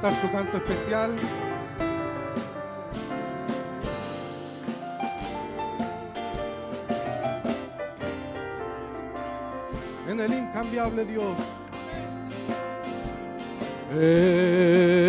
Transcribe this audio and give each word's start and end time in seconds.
cantar 0.00 0.20
su 0.20 0.30
canto 0.30 0.56
especial. 0.58 1.14
En 10.08 10.20
el 10.20 10.32
incambiable 10.32 11.04
Dios. 11.04 11.36
En 13.92 15.07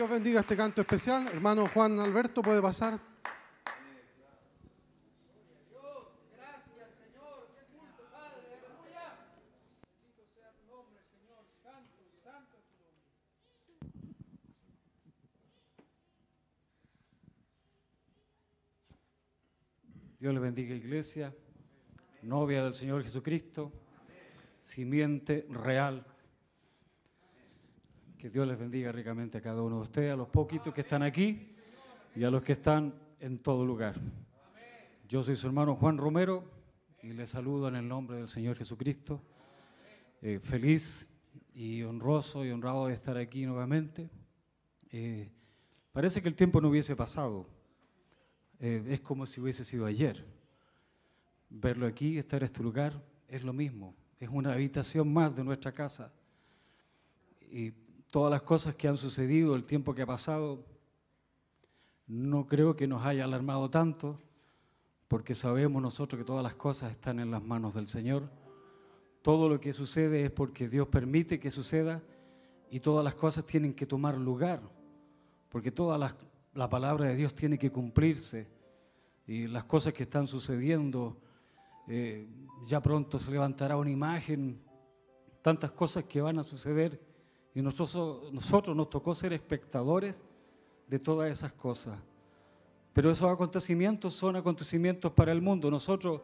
Dios 0.00 0.08
bendiga 0.08 0.40
este 0.40 0.56
canto 0.56 0.80
especial. 0.80 1.26
Hermano 1.26 1.68
Juan 1.68 2.00
Alberto, 2.00 2.40
puede 2.40 2.62
pasar. 2.62 2.98
Dios 20.18 20.32
le 20.32 20.40
bendiga, 20.40 20.74
iglesia, 20.74 21.34
novia 22.22 22.64
del 22.64 22.72
Señor 22.72 23.02
Jesucristo, 23.02 23.70
simiente 24.60 25.46
real. 25.50 26.09
Que 28.20 28.28
Dios 28.28 28.46
les 28.46 28.58
bendiga 28.58 28.92
ricamente 28.92 29.38
a 29.38 29.40
cada 29.40 29.62
uno 29.62 29.76
de 29.76 29.82
ustedes, 29.82 30.12
a 30.12 30.16
los 30.16 30.28
poquitos 30.28 30.74
que 30.74 30.82
están 30.82 31.02
aquí 31.02 31.56
y 32.14 32.22
a 32.22 32.30
los 32.30 32.44
que 32.44 32.52
están 32.52 32.92
en 33.18 33.38
todo 33.38 33.64
lugar. 33.64 33.98
Yo 35.08 35.22
soy 35.22 35.36
su 35.36 35.46
hermano 35.46 35.74
Juan 35.74 35.96
Romero 35.96 36.44
y 37.02 37.14
les 37.14 37.30
saludo 37.30 37.68
en 37.68 37.76
el 37.76 37.88
nombre 37.88 38.18
del 38.18 38.28
Señor 38.28 38.58
Jesucristo. 38.58 39.22
Eh, 40.20 40.38
feliz 40.38 41.08
y 41.54 41.82
honroso 41.82 42.44
y 42.44 42.50
honrado 42.50 42.88
de 42.88 42.92
estar 42.92 43.16
aquí 43.16 43.46
nuevamente. 43.46 44.10
Eh, 44.90 45.30
parece 45.90 46.20
que 46.20 46.28
el 46.28 46.36
tiempo 46.36 46.60
no 46.60 46.68
hubiese 46.68 46.94
pasado. 46.94 47.48
Eh, 48.58 48.84
es 48.86 49.00
como 49.00 49.24
si 49.24 49.40
hubiese 49.40 49.64
sido 49.64 49.86
ayer. 49.86 50.26
Verlo 51.48 51.86
aquí, 51.86 52.18
estar 52.18 52.42
en 52.42 52.44
este 52.44 52.62
lugar, 52.62 53.02
es 53.28 53.42
lo 53.42 53.54
mismo. 53.54 53.96
Es 54.18 54.28
una 54.28 54.52
habitación 54.52 55.10
más 55.10 55.34
de 55.34 55.42
nuestra 55.42 55.72
casa. 55.72 56.12
Y 57.50 57.72
todas 58.10 58.30
las 58.30 58.42
cosas 58.42 58.74
que 58.74 58.88
han 58.88 58.96
sucedido, 58.96 59.54
el 59.54 59.64
tiempo 59.64 59.94
que 59.94 60.02
ha 60.02 60.06
pasado, 60.06 60.64
no 62.06 62.46
creo 62.46 62.76
que 62.76 62.86
nos 62.86 63.04
haya 63.04 63.24
alarmado 63.24 63.70
tanto, 63.70 64.16
porque 65.08 65.34
sabemos 65.34 65.80
nosotros 65.80 66.18
que 66.18 66.24
todas 66.24 66.42
las 66.42 66.54
cosas 66.54 66.92
están 66.92 67.20
en 67.20 67.30
las 67.30 67.42
manos 67.42 67.74
del 67.74 67.88
Señor. 67.88 68.28
Todo 69.22 69.48
lo 69.48 69.60
que 69.60 69.72
sucede 69.72 70.24
es 70.24 70.30
porque 70.30 70.68
Dios 70.68 70.88
permite 70.88 71.38
que 71.38 71.50
suceda 71.50 72.02
y 72.70 72.80
todas 72.80 73.04
las 73.04 73.14
cosas 73.14 73.44
tienen 73.44 73.74
que 73.74 73.86
tomar 73.86 74.16
lugar, 74.16 74.60
porque 75.48 75.70
todas 75.70 75.98
las 75.98 76.14
la 76.54 76.68
palabra 76.68 77.06
de 77.06 77.16
Dios 77.16 77.34
tiene 77.34 77.58
que 77.58 77.70
cumplirse 77.70 78.48
y 79.26 79.46
las 79.46 79.64
cosas 79.64 79.92
que 79.92 80.02
están 80.02 80.26
sucediendo, 80.26 81.16
eh, 81.86 82.28
ya 82.64 82.80
pronto 82.80 83.18
se 83.18 83.30
levantará 83.30 83.76
una 83.76 83.90
imagen, 83.90 84.60
tantas 85.42 85.70
cosas 85.70 86.04
que 86.04 86.20
van 86.20 86.38
a 86.38 86.42
suceder 86.42 87.00
y 87.54 87.62
nosotros, 87.62 88.32
nosotros 88.32 88.76
nos 88.76 88.90
tocó 88.90 89.14
ser 89.14 89.32
espectadores 89.32 90.22
de 90.86 90.98
todas 90.98 91.30
esas 91.30 91.52
cosas. 91.52 91.98
Pero 92.92 93.10
esos 93.10 93.30
acontecimientos 93.30 94.14
son 94.14 94.36
acontecimientos 94.36 95.12
para 95.12 95.32
el 95.32 95.40
mundo. 95.40 95.70
Nosotros 95.70 96.20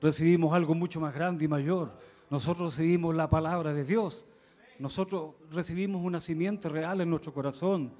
recibimos 0.00 0.52
algo 0.54 0.74
mucho 0.74 1.00
más 1.00 1.14
grande 1.14 1.44
y 1.44 1.48
mayor. 1.48 1.98
Nosotros 2.30 2.76
recibimos 2.76 3.14
la 3.14 3.28
palabra 3.28 3.72
de 3.72 3.84
Dios. 3.84 4.26
Nosotros 4.78 5.34
recibimos 5.50 6.02
una 6.02 6.20
simiente 6.20 6.68
real 6.68 7.00
en 7.00 7.10
nuestro 7.10 7.32
corazón 7.32 7.92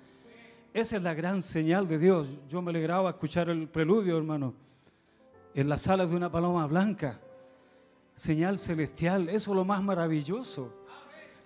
esa 0.75 0.97
es 0.97 1.03
la 1.03 1.13
gran 1.13 1.43
señal 1.43 1.87
de 1.87 1.99
Dios. 1.99 2.27
Yo 2.49 2.63
me 2.63 2.71
alegraba 2.71 3.11
escuchar 3.11 3.51
el 3.51 3.69
preludio, 3.69 4.17
hermano, 4.17 4.55
en 5.55 5.69
las 5.69 5.83
salas 5.83 6.11
de 6.11 6.17
una 6.17 6.33
paloma 6.33 6.67
blanca. 6.67 7.21
Señal 8.15 8.59
celestial, 8.59 9.29
eso 9.29 9.51
es 9.51 9.57
lo 9.57 9.67
más 9.67 9.83
maravilloso. 9.83 10.73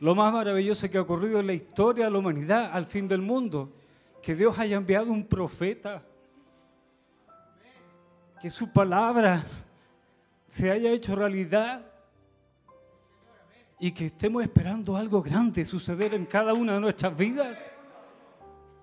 Lo 0.00 0.14
más 0.14 0.32
maravilloso 0.32 0.90
que 0.90 0.98
ha 0.98 1.02
ocurrido 1.02 1.40
en 1.40 1.46
la 1.46 1.54
historia 1.54 2.06
de 2.06 2.10
la 2.10 2.18
humanidad 2.18 2.70
al 2.72 2.86
fin 2.86 3.08
del 3.08 3.22
mundo. 3.22 3.72
Que 4.22 4.34
Dios 4.34 4.58
haya 4.58 4.76
enviado 4.76 5.10
un 5.10 5.26
profeta. 5.26 6.02
Que 8.40 8.50
su 8.50 8.70
palabra 8.72 9.44
se 10.48 10.70
haya 10.70 10.90
hecho 10.90 11.14
realidad. 11.14 11.84
Y 13.78 13.92
que 13.92 14.06
estemos 14.06 14.42
esperando 14.42 14.96
algo 14.96 15.22
grande 15.22 15.64
suceder 15.64 16.14
en 16.14 16.26
cada 16.26 16.54
una 16.54 16.74
de 16.74 16.80
nuestras 16.80 17.16
vidas 17.16 17.58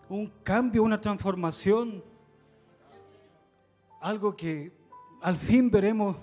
un 0.09 0.27
cambio, 0.43 0.83
una 0.83 1.01
transformación, 1.01 2.03
algo 3.99 4.35
que 4.35 4.71
al 5.21 5.37
fin 5.37 5.71
veremos 5.71 6.17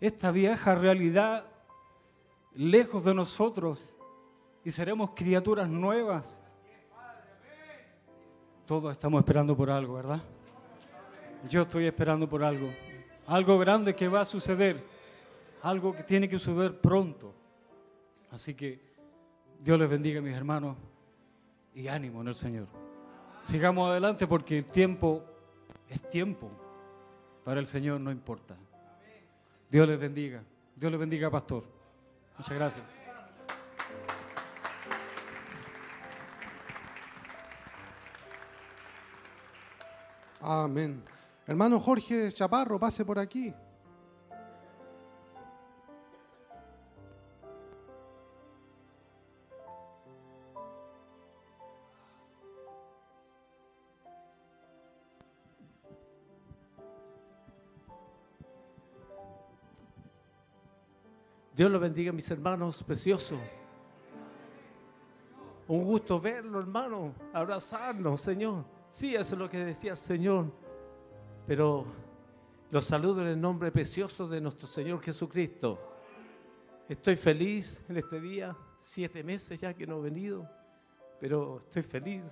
esta 0.00 0.30
vieja 0.30 0.74
realidad 0.74 1.44
lejos 2.54 3.04
de 3.04 3.14
nosotros 3.14 3.96
y 4.64 4.70
seremos 4.70 5.10
criaturas 5.10 5.68
nuevas. 5.68 6.42
Todos 8.66 8.92
estamos 8.92 9.20
esperando 9.20 9.56
por 9.56 9.70
algo, 9.70 9.94
¿verdad? 9.94 10.22
Yo 11.48 11.62
estoy 11.62 11.86
esperando 11.86 12.28
por 12.28 12.44
algo. 12.44 12.68
Algo 13.26 13.58
grande 13.58 13.94
que 13.94 14.08
va 14.08 14.20
a 14.20 14.24
suceder. 14.24 14.84
Algo 15.62 15.94
que 15.94 16.02
tiene 16.02 16.28
que 16.28 16.38
suceder 16.38 16.80
pronto. 16.80 17.34
Así 18.30 18.54
que 18.54 18.80
Dios 19.58 19.78
les 19.78 19.88
bendiga, 19.88 20.20
mis 20.20 20.36
hermanos, 20.36 20.76
y 21.74 21.88
ánimo 21.88 22.20
en 22.20 22.28
el 22.28 22.34
Señor. 22.34 22.66
Sigamos 23.42 23.90
adelante 23.90 24.26
porque 24.26 24.58
el 24.58 24.66
tiempo 24.66 25.24
es 25.88 26.08
tiempo. 26.08 26.50
Para 27.44 27.60
el 27.60 27.66
Señor 27.66 28.00
no 28.00 28.10
importa. 28.10 28.56
Dios 29.70 29.88
les 29.88 29.98
bendiga. 29.98 30.42
Dios 30.76 30.92
les 30.92 31.00
bendiga, 31.00 31.30
pastor. 31.30 31.64
Muchas 32.38 32.54
gracias. 32.54 32.99
Amén. 40.40 41.02
Hermano 41.46 41.78
Jorge 41.78 42.32
Chaparro, 42.32 42.78
pase 42.78 43.04
por 43.04 43.18
aquí. 43.18 43.54
Dios 61.54 61.70
los 61.70 61.80
bendiga, 61.82 62.10
mis 62.10 62.30
hermanos 62.30 62.82
preciosos. 62.82 63.38
Un 65.68 65.84
gusto 65.84 66.18
verlo, 66.18 66.58
hermano, 66.58 67.12
abrazarnos, 67.34 68.22
Señor. 68.22 68.79
Sí, 68.90 69.14
eso 69.14 69.34
es 69.36 69.38
lo 69.38 69.48
que 69.48 69.58
decía 69.58 69.92
el 69.92 69.98
Señor. 69.98 70.46
Pero 71.46 71.86
los 72.70 72.84
saludo 72.84 73.22
en 73.22 73.28
el 73.28 73.40
nombre 73.40 73.70
precioso 73.70 74.28
de 74.28 74.40
nuestro 74.40 74.66
Señor 74.66 75.00
Jesucristo. 75.00 75.78
Estoy 76.88 77.14
feliz 77.14 77.84
en 77.88 77.98
este 77.98 78.20
día, 78.20 78.56
siete 78.80 79.22
meses 79.22 79.60
ya 79.60 79.74
que 79.74 79.86
no 79.86 79.98
he 79.98 80.02
venido, 80.02 80.48
pero 81.20 81.62
estoy 81.66 81.82
feliz 81.82 82.24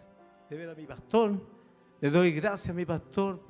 de 0.50 0.56
ver 0.56 0.70
a 0.70 0.74
mi 0.74 0.84
pastor. 0.84 1.40
Le 2.00 2.10
doy 2.10 2.32
gracias 2.32 2.70
a 2.70 2.74
mi 2.74 2.84
pastor 2.84 3.40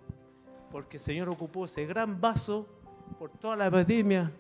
porque 0.71 0.99
el 0.99 1.03
Señor 1.03 1.31
ocupó 1.31 1.65
ese 1.65 1.87
gran 1.87 2.21
vaso 2.21 2.67
por 3.19 3.31
toda 3.31 3.57
la 3.57 3.67
epidemia 3.69 4.31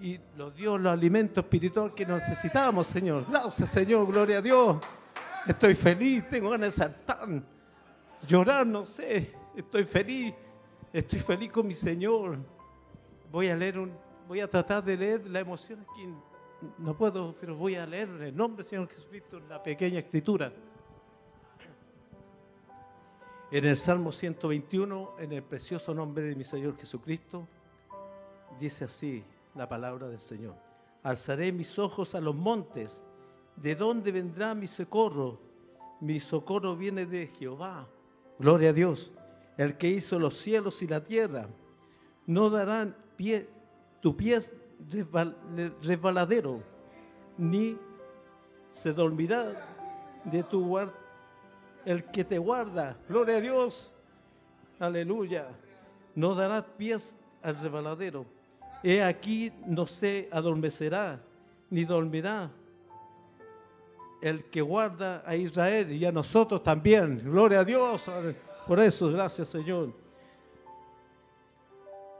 y 0.00 0.18
nos 0.34 0.54
dio 0.54 0.78
los 0.78 0.92
alimentos 0.92 1.44
espirituales 1.44 1.94
que 1.94 2.06
necesitábamos, 2.06 2.86
Señor. 2.86 3.26
Gracias, 3.28 3.68
Señor, 3.68 4.06
gloria 4.06 4.38
a 4.38 4.42
Dios. 4.42 4.76
Estoy 5.46 5.74
feliz, 5.74 6.26
tengo 6.30 6.50
ganas 6.50 6.74
de 6.74 6.84
saltar, 6.84 7.28
llorar, 8.26 8.66
no 8.66 8.86
sé. 8.86 9.30
Estoy 9.54 9.84
feliz, 9.84 10.34
estoy 10.90 11.18
feliz 11.18 11.52
con 11.52 11.66
mi 11.66 11.74
Señor. 11.74 12.38
Voy 13.30 13.48
a 13.48 13.56
leer 13.56 13.78
un, 13.78 13.92
voy 14.26 14.40
a 14.40 14.48
tratar 14.48 14.82
de 14.82 14.96
leer 14.96 15.28
la 15.28 15.40
emoción 15.40 15.80
aquí. 15.82 16.08
No 16.78 16.96
puedo, 16.96 17.36
pero 17.38 17.56
voy 17.56 17.74
a 17.74 17.84
leer 17.84 18.08
en 18.08 18.22
el 18.22 18.34
nombre 18.34 18.62
del 18.62 18.70
Señor 18.70 18.88
Jesucristo 18.88 19.36
en 19.36 19.48
la 19.50 19.62
pequeña 19.62 19.98
escritura. 19.98 20.50
En 23.50 23.64
el 23.66 23.76
Salmo 23.76 24.12
121, 24.12 25.16
en 25.18 25.32
el 25.32 25.42
precioso 25.42 25.92
nombre 25.92 26.24
de 26.24 26.34
mi 26.34 26.44
Señor 26.44 26.76
Jesucristo, 26.78 27.46
dice 28.58 28.86
así: 28.86 29.22
la 29.54 29.68
palabra 29.68 30.08
del 30.08 30.20
Señor. 30.20 30.54
Alzaré 31.02 31.52
mis 31.52 31.78
ojos 31.78 32.14
a 32.14 32.20
los 32.22 32.34
montes. 32.34 33.04
¿De 33.56 33.74
dónde 33.74 34.12
vendrá 34.12 34.54
mi 34.54 34.66
socorro? 34.66 35.40
Mi 36.00 36.20
socorro 36.20 36.76
viene 36.76 37.06
de 37.06 37.26
Jehová. 37.26 37.86
Gloria 38.38 38.70
a 38.70 38.72
Dios, 38.72 39.12
el 39.56 39.76
que 39.76 39.88
hizo 39.88 40.18
los 40.18 40.34
cielos 40.34 40.82
y 40.82 40.86
la 40.86 41.02
tierra. 41.02 41.48
No 42.26 42.50
darán 42.50 42.96
pie, 43.16 43.48
tu 44.00 44.16
pie 44.16 44.38
resbaladero, 45.82 46.60
ni 47.38 47.78
se 48.70 48.92
dormirá 48.92 49.54
de 50.24 50.42
tu 50.42 50.66
guarda 50.66 51.04
el 51.84 52.04
que 52.04 52.24
te 52.24 52.38
guarda. 52.38 52.96
Gloria 53.08 53.36
a 53.36 53.40
Dios. 53.40 53.92
Aleluya. 54.78 55.48
No 56.14 56.34
dará 56.34 56.64
pies 56.64 57.18
al 57.42 57.60
resbaladero 57.60 58.24
He 58.82 59.02
aquí 59.02 59.52
no 59.66 59.86
se 59.86 60.28
adormecerá, 60.30 61.20
ni 61.70 61.84
dormirá 61.84 62.50
el 64.24 64.44
que 64.44 64.62
guarda 64.62 65.22
a 65.26 65.36
Israel 65.36 65.92
y 65.92 66.02
a 66.06 66.10
nosotros 66.10 66.62
también. 66.62 67.20
Gloria 67.22 67.60
a 67.60 67.64
Dios. 67.64 68.10
Por 68.66 68.80
eso, 68.80 69.12
gracias 69.12 69.48
Señor. 69.48 69.92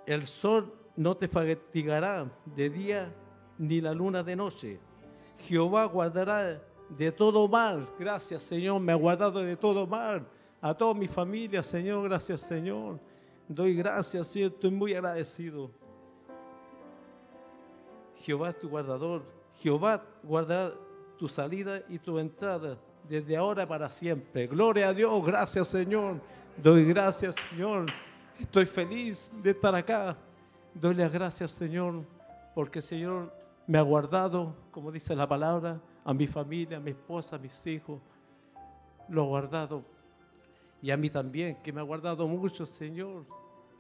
El 0.05 0.27
sol 0.27 0.71
no 0.97 1.17
te 1.17 1.29
fatigará 1.29 2.31
de 2.45 2.69
día 2.69 3.11
ni 3.57 3.81
la 3.81 3.95
luna 3.95 4.23
de 4.23 4.37
noche. 4.37 4.79
Jehová 5.49 5.87
guardará 5.87 6.63
de 6.91 7.11
todo 7.11 7.49
mal. 7.49 7.89
Gracias 7.99 8.43
Señor, 8.43 8.79
me 8.83 8.93
ha 8.93 8.97
guardado 8.97 9.41
de 9.41 9.57
todo 9.57 9.87
mal. 9.87 10.29
A 10.61 10.75
toda 10.75 10.93
mi 10.93 11.09
familia, 11.09 11.63
Señor, 11.63 12.05
gracias 12.05 12.43
Señor. 12.43 13.01
Doy 13.49 13.75
gracias, 13.77 14.29
Señor, 14.29 14.53
estoy 14.53 14.71
muy 14.71 14.93
agradecido. 14.93 15.71
Jehová 18.17 18.51
es 18.51 18.59
tu 18.59 18.69
guardador. 18.69 19.23
Jehová 19.55 20.05
guardará 20.23 20.75
tu 21.25 21.29
salida 21.29 21.81
y 21.89 21.99
tu 21.99 22.19
entrada 22.19 22.77
desde 23.09 23.35
ahora 23.35 23.67
para 23.67 23.89
siempre. 23.89 24.47
Gloria 24.47 24.91
a 24.91 24.93
Dios, 24.93 25.25
gracias 25.25 25.69
Señor. 25.69 26.21
Doy 26.63 26.85
gracias 26.85 27.37
Señor. 27.49 27.87
Estoy 28.39 28.67
feliz 28.67 29.33
de 29.43 29.53
estar 29.53 29.75
acá. 29.75 30.19
Doy 30.75 30.95
las 30.95 31.11
gracias 31.11 31.53
Señor 31.53 32.05
porque 32.55 32.83
Señor 32.83 33.33
me 33.67 33.79
ha 33.79 33.81
guardado, 33.81 34.55
como 34.71 34.93
dice 34.93 35.17
la 35.17 35.27
palabra, 35.27 35.81
a 36.05 36.13
mi 36.13 36.27
familia, 36.27 36.77
a 36.77 36.81
mi 36.81 36.91
esposa, 36.91 37.37
a 37.37 37.39
mis 37.39 37.67
hijos. 37.67 38.03
Lo 39.09 39.23
ha 39.23 39.27
guardado. 39.27 39.83
Y 40.83 40.91
a 40.91 40.97
mí 40.99 41.09
también, 41.09 41.57
que 41.63 41.73
me 41.73 41.81
ha 41.81 41.85
guardado 41.85 42.29
mucho, 42.29 42.67
Señor. 42.67 43.25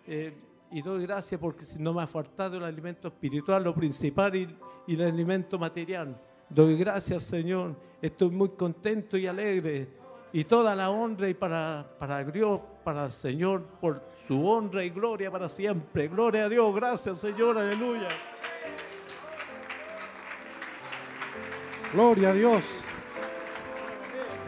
Eh, 0.07 0.35
y 0.71 0.81
doy 0.81 1.03
gracias 1.03 1.39
porque 1.39 1.67
si 1.67 1.79
no 1.79 1.93
me 1.93 2.03
ha 2.03 2.07
faltado 2.07 2.57
el 2.57 2.65
alimento 2.65 3.09
espiritual, 3.09 3.65
lo 3.65 3.75
principal, 3.75 4.35
y, 4.35 4.57
y 4.87 4.95
el 4.95 5.03
alimento 5.03 5.59
material. 5.59 6.19
Doy 6.49 6.77
gracias, 6.77 7.25
Señor. 7.25 7.75
Estoy 8.01 8.31
muy 8.31 8.51
contento 8.51 9.17
y 9.17 9.27
alegre. 9.27 9.89
Y 10.33 10.45
toda 10.45 10.75
la 10.75 10.91
honra 10.91 11.29
y 11.29 11.35
para, 11.35 11.87
para 11.99 12.25
Dios, 12.25 12.61
para 12.83 13.07
el 13.07 13.13
Señor, 13.13 13.63
por 13.81 14.03
su 14.27 14.47
honra 14.47 14.85
y 14.85 14.91
gloria 14.91 15.31
para 15.31 15.49
siempre. 15.49 16.09
Gloria 16.09 16.45
a 16.45 16.49
Dios. 16.49 16.75
Gracias, 16.75 17.19
Señor. 17.19 17.57
Aleluya. 17.57 18.09
Gloria 21.93 22.31
a 22.31 22.33
Dios. 22.33 22.85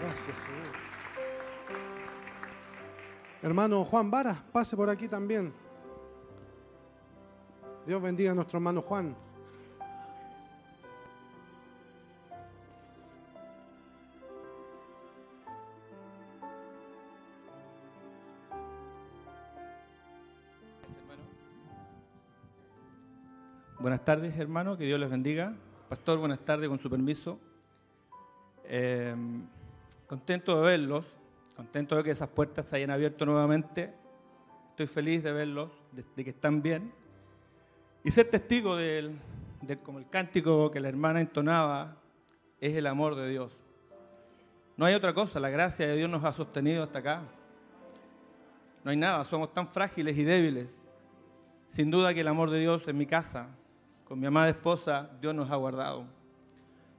Gracias, 0.03 0.37
Señor. 0.39 0.57
Hermano 3.43 3.85
Juan 3.85 4.11
Vara, 4.11 4.45
pase 4.51 4.77
por 4.77 4.91
aquí 4.91 5.07
también. 5.07 5.55
Dios 7.87 8.03
bendiga 8.03 8.33
a 8.33 8.35
nuestro 8.35 8.59
hermano 8.59 8.83
Juan. 8.83 9.26
Buenas 23.87 24.05
tardes, 24.05 24.37
hermano, 24.37 24.77
que 24.77 24.83
Dios 24.83 24.99
les 24.99 25.09
bendiga. 25.09 25.55
Pastor, 25.89 26.19
buenas 26.19 26.41
tardes, 26.41 26.69
con 26.69 26.81
su 26.81 26.91
permiso. 26.91 27.39
Eh, 28.65 29.15
contento 30.09 30.61
de 30.61 30.67
verlos, 30.67 31.07
contento 31.55 31.95
de 31.95 32.03
que 32.03 32.11
esas 32.11 32.29
puertas 32.29 32.67
se 32.67 32.75
hayan 32.75 32.91
abierto 32.91 33.25
nuevamente. 33.25 33.95
Estoy 34.71 34.89
feliz 34.89 35.23
de 35.23 35.31
verlos, 35.31 35.71
de, 35.93 36.25
que 36.25 36.31
están 36.31 36.63
bien. 36.63 36.93
Y 38.03 38.11
ser 38.11 38.29
testigo 38.29 38.75
del, 38.75 39.21
del- 39.63 39.79
como 39.79 40.01
el 40.01 40.09
cántico 40.09 40.69
que 40.73 40.81
la 40.81 40.89
hermana 40.89 41.21
entonaba, 41.21 41.95
es 42.61 42.75
el 42.75 42.89
amor 42.89 43.15
de 43.15 43.29
Dios. 43.31 43.57
No 44.77 44.85
hay 44.85 44.97
otra 44.97 45.15
cosa, 45.15 45.39
la 45.39 45.49
gracia 45.51 45.87
de 45.87 45.95
Dios 45.95 46.11
nos 46.11 46.25
ha 46.25 46.33
sostenido 46.33 46.83
hasta 46.83 46.99
acá. 46.99 47.23
No 48.83 48.91
hay 48.91 48.97
nada, 48.97 49.25
somos 49.25 49.55
tan 49.55 49.69
frágiles 49.69 50.19
y 50.19 50.25
débiles. 50.25 50.77
Sin 51.69 51.93
duda 51.93 52.13
que 52.15 52.23
el 52.23 52.29
amor 52.29 52.51
de 52.51 52.59
Dios 52.59 52.89
en 52.89 52.99
mi 52.99 53.07
casa, 53.07 53.47
con 54.07 54.21
mi 54.21 54.27
amada 54.27 54.49
esposa, 54.49 55.11
Dios 55.21 55.35
nos 55.35 55.51
ha 55.51 55.57
guardado. 55.57 56.05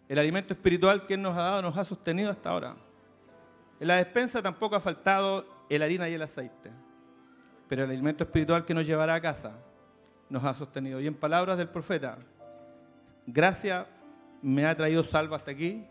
El 0.10 0.20
alimento 0.20 0.54
espiritual 0.54 1.06
que 1.06 1.14
Él 1.14 1.22
nos 1.22 1.38
ha 1.38 1.42
dado 1.42 1.62
nos 1.62 1.78
ha 1.78 1.86
sostenido 1.86 2.30
hasta 2.30 2.50
ahora. 2.50 2.76
En 3.80 3.88
la 3.88 3.96
despensa 3.96 4.42
tampoco 4.42 4.76
ha 4.76 4.80
faltado 4.80 5.46
el 5.70 5.82
harina 5.82 6.10
y 6.10 6.14
el 6.14 6.22
aceite. 6.22 6.72
Pero 7.68 7.84
el 7.84 7.92
alimento 7.92 8.24
espiritual 8.24 8.66
que 8.66 8.74
nos 8.74 8.86
llevará 8.86 9.16
a 9.16 9.22
casa 9.22 9.54
nos 10.30 10.44
ha 10.44 10.54
sostenido. 10.54 11.00
Y 11.00 11.08
en 11.08 11.16
palabras 11.16 11.58
del 11.58 11.70
profeta, 11.70 12.18
gracia 13.26 13.88
me 14.42 14.66
ha 14.66 14.76
traído 14.76 15.04
salvo 15.04 15.36
hasta 15.36 15.52
aquí 15.52 15.86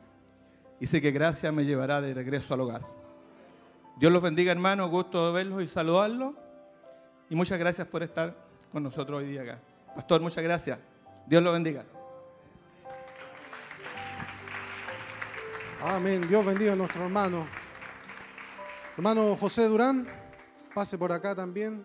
y 0.80 0.86
sé 0.86 1.00
que 1.00 1.10
gracia 1.10 1.52
me 1.52 1.64
llevará 1.64 2.00
de 2.00 2.12
regreso 2.12 2.52
al 2.54 2.60
hogar. 2.60 2.82
Dios 3.98 4.12
los 4.12 4.22
bendiga, 4.22 4.52
hermanos. 4.52 4.90
Gusto 4.90 5.26
de 5.26 5.32
verlos 5.32 5.62
y 5.62 5.68
saludarlos. 5.68 6.34
Y 7.30 7.34
muchas 7.34 7.58
gracias 7.58 7.86
por 7.86 8.02
estar 8.02 8.34
con 8.70 8.82
nosotros 8.82 9.20
hoy 9.20 9.28
día 9.28 9.42
acá. 9.42 9.58
Pastor, 9.94 10.20
muchas 10.20 10.44
gracias. 10.44 10.78
Dios 11.26 11.42
los 11.42 11.52
bendiga. 11.52 11.84
Amén. 15.82 16.26
Dios 16.28 16.44
bendiga 16.44 16.72
a 16.72 16.76
nuestro 16.76 17.04
hermano. 17.04 17.46
Hermano 18.96 19.36
José 19.36 19.68
Durán, 19.68 20.06
pase 20.74 20.96
por 20.96 21.12
acá 21.12 21.34
también. 21.34 21.84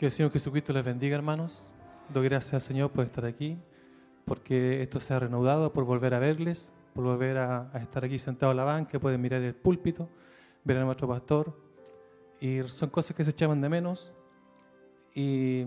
Que 0.00 0.06
el 0.06 0.12
Señor 0.12 0.32
Jesucristo 0.32 0.72
les 0.72 0.82
bendiga, 0.82 1.14
hermanos. 1.14 1.70
Doy 2.08 2.26
gracias 2.26 2.62
Señor 2.62 2.90
por 2.90 3.04
estar 3.04 3.26
aquí, 3.26 3.58
porque 4.24 4.80
esto 4.82 4.98
se 4.98 5.12
ha 5.12 5.18
reanudado, 5.18 5.74
por 5.74 5.84
volver 5.84 6.14
a 6.14 6.18
verles, 6.18 6.74
por 6.94 7.04
volver 7.04 7.36
a, 7.36 7.70
a 7.70 7.78
estar 7.80 8.02
aquí 8.02 8.18
sentado 8.18 8.50
en 8.52 8.56
la 8.56 8.64
banca, 8.64 8.98
pueden 8.98 9.20
mirar 9.20 9.42
el 9.42 9.54
púlpito, 9.54 10.08
ver 10.64 10.78
a 10.78 10.84
nuestro 10.86 11.06
pastor. 11.06 11.54
Y 12.40 12.62
son 12.62 12.88
cosas 12.88 13.14
que 13.14 13.22
se 13.24 13.32
echaban 13.32 13.60
de 13.60 13.68
menos. 13.68 14.14
Y 15.14 15.66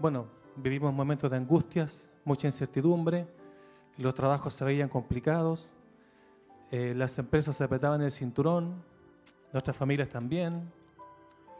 bueno, 0.00 0.26
vivimos 0.56 0.92
momentos 0.92 1.30
de 1.30 1.36
angustias, 1.36 2.10
mucha 2.24 2.48
incertidumbre, 2.48 3.28
los 3.98 4.16
trabajos 4.16 4.52
se 4.52 4.64
veían 4.64 4.88
complicados, 4.88 5.72
eh, 6.72 6.92
las 6.96 7.16
empresas 7.20 7.56
se 7.56 7.62
apretaban 7.62 8.02
el 8.02 8.10
cinturón, 8.10 8.82
nuestras 9.52 9.76
familias 9.76 10.08
también, 10.08 10.72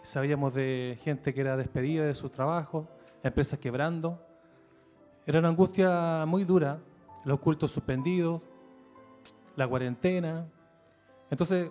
Sabíamos 0.02 0.54
de 0.54 0.99
gente 1.02 1.35
que 1.35 1.40
era 1.40 1.57
despedida 1.57 2.04
de 2.04 2.14
su 2.14 2.30
trabajo, 2.30 2.88
empresas 3.23 3.59
quebrando. 3.59 4.19
Era 5.26 5.38
una 5.38 5.49
angustia 5.49 6.25
muy 6.26 6.45
dura, 6.45 6.78
los 7.25 7.38
cultos 7.40 7.71
suspendidos, 7.71 8.40
la 9.57 9.69
cuarentena. 9.69 10.47
Entonces, 11.30 11.71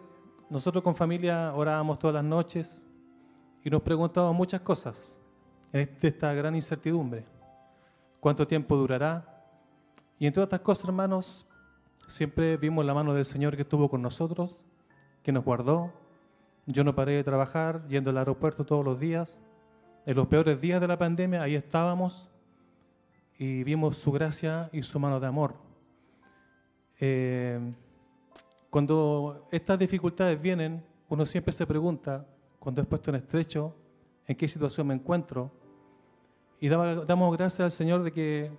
nosotros 0.50 0.83
con 0.83 0.95
familia 0.95 1.53
orábamos 1.55 1.98
todas 2.00 2.13
las 2.13 2.24
noches 2.24 2.86
y 3.63 3.69
nos 3.69 3.81
preguntábamos 3.81 4.36
muchas 4.36 4.62
cosas 4.62 5.19
en 5.74 5.89
esta 6.01 6.33
gran 6.33 6.55
incertidumbre. 6.55 7.25
¿Cuánto 8.19 8.45
tiempo 8.45 8.75
durará? 8.75 9.43
Y 10.19 10.27
en 10.27 10.33
todas 10.33 10.48
estas 10.48 10.62
cosas, 10.62 10.86
hermanos, 10.86 11.48
siempre 12.07 12.57
vimos 12.57 12.86
la 12.86 12.93
mano 12.93 13.13
del 13.13 13.25
Señor 13.25 13.55
que 13.55 13.62
estuvo 13.62 13.89
con 13.89 14.01
nosotros, 14.01 14.63
que 15.24 15.31
nos 15.31 15.43
guardó, 15.43 15.91
yo 16.71 16.83
no 16.83 16.93
paré 16.93 17.13
de 17.13 17.23
trabajar, 17.23 17.83
yendo 17.88 18.11
al 18.11 18.17
aeropuerto 18.19 18.63
todos 18.63 18.85
los 18.85 18.99
días. 18.99 19.39
En 20.05 20.15
los 20.15 20.27
peores 20.27 20.61
días 20.61 20.79
de 20.79 20.88
la 20.88 20.97
pandemia, 20.97 21.41
ahí 21.41 21.55
estábamos 21.55 22.29
y 23.39 23.63
vimos 23.63 23.97
su 23.97 24.11
gracia 24.11 24.69
y 24.71 24.83
su 24.83 24.99
mano 24.99 25.19
de 25.19 25.25
amor. 25.25 25.55
Eh, 26.99 27.59
cuando 28.69 29.47
estas 29.51 29.79
dificultades 29.79 30.39
vienen, 30.39 30.85
uno 31.09 31.25
siempre 31.25 31.53
se 31.53 31.65
pregunta, 31.65 32.27
cuando 32.59 32.81
es 32.81 32.88
puesto 32.88 33.09
en 33.09 33.15
estrecho, 33.15 33.75
en 34.27 34.35
qué 34.35 34.47
situación 34.47 34.85
me 34.88 34.93
encuentro. 34.93 35.51
Y 36.59 36.67
damos 36.67 37.35
gracias 37.35 37.61
al 37.61 37.71
Señor 37.71 38.03
de 38.03 38.11
que 38.11 38.51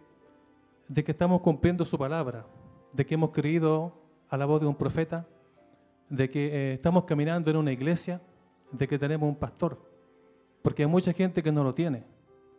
estamos 1.13 1.43
cumpliendo 1.43 1.85
su 1.85 1.97
palabra, 1.97 2.45
de 2.93 3.07
que 3.07 3.15
hemos 3.15 3.31
creído 3.31 3.93
a 4.29 4.37
la 4.37 4.47
voz 4.47 4.61
de 4.61 4.67
un 4.67 4.75
profeta 4.75 5.29
de 6.11 6.29
que 6.29 6.47
eh, 6.47 6.75
estamos 6.75 7.05
caminando 7.05 7.51
en 7.51 7.57
una 7.57 7.73
iglesia, 7.73 8.21
de 8.71 8.87
que 8.87 8.99
tenemos 8.99 9.29
un 9.29 9.37
pastor, 9.37 9.81
porque 10.61 10.83
hay 10.83 10.89
mucha 10.89 11.13
gente 11.13 11.43
que 11.43 11.51
no 11.51 11.65
lo 11.65 11.73
tiene. 11.73 12.05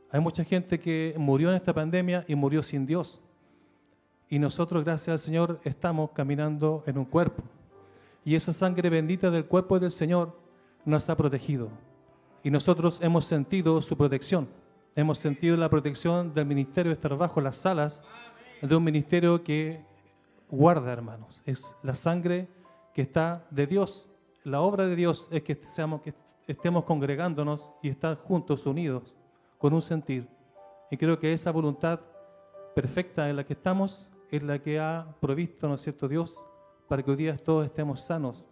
Hay 0.10 0.20
mucha 0.20 0.44
gente 0.44 0.80
que 0.80 1.14
murió 1.18 1.50
en 1.50 1.56
esta 1.56 1.74
pandemia 1.74 2.26
y 2.28 2.36
murió 2.36 2.64
sin 2.64 2.86
Dios. 2.86 3.22
Y 4.30 4.40
nosotros, 4.40 4.84
gracias 4.84 5.14
al 5.14 5.20
Señor, 5.20 5.60
estamos 5.64 6.12
caminando 6.12 6.84
en 6.88 6.98
un 6.98 7.06
cuerpo. 7.06 7.44
Y 8.26 8.36
esa 8.36 8.54
sangre 8.54 8.90
bendita 8.90 9.30
del 9.30 9.46
cuerpo 9.46 9.80
del 9.80 9.92
Señor 9.92 10.38
nos 10.86 11.10
ha 11.10 11.16
protegido. 11.16 11.70
Y 12.44 12.50
nosotros 12.50 13.00
hemos 13.02 13.26
sentido 13.26 13.82
su 13.82 13.96
protección. 13.96 14.48
Hemos 14.96 15.20
sentido 15.20 15.56
la 15.56 15.70
protección 15.70 16.34
del 16.34 16.46
ministerio 16.46 16.90
de 16.90 16.96
estar 16.96 17.16
bajo 17.16 17.40
las 17.40 17.66
alas 17.66 18.04
de 18.62 18.76
un 18.76 18.84
ministerio 18.84 19.44
que 19.44 19.82
guarda, 20.50 20.92
hermanos. 20.92 21.42
Es 21.46 21.76
la 21.84 21.96
sangre 21.96 22.48
que 22.94 23.02
está 23.02 23.46
de 23.52 23.68
Dios. 23.68 24.08
La 24.44 24.62
obra 24.62 24.86
de 24.86 24.96
Dios 24.96 25.28
es 25.32 25.44
que, 25.44 25.56
seamos, 25.56 26.02
que 26.02 26.14
estemos 26.48 26.84
congregándonos 26.84 27.72
y 27.82 27.90
estar 27.90 28.18
juntos, 28.18 28.66
unidos, 28.66 29.16
con 29.58 29.74
un 29.74 29.82
sentir. 29.82 30.28
Y 30.90 30.98
creo 30.98 31.20
que 31.20 31.34
esa 31.34 31.52
voluntad 31.52 32.00
perfecta 32.76 33.30
en 33.30 33.36
la 33.36 33.44
que 33.44 33.54
estamos 33.54 34.10
es 34.32 34.44
la 34.44 34.60
que 34.60 34.80
ha 34.80 35.16
provisto, 35.20 35.68
¿no 35.68 35.76
es 35.76 35.82
cierto?, 35.82 36.08
Dios, 36.08 36.46
para 36.88 37.04
que 37.04 37.12
hoy 37.12 37.18
día 37.18 37.38
todos 37.38 37.66
estemos 37.66 38.02
sanos 38.02 38.46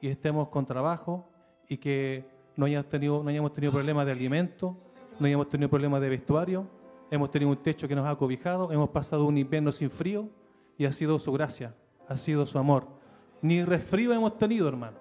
y 0.00 0.08
estemos 0.08 0.48
con 0.48 0.64
trabajo 0.64 1.28
y 1.68 1.76
que 1.76 2.24
no 2.56 2.66
hayamos 2.66 2.88
tenido, 2.88 3.22
no 3.22 3.30
hayamos 3.30 3.52
tenido 3.52 3.72
problemas 3.72 4.06
de 4.06 4.12
alimento, 4.12 4.76
no 5.18 5.26
hayamos 5.26 5.48
tenido 5.48 5.68
problemas 5.68 6.00
de 6.00 6.08
vestuario, 6.08 6.66
hemos 7.10 7.30
tenido 7.30 7.50
un 7.50 7.56
techo 7.56 7.86
que 7.86 7.94
nos 7.94 8.06
ha 8.06 8.16
cobijado, 8.16 8.72
hemos 8.72 8.88
pasado 8.90 9.24
un 9.24 9.38
invierno 9.38 9.70
sin 9.72 9.90
frío 9.90 10.28
y 10.76 10.84
ha 10.84 10.92
sido 10.92 11.18
su 11.18 11.32
gracia, 11.32 11.74
ha 12.08 12.16
sido 12.16 12.46
su 12.46 12.58
amor. 12.58 12.97
Ni 13.40 13.64
resfrío 13.64 14.12
hemos 14.12 14.36
tenido, 14.36 14.68
hermano. 14.68 14.96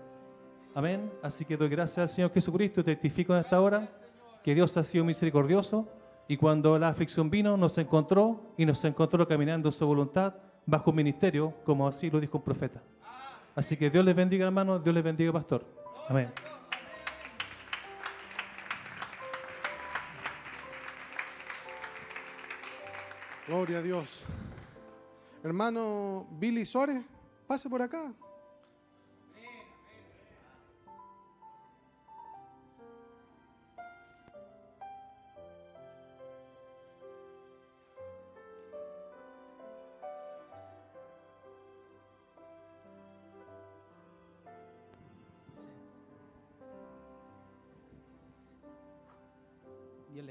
Amén. 0.75 1.11
Así 1.23 1.43
que 1.43 1.57
doy 1.57 1.69
gracias 1.69 1.97
al 1.97 2.09
Señor 2.09 2.31
Jesucristo 2.31 2.81
y 2.81 2.83
testifico 2.83 3.33
en 3.33 3.39
esta 3.39 3.59
hora 3.59 3.89
que 4.43 4.53
Dios 4.53 4.77
ha 4.77 4.83
sido 4.83 5.03
misericordioso 5.03 5.87
y 6.27 6.37
cuando 6.37 6.77
la 6.77 6.89
aflicción 6.89 7.29
vino 7.29 7.57
nos 7.57 7.77
encontró 7.77 8.53
y 8.57 8.65
nos 8.65 8.83
encontró 8.85 9.27
caminando 9.27 9.71
su 9.71 9.87
voluntad 9.87 10.35
bajo 10.65 10.91
un 10.91 10.97
ministerio, 10.97 11.53
como 11.65 11.87
así 11.87 12.09
lo 12.11 12.19
dijo 12.19 12.37
un 12.37 12.43
profeta. 12.43 12.83
Así 13.55 13.75
que 13.75 13.89
Dios 13.89 14.05
les 14.05 14.15
bendiga, 14.15 14.45
hermano, 14.45 14.77
Dios 14.77 14.93
les 14.93 15.03
bendiga, 15.03 15.31
pastor. 15.31 15.65
Amén. 16.07 16.31
Gloria 23.47 23.79
a 23.79 23.81
Dios. 23.81 24.23
Hermano 25.43 26.27
Billy 26.31 26.65
Suárez, 26.65 27.03
pase 27.47 27.69
por 27.69 27.81
acá. 27.81 28.13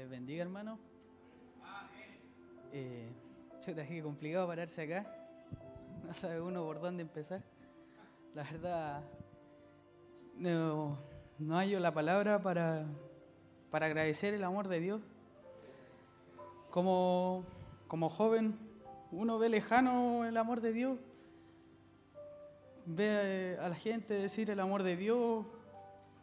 Bendiga, 0.07 0.43
hermano. 0.43 0.79
Eh, 2.71 3.09
chuta, 3.59 3.85
qué 3.85 4.01
complicado 4.01 4.47
pararse 4.47 4.81
acá. 4.83 5.05
No 6.05 6.13
sabe 6.13 6.41
uno 6.41 6.63
por 6.63 6.79
dónde 6.79 7.01
empezar. 7.01 7.41
La 8.33 8.43
verdad, 8.43 9.03
no, 10.35 10.97
no 11.39 11.55
hallo 11.55 11.79
la 11.79 11.93
palabra 11.93 12.41
para, 12.41 12.85
para 13.71 13.87
agradecer 13.87 14.33
el 14.33 14.43
amor 14.43 14.67
de 14.67 14.79
Dios. 14.79 15.01
Como, 16.69 17.45
como 17.87 18.09
joven, 18.09 18.57
uno 19.11 19.39
ve 19.39 19.49
lejano 19.49 20.25
el 20.25 20.37
amor 20.37 20.61
de 20.61 20.73
Dios. 20.73 20.99
Ve 22.85 23.57
a 23.59 23.69
la 23.69 23.75
gente 23.75 24.13
decir 24.13 24.49
el 24.49 24.59
amor 24.59 24.83
de 24.83 24.95
Dios, 24.95 25.45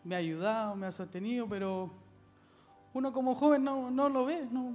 me 0.02 0.14
ha 0.14 0.18
ayudado, 0.18 0.76
me 0.76 0.86
ha 0.86 0.92
sostenido, 0.92 1.46
pero 1.48 2.03
uno 2.94 3.12
como 3.12 3.34
joven 3.34 3.64
no, 3.64 3.90
no 3.90 4.08
lo 4.08 4.24
ve, 4.24 4.46
no, 4.50 4.72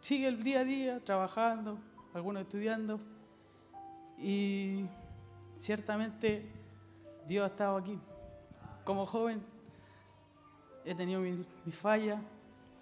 sigue 0.00 0.26
el 0.26 0.42
día 0.42 0.60
a 0.60 0.64
día 0.64 1.00
trabajando, 1.04 1.78
algunos 2.14 2.42
estudiando 2.42 2.98
y 4.18 4.86
ciertamente 5.58 6.50
Dios 7.28 7.44
ha 7.44 7.48
estado 7.48 7.76
aquí. 7.76 7.98
Como 8.84 9.04
joven 9.04 9.42
he 10.86 10.94
tenido 10.94 11.20
mis, 11.20 11.40
mis 11.66 11.76
fallas, 11.76 12.18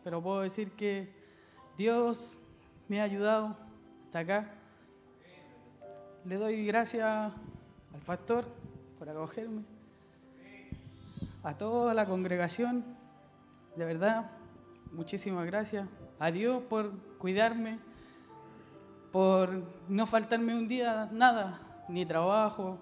pero 0.05 0.23
puedo 0.23 0.43
decir 0.43 0.71
que 0.73 1.13
Dios 1.77 2.41
me 2.89 3.01
ha 3.01 3.05
ayudado 3.05 3.57
hasta 4.05 4.21
acá. 4.21 4.51
Le 6.25 6.37
doy 6.37 6.65
gracias 6.65 7.05
al 7.05 8.01
pastor 8.07 8.47
por 8.97 9.09
acogerme, 9.09 9.63
a 11.43 11.59
toda 11.59 11.95
la 11.95 12.07
congregación, 12.07 12.85
de 13.75 13.85
verdad, 13.85 14.31
muchísimas 14.93 15.47
gracias. 15.47 15.89
A 16.19 16.31
Dios 16.31 16.63
por 16.69 16.93
cuidarme, 17.19 17.79
por 19.11 19.51
no 19.89 20.07
faltarme 20.07 20.55
un 20.55 20.69
día 20.69 21.09
nada, 21.13 21.61
ni 21.89 22.07
trabajo, 22.07 22.79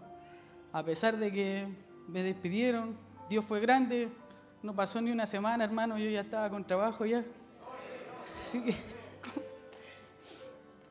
a 0.72 0.82
pesar 0.82 1.16
de 1.16 1.32
que 1.32 1.68
me 2.08 2.22
despidieron. 2.22 2.94
Dios 3.28 3.44
fue 3.44 3.60
grande, 3.60 4.08
no 4.62 4.74
pasó 4.74 5.00
ni 5.00 5.10
una 5.10 5.26
semana, 5.26 5.64
hermano, 5.64 5.98
yo 5.98 6.10
ya 6.10 6.20
estaba 6.20 6.50
con 6.50 6.64
trabajo 6.64 7.06
ya. 7.06 7.24
Así 8.42 8.64
que, 8.64 8.74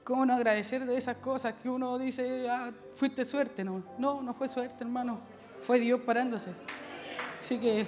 ¿cómo 0.03 0.25
no 0.25 0.33
agradecer 0.33 0.85
de 0.85 0.97
esas 0.97 1.17
cosas 1.17 1.53
que 1.61 1.69
uno 1.69 1.97
dice, 1.97 2.49
ah, 2.49 2.71
fuiste 2.93 3.25
suerte? 3.25 3.63
No, 3.63 3.83
no, 3.97 4.21
no 4.21 4.33
fue 4.33 4.47
suerte, 4.47 4.83
hermano, 4.83 5.19
fue 5.61 5.79
Dios 5.79 6.01
parándose. 6.01 6.51
Así 7.39 7.59
que 7.59 7.85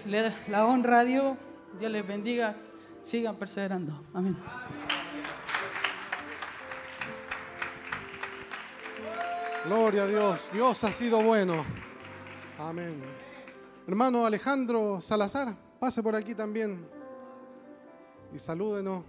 la 0.47 0.65
honra 0.65 0.99
a 0.99 1.05
Dios, 1.05 1.37
Dios 1.79 1.91
les 1.91 2.05
bendiga, 2.05 2.55
sigan 3.01 3.35
perseverando. 3.35 3.93
Amén. 4.13 4.37
Gloria 9.65 10.03
a 10.03 10.07
Dios. 10.07 10.49
Dios 10.51 10.83
ha 10.83 10.91
sido 10.91 11.21
bueno. 11.21 11.63
Amén. 12.57 13.01
Hermano 13.87 14.25
Alejandro 14.25 15.01
Salazar, 15.01 15.55
pase 15.79 16.01
por 16.01 16.15
aquí 16.15 16.33
también 16.33 16.87
y 18.33 18.39
salúdenos. 18.39 19.03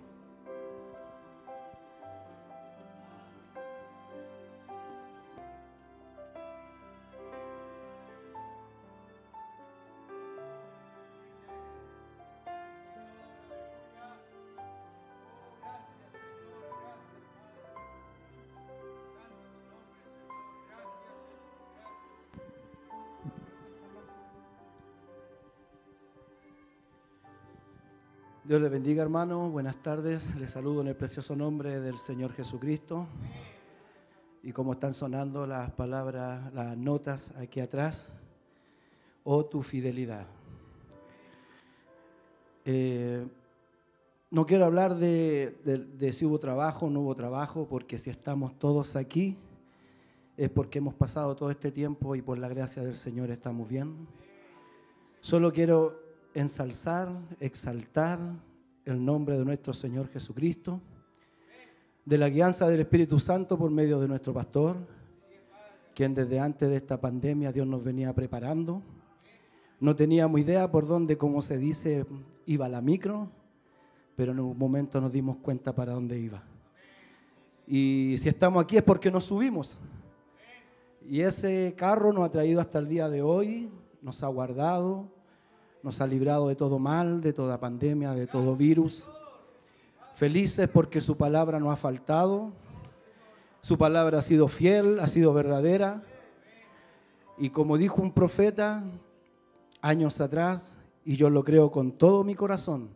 Dios 28.53 28.61
les 28.61 28.71
bendiga, 28.71 29.03
hermano. 29.03 29.49
Buenas 29.49 29.77
tardes. 29.83 30.35
Les 30.37 30.51
saludo 30.51 30.83
en 30.83 30.89
el 30.89 30.95
precioso 30.95 31.35
nombre 31.35 31.81
del 31.81 31.99
Señor 31.99 32.35
Jesucristo. 32.35 33.07
Y 34.43 34.53
como 34.53 34.75
están 34.75 34.93
sonando 34.93 35.47
las 35.47 35.71
palabras, 35.71 36.53
las 36.53 36.77
notas 36.77 37.33
aquí 37.39 37.61
atrás, 37.61 38.13
oh 39.25 39.47
tu 39.47 39.63
fidelidad. 39.63 40.27
Eh, 42.67 43.27
no 44.31 44.45
quiero 44.45 44.67
hablar 44.67 44.97
de, 44.97 45.59
de- 45.65 45.79
de 45.87 46.13
si 46.13 46.27
hubo 46.27 46.39
trabajo 46.39 46.85
o 46.85 46.91
no 46.91 47.01
hubo 47.01 47.15
trabajo, 47.15 47.67
porque 47.67 47.97
si 47.97 48.11
estamos 48.11 48.59
todos 48.59 48.97
aquí 48.97 49.39
es 50.37 50.51
porque 50.51 50.77
hemos 50.77 50.93
pasado 50.93 51.35
todo 51.37 51.51
este 51.51 51.71
tiempo 51.71 52.15
y 52.17 52.21
por 52.21 52.37
la 52.37 52.49
gracia 52.49 52.83
del 52.85 52.97
Señor 52.97 53.31
estamos 53.31 53.67
bien. 53.67 54.07
Solo 55.23 55.55
quiero 55.55 56.02
ensalzar, 56.35 57.11
exaltar 57.41 58.19
el 58.85 59.05
nombre 59.05 59.39
de 59.39 59.45
nuestro 59.45 59.73
Señor 59.73 60.09
Jesucristo, 60.09 60.81
de 62.05 62.19
la 62.19 62.29
guianza 62.29 62.69
del 62.69 62.81
Espíritu 62.81 63.19
Santo 63.19 63.57
por 63.57 63.71
medio 63.71 64.01
de 64.01 64.09
nuestro 64.09 64.33
pastor, 64.33 64.77
quien 65.95 66.15
desde 66.15 66.41
antes 66.41 66.69
de 66.69 66.77
esta 66.77 67.01
pandemia 67.01 67.53
Dios 67.53 67.67
nos 67.67 67.85
venía 67.85 68.13
preparando. 68.13 68.83
No 69.79 69.95
teníamos 69.95 70.41
idea 70.41 70.71
por 70.71 70.87
dónde, 70.87 71.17
como 71.17 71.43
se 71.43 71.59
dice, 71.59 72.07
iba 72.47 72.69
la 72.69 72.81
micro, 72.81 73.29
pero 74.17 74.33
en 74.33 74.41
un 74.41 74.57
momento 74.57 75.01
nos 75.01 75.13
dimos 75.13 75.37
cuenta 75.39 75.75
para 75.75 75.93
dónde 75.93 76.19
iba. 76.19 76.43
Y 77.67 78.17
si 78.19 78.29
estamos 78.29 78.65
aquí 78.65 78.77
es 78.77 78.83
porque 78.83 79.11
nos 79.11 79.25
subimos. 79.25 79.79
Y 81.09 81.21
ese 81.21 81.75
carro 81.77 82.13
nos 82.13 82.25
ha 82.25 82.31
traído 82.31 82.61
hasta 82.61 82.79
el 82.79 82.89
día 82.89 83.09
de 83.09 83.23
hoy, 83.23 83.71
nos 84.01 84.23
ha 84.23 84.29
guardado, 84.29 85.09
nos 85.83 86.01
ha 86.01 86.07
librado 86.07 86.49
de 86.49 86.57
todo 86.57 86.79
mal, 86.79 87.21
de 87.21 87.33
toda 87.33 87.59
pandemia, 87.59 88.13
de 88.13 88.27
todo 88.27 88.57
virus. 88.57 89.09
Felices 90.15 90.69
porque 90.69 91.01
su 91.01 91.17
palabra 91.17 91.59
no 91.59 91.71
ha 91.71 91.77
faltado, 91.77 92.53
su 93.63 93.79
palabra 93.79 94.19
ha 94.19 94.23
sido 94.23 94.49
fiel, 94.49 95.01
ha 95.01 95.07
sido 95.07 95.33
verdadera. 95.33 96.03
Y 97.39 97.51
como 97.51 97.79
dijo 97.79 98.01
un 98.01 98.13
profeta 98.13 98.85
años 99.81 100.21
atrás, 100.21 100.79
y 101.05 101.17
yo 101.17 101.31
lo 101.31 101.43
creo 101.43 101.71
con 101.73 101.93
todo 101.93 102.23
mi 102.23 102.35
corazón, 102.35 102.91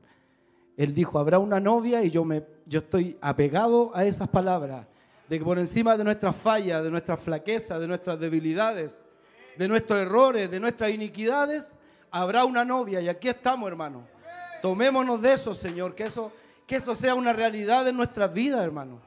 él 0.77 0.95
dijo, 0.95 1.19
habrá 1.19 1.39
una 1.39 1.59
novia 1.59 2.05
y 2.05 2.11
yo, 2.11 2.25
me, 2.25 2.45
yo 2.67 2.81
estoy 2.81 3.17
apegado 3.21 3.91
a 3.95 4.05
esas 4.05 4.29
palabras. 4.29 4.87
de 5.29 5.39
que 5.39 5.45
por 5.45 5.59
encima 5.59 5.97
de 5.97 6.05
nuestras 6.05 6.37
fallas, 6.37 6.85
de 6.85 6.91
nuestras 6.91 7.19
flaquezas, 7.19 7.81
de 7.81 7.89
nuestras 7.89 8.21
debilidades, 8.21 9.01
de 9.57 9.67
nuestros 9.67 9.99
errores, 9.99 10.51
de 10.51 10.61
nuestras 10.61 10.91
iniquidades, 10.91 11.75
habrá 12.21 12.45
una 12.45 12.65
novia. 12.65 13.01
Y 13.01 13.09
aquí 13.09 13.29
estamos, 13.29 13.69
hermano. 13.69 14.07
Tomémonos 14.63 15.21
de 15.21 15.33
eso, 15.33 15.55
Señor, 15.55 15.95
que 15.95 16.05
eso, 16.05 16.33
que 16.67 16.77
eso 16.77 16.95
sea 16.95 17.15
una 17.15 17.33
realidad 17.33 17.87
en 17.87 17.97
nuestras 17.97 18.33
vidas, 18.33 18.65
hermano. 18.65 19.01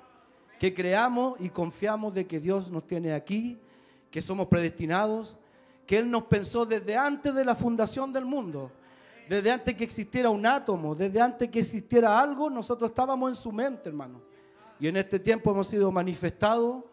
Que 0.59 0.73
creamos 0.73 1.39
y 1.39 1.49
confiamos 1.49 2.13
de 2.13 2.27
que 2.27 2.39
Dios 2.39 2.69
nos 2.69 2.85
tiene 2.85 3.13
aquí, 3.13 3.59
que 4.11 4.21
somos 4.21 4.47
predestinados, 4.47 5.37
que 5.85 5.97
Él 5.97 6.09
nos 6.09 6.23
pensó 6.23 6.65
desde 6.65 6.95
antes 6.95 7.33
de 7.33 7.45
la 7.45 7.55
fundación 7.55 8.13
del 8.13 8.25
mundo, 8.25 8.71
desde 9.27 9.51
antes 9.51 9.75
que 9.75 9.83
existiera 9.83 10.29
un 10.29 10.45
átomo, 10.45 10.95
desde 10.95 11.21
antes 11.21 11.49
que 11.49 11.59
existiera 11.59 12.19
algo, 12.19 12.49
nosotros 12.49 12.89
estábamos 12.89 13.29
en 13.29 13.35
su 13.35 13.51
mente, 13.51 13.89
hermano. 13.89 14.21
Y 14.79 14.87
en 14.87 14.97
este 14.97 15.19
tiempo 15.19 15.51
hemos 15.51 15.67
sido 15.67 15.91
manifestados 15.91 16.83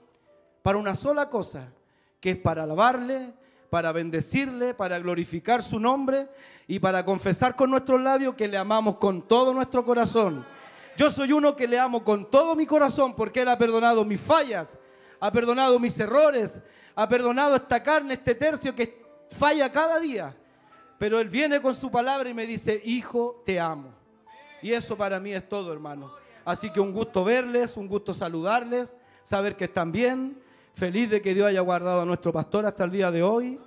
para 0.63 0.79
una 0.79 0.95
sola 0.95 1.29
cosa, 1.29 1.73
que 2.21 2.31
es 2.33 2.37
para 2.37 2.63
alabarle, 2.63 3.33
para 3.71 3.93
bendecirle, 3.93 4.75
para 4.75 4.99
glorificar 4.99 5.63
su 5.63 5.79
nombre 5.79 6.29
y 6.67 6.79
para 6.79 7.05
confesar 7.05 7.57
con 7.57 7.71
nuestros 7.71 8.01
labios 8.01 8.35
que 8.35 8.49
le 8.49 8.57
amamos 8.57 8.97
con 8.97 9.27
todo 9.27 9.53
nuestro 9.53 9.85
corazón. 9.85 10.45
Yo 10.97 11.11
soy 11.11 11.33
uno 11.33 11.55
que 11.55 11.69
le 11.69 11.79
amo 11.79 12.03
con 12.03 12.31
todo 12.31 12.55
mi 12.55 12.67
corazón 12.67 13.15
porque 13.15 13.43
Él 13.43 13.49
ha 13.49 13.59
perdonado 13.59 14.05
mis 14.05 14.21
fallas, 14.21 14.79
ha 15.21 15.31
perdonado 15.31 15.79
mis 15.79 15.99
errores, 15.99 16.63
ha 16.95 17.09
perdonado 17.09 17.57
esta 17.57 17.83
carne, 17.83 18.15
este 18.15 18.35
tercio 18.35 18.75
que 18.75 19.05
falla 19.31 19.71
cada 19.71 20.01
día. 20.01 20.35
Pero 20.99 21.21
Él 21.21 21.29
viene 21.29 21.61
con 21.61 21.75
su 21.75 21.91
palabra 21.91 22.29
y 22.31 22.35
me 22.35 22.47
dice, 22.47 22.81
hijo, 22.85 23.43
te 23.45 23.61
amo. 23.61 23.93
Y 24.63 24.73
eso 24.73 24.97
para 24.97 25.21
mí 25.21 25.33
es 25.33 25.47
todo, 25.47 25.73
hermano. 25.73 26.11
Así 26.45 26.71
que 26.71 26.81
un 26.81 26.93
gusto 26.93 27.25
verles, 27.25 27.77
un 27.77 27.89
gusto 27.89 28.15
saludarles, 28.15 28.97
saber 29.23 29.57
que 29.57 29.65
están 29.65 29.93
bien. 29.93 30.41
Feliz 30.77 31.09
de 31.09 31.23
que 31.23 31.33
Dios 31.33 31.49
haya 31.49 31.63
guardado 31.63 32.03
a 32.03 32.05
nuestro 32.05 32.35
pastor 32.35 32.67
hasta 32.67 32.85
el 32.85 32.91
día 32.91 33.11
de 33.11 33.23
hoy. 33.23 33.59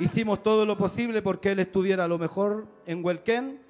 Hicimos 0.00 0.42
todo 0.42 0.66
lo 0.66 0.76
posible 0.76 1.22
porque 1.22 1.52
él 1.52 1.60
estuviera 1.60 2.02
a 2.02 2.08
lo 2.08 2.18
mejor 2.18 2.66
en 2.84 3.04
Huelquén, 3.04 3.62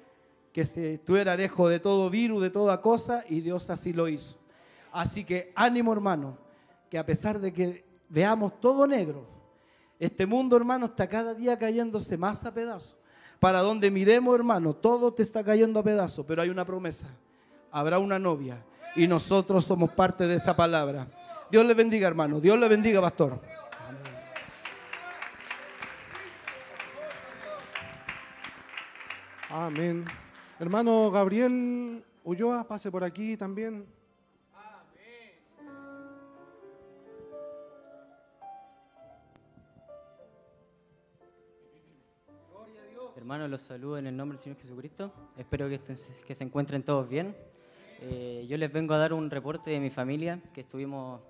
que 0.51 0.65
se 0.65 0.95
estuviera 0.95 1.35
lejos 1.35 1.69
de 1.69 1.79
todo 1.79 2.09
virus, 2.09 2.41
de 2.41 2.49
toda 2.49 2.81
cosa, 2.81 3.25
y 3.29 3.41
Dios 3.41 3.69
así 3.69 3.93
lo 3.93 4.07
hizo. 4.07 4.37
Así 4.91 5.23
que 5.23 5.51
ánimo, 5.53 5.93
hermano, 5.93 6.35
que 6.89 6.97
a 6.97 7.05
pesar 7.05 7.39
de 7.39 7.53
que 7.53 7.85
veamos 8.09 8.59
todo 8.59 8.87
negro, 8.87 9.27
este 9.99 10.25
mundo, 10.25 10.57
hermano, 10.57 10.87
está 10.87 11.07
cada 11.07 11.35
día 11.35 11.59
cayéndose 11.59 12.17
más 12.17 12.43
a 12.43 12.51
pedazos. 12.51 12.97
Para 13.39 13.59
donde 13.59 13.91
miremos, 13.91 14.33
hermano, 14.33 14.73
todo 14.73 15.13
te 15.13 15.21
está 15.21 15.43
cayendo 15.43 15.79
a 15.79 15.83
pedazos, 15.83 16.25
pero 16.27 16.41
hay 16.41 16.49
una 16.49 16.65
promesa. 16.65 17.05
Habrá 17.69 17.99
una 17.99 18.17
novia 18.17 18.65
y 18.95 19.05
nosotros 19.05 19.63
somos 19.63 19.91
parte 19.91 20.25
de 20.25 20.37
esa 20.37 20.55
palabra. 20.55 21.07
Dios 21.51 21.65
le 21.65 21.73
bendiga, 21.73 22.07
hermano. 22.07 22.39
Dios 22.39 22.57
le 22.59 22.67
bendiga, 22.67 23.01
pastor. 23.01 23.39
Amén. 29.49 30.05
Hermano 30.59 31.11
Gabriel 31.11 32.03
Ulloa, 32.23 32.67
pase 32.67 32.89
por 32.91 33.03
aquí 33.03 33.37
también. 33.37 33.85
Hermanos, 43.15 43.49
los 43.49 43.61
saludo 43.61 43.97
en 43.97 44.07
el 44.07 44.17
nombre 44.17 44.37
del 44.37 44.43
Señor 44.43 44.57
Jesucristo. 44.59 45.11
Espero 45.37 45.69
que, 45.69 45.75
estén- 45.75 45.97
que 46.25 46.35
se 46.35 46.43
encuentren 46.43 46.83
todos 46.83 47.09
bien. 47.09 47.35
Eh, 48.01 48.45
yo 48.47 48.57
les 48.57 48.71
vengo 48.71 48.93
a 48.93 48.97
dar 48.97 49.13
un 49.13 49.29
reporte 49.29 49.71
de 49.71 49.79
mi 49.79 49.89
familia, 49.89 50.41
que 50.53 50.61
estuvimos 50.61 51.21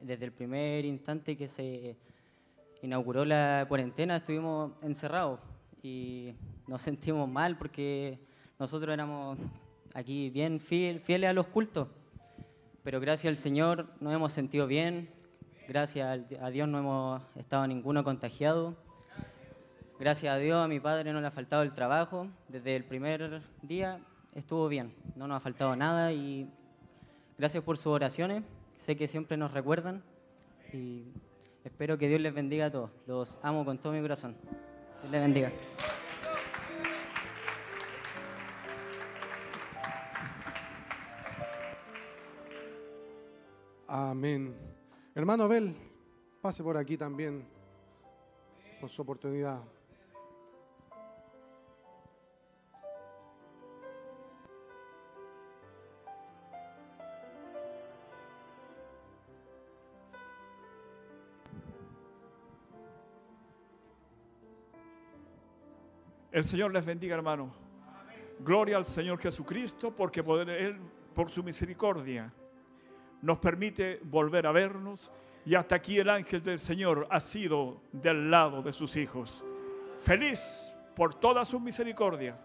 desde 0.00 0.24
el 0.24 0.32
primer 0.32 0.84
instante 0.84 1.36
que 1.36 1.48
se 1.48 1.96
inauguró 2.82 3.24
la 3.24 3.64
cuarentena, 3.68 4.16
estuvimos 4.16 4.72
encerrados 4.82 5.40
y 5.82 6.34
nos 6.66 6.82
sentimos 6.82 7.28
mal 7.28 7.56
porque 7.56 8.18
nosotros 8.58 8.92
éramos 8.92 9.38
aquí 9.94 10.30
bien 10.30 10.60
fiel- 10.60 11.00
fieles 11.00 11.30
a 11.30 11.32
los 11.32 11.46
cultos, 11.46 11.88
pero 12.82 13.00
gracias 13.00 13.30
al 13.30 13.36
Señor 13.36 13.86
nos 14.00 14.12
hemos 14.12 14.32
sentido 14.32 14.66
bien, 14.66 15.08
gracias 15.68 16.20
a 16.40 16.50
Dios 16.50 16.68
no 16.68 16.78
hemos 16.78 17.22
estado 17.36 17.66
ninguno 17.66 18.04
contagiado. 18.04 18.76
Gracias 19.98 20.30
a 20.34 20.36
Dios, 20.36 20.62
a 20.62 20.68
mi 20.68 20.78
padre 20.78 21.10
no 21.14 21.22
le 21.22 21.26
ha 21.26 21.30
faltado 21.30 21.62
el 21.62 21.72
trabajo. 21.72 22.28
Desde 22.48 22.76
el 22.76 22.84
primer 22.84 23.40
día 23.62 23.98
estuvo 24.34 24.68
bien, 24.68 24.92
no 25.14 25.26
nos 25.26 25.38
ha 25.38 25.40
faltado 25.40 25.74
nada 25.74 26.12
y 26.12 26.50
gracias 27.38 27.64
por 27.64 27.78
sus 27.78 27.86
oraciones. 27.86 28.42
Sé 28.86 28.94
que 28.94 29.08
siempre 29.08 29.36
nos 29.36 29.50
recuerdan 29.50 30.04
y 30.72 31.06
espero 31.64 31.98
que 31.98 32.06
Dios 32.06 32.20
les 32.20 32.32
bendiga 32.32 32.66
a 32.66 32.70
todos. 32.70 32.92
Los 33.08 33.36
amo 33.42 33.64
con 33.64 33.78
todo 33.78 33.92
mi 33.92 34.00
corazón. 34.00 34.36
Dios 35.00 35.10
les 35.10 35.20
bendiga. 35.22 35.50
Amén. 43.88 44.54
Hermano 45.16 45.42
Abel, 45.42 45.74
pase 46.40 46.62
por 46.62 46.76
aquí 46.76 46.96
también, 46.96 47.44
por 48.80 48.88
su 48.90 49.02
oportunidad. 49.02 49.64
El 66.36 66.44
Señor 66.44 66.70
les 66.70 66.84
bendiga, 66.84 67.14
hermano. 67.14 67.50
Gloria 68.40 68.76
al 68.76 68.84
Señor 68.84 69.18
Jesucristo, 69.18 69.90
porque 69.90 70.22
por 70.22 70.50
Él, 70.50 70.76
por 71.14 71.30
su 71.30 71.42
misericordia, 71.42 72.30
nos 73.22 73.38
permite 73.38 74.00
volver 74.02 74.46
a 74.46 74.52
vernos. 74.52 75.10
Y 75.46 75.54
hasta 75.54 75.76
aquí 75.76 75.98
el 75.98 76.10
ángel 76.10 76.42
del 76.42 76.58
Señor 76.58 77.08
ha 77.10 77.20
sido 77.20 77.80
del 77.90 78.30
lado 78.30 78.60
de 78.60 78.74
sus 78.74 78.96
hijos. 78.96 79.42
Feliz 79.96 80.74
por 80.94 81.14
toda 81.14 81.42
su 81.46 81.58
misericordia. 81.58 82.38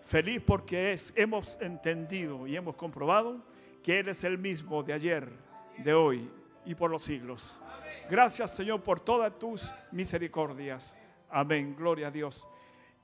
Feliz 0.00 0.40
porque 0.40 0.94
es, 0.94 1.12
hemos 1.14 1.60
entendido 1.60 2.46
y 2.46 2.56
hemos 2.56 2.76
comprobado 2.76 3.44
que 3.82 3.98
Él 3.98 4.08
es 4.08 4.24
el 4.24 4.38
mismo 4.38 4.82
de 4.82 4.94
ayer, 4.94 5.28
de 5.76 5.92
hoy 5.92 6.30
y 6.64 6.74
por 6.74 6.90
los 6.90 7.02
siglos. 7.02 7.60
Gracias, 8.08 8.56
Señor, 8.56 8.82
por 8.82 9.00
todas 9.00 9.38
tus 9.38 9.70
misericordias. 9.92 10.96
Amén. 11.28 11.76
Gloria 11.76 12.06
a 12.06 12.10
Dios. 12.10 12.48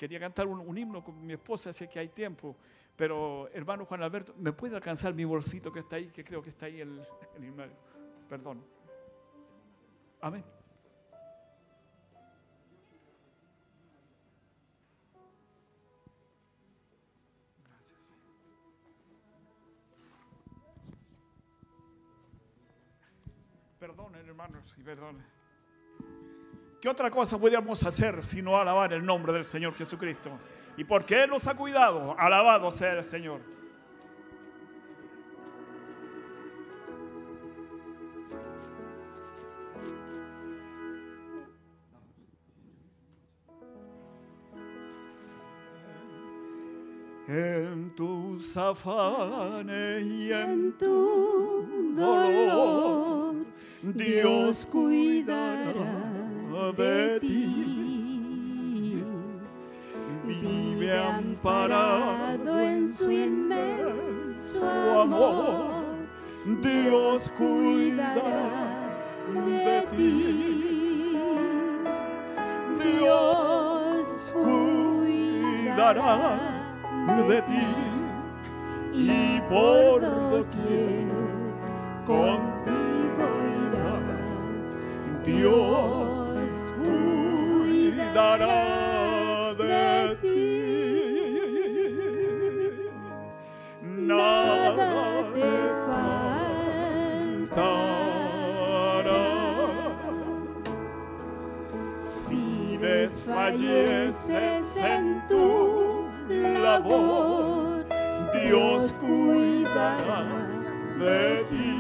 Quería 0.00 0.18
cantar 0.18 0.46
un, 0.46 0.78
himno 0.78 1.04
con 1.04 1.26
mi 1.26 1.34
esposa, 1.34 1.74
sé 1.74 1.86
que 1.86 1.98
hay 1.98 2.08
tiempo, 2.08 2.56
pero 2.96 3.50
hermano 3.52 3.84
Juan 3.84 4.02
Alberto, 4.02 4.34
¿me 4.38 4.50
puede 4.50 4.74
alcanzar 4.74 5.12
mi 5.12 5.26
bolsito 5.26 5.70
que 5.70 5.80
está 5.80 5.96
ahí? 5.96 6.06
Que 6.06 6.24
creo 6.24 6.40
que 6.40 6.48
está 6.48 6.64
ahí 6.64 6.80
el, 6.80 7.02
el 7.36 7.44
himno. 7.44 7.64
Perdón. 8.26 8.64
Amén. 10.22 10.42
Perdonen, 23.78 24.26
hermanos, 24.26 24.74
y 24.78 24.82
perdonen. 24.82 25.39
¿Qué 26.80 26.88
otra 26.88 27.10
cosa 27.10 27.36
podríamos 27.38 27.84
hacer 27.84 28.24
sino 28.24 28.58
alabar 28.58 28.94
el 28.94 29.04
nombre 29.04 29.34
del 29.34 29.44
Señor 29.44 29.74
Jesucristo? 29.74 30.30
Y 30.78 30.84
porque 30.84 31.24
Él 31.24 31.28
nos 31.28 31.46
ha 31.46 31.54
cuidado, 31.54 32.16
alabado 32.18 32.70
sea 32.70 32.94
el 32.94 33.04
Señor. 33.04 33.42
En 47.28 47.94
tus 47.94 48.56
afanes 48.56 50.02
y 50.02 50.32
en 50.32 50.76
tu 50.78 51.94
dolor, 51.94 53.34
Dios 53.82 54.66
cuidará 54.66 56.29
de 56.50 57.20
ti. 57.20 59.04
Vive 60.24 60.98
amparado 60.98 62.60
en 62.60 62.92
su 62.92 63.10
inmenso 63.10 65.00
amor, 65.00 65.84
Dios 66.60 67.30
cuidará 67.38 68.90
de 69.46 69.86
ti. 69.96 71.16
Dios 72.82 74.32
cuidará 74.32 76.18
de 77.28 77.42
ti. 77.42 77.66
y 78.92 79.40
por 79.48 80.00
doquier 80.02 81.06
contigo 82.06 82.60
falleces 103.50 104.76
en 104.76 105.26
tu 105.26 106.08
labor, 106.62 107.84
Dios 108.32 108.92
cuidará 109.00 110.24
de 110.98 111.44
ti. 111.50 111.76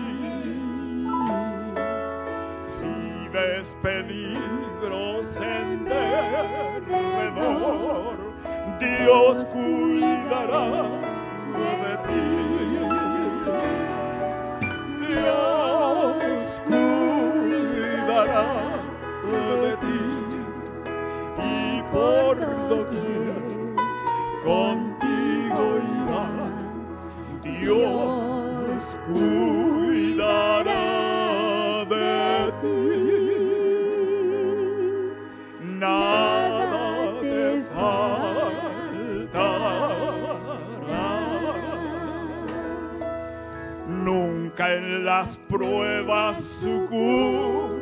Si 2.60 3.28
ves 3.32 3.76
peligros 3.82 5.26
en 5.40 5.84
derredor, 5.84 7.36
Dios 8.80 9.44
cuidará 9.44 10.68
de 11.56 11.96
ti. 12.08 12.26
Dios 15.06 15.59
por 21.92 22.36
doquier 22.68 23.34
contigo 24.44 25.64
irá. 26.04 26.28
Dios 27.42 28.96
cuidará 29.06 30.86
de 31.88 32.52
ti. 32.62 32.80
Nada 35.78 36.84
te 37.20 37.40
faltará. 37.74 39.48
Nunca 43.88 44.64
en 44.74 45.04
las 45.04 45.38
pruebas 45.38 46.38
sucumbirás. 46.38 47.80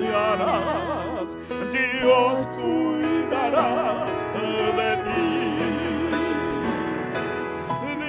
Dios 1.71 2.45
cuidará 2.55 4.05
de 4.77 4.91
ti. 5.05 5.27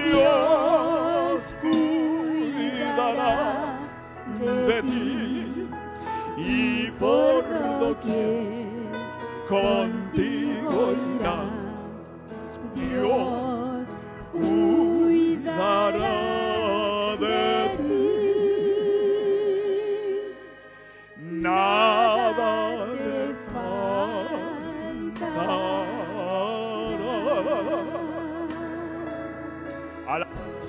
Dios 0.04 1.40
cuidará 1.62 3.36
de 4.66 4.78
ti 4.82 5.68
y 6.36 6.90
por 6.92 7.44
doquier 7.80 8.66
contigo. 9.48 10.29
Dios 12.88 13.86
cuidará 14.32 15.90
de 17.20 17.42
ti. 17.76 18.04
Nada 21.16 22.52
te 22.96 23.34
faltará. 23.52 23.90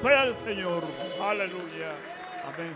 Sea 0.02 0.24
el 0.24 0.36
Señor. 0.36 0.84
Aleluya. 1.21 1.91
Amén. 2.47 2.74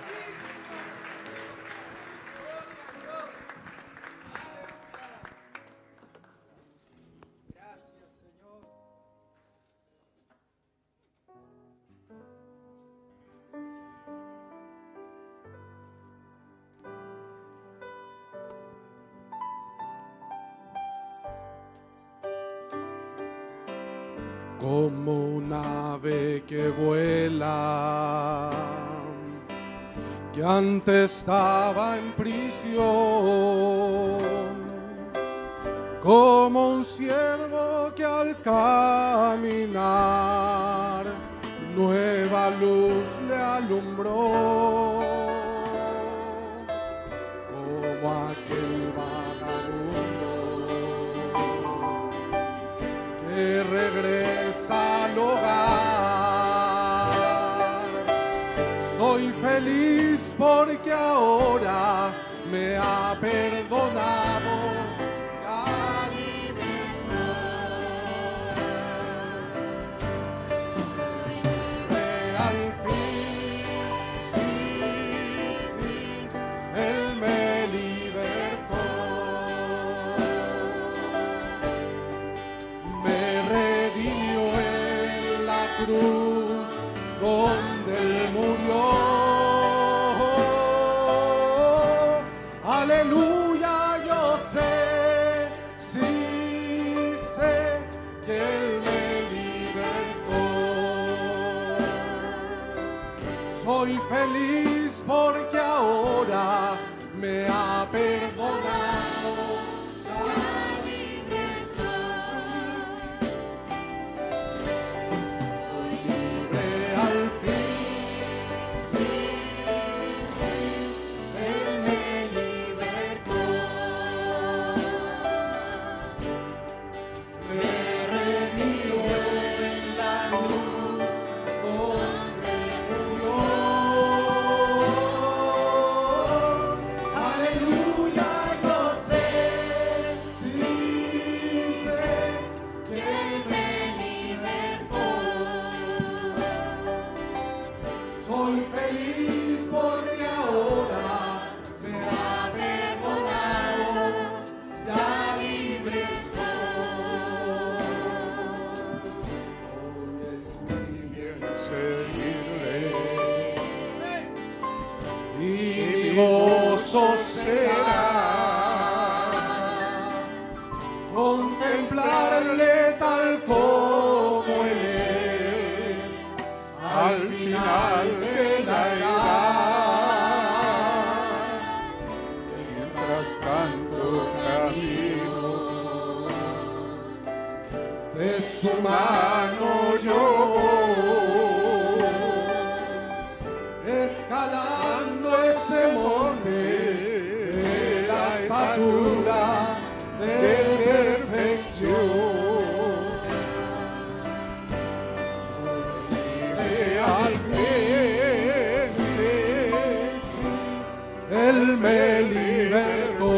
Me 212.16 212.22
libertó. 212.24 213.34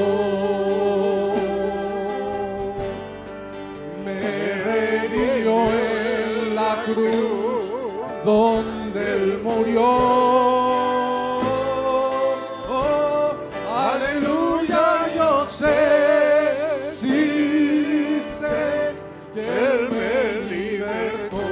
Me 4.06 4.20
redimió 4.64 5.56
en 5.72 6.56
la 6.56 6.84
cruz 6.86 7.72
donde 8.24 9.14
Él 9.14 9.42
murió. 9.44 9.84
Oh, 12.70 13.34
aleluya, 13.68 14.86
yo 15.16 15.46
sé, 15.46 15.76
que 19.34 19.42
Él 19.42 19.90
me 19.90 20.56
libertó. 20.56 21.46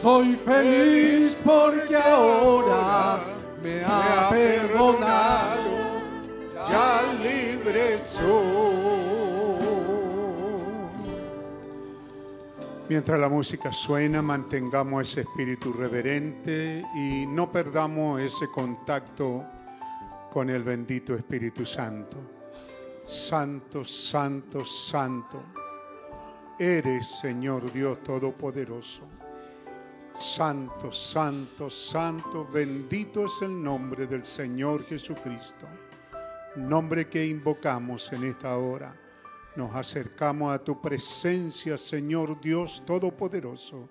Soy 0.00 0.36
feliz 0.36 1.40
porque 1.44 1.96
ahora 1.96 3.18
Mientras 12.88 13.20
la 13.20 13.28
música 13.28 13.70
suena, 13.70 14.22
mantengamos 14.22 15.10
ese 15.10 15.20
espíritu 15.20 15.74
reverente 15.74 16.82
y 16.94 17.26
no 17.26 17.52
perdamos 17.52 18.18
ese 18.18 18.48
contacto 18.48 19.44
con 20.30 20.48
el 20.48 20.62
bendito 20.62 21.14
Espíritu 21.14 21.66
Santo. 21.66 22.16
Santo, 23.04 23.84
santo, 23.84 24.64
santo. 24.64 25.42
Eres, 26.58 27.06
Señor 27.20 27.70
Dios 27.70 28.02
Todopoderoso. 28.02 29.02
Santo, 30.18 30.90
santo, 30.90 31.68
santo, 31.68 32.48
bendito 32.50 33.26
es 33.26 33.42
el 33.42 33.62
nombre 33.62 34.06
del 34.06 34.24
Señor 34.24 34.86
Jesucristo. 34.86 35.66
Nombre 36.56 37.06
que 37.06 37.26
invocamos 37.26 38.10
en 38.14 38.24
esta 38.24 38.56
hora. 38.56 38.94
Nos 39.58 39.74
acercamos 39.74 40.54
a 40.54 40.62
tu 40.62 40.80
presencia, 40.80 41.76
Señor 41.76 42.40
Dios 42.40 42.84
Todopoderoso, 42.86 43.88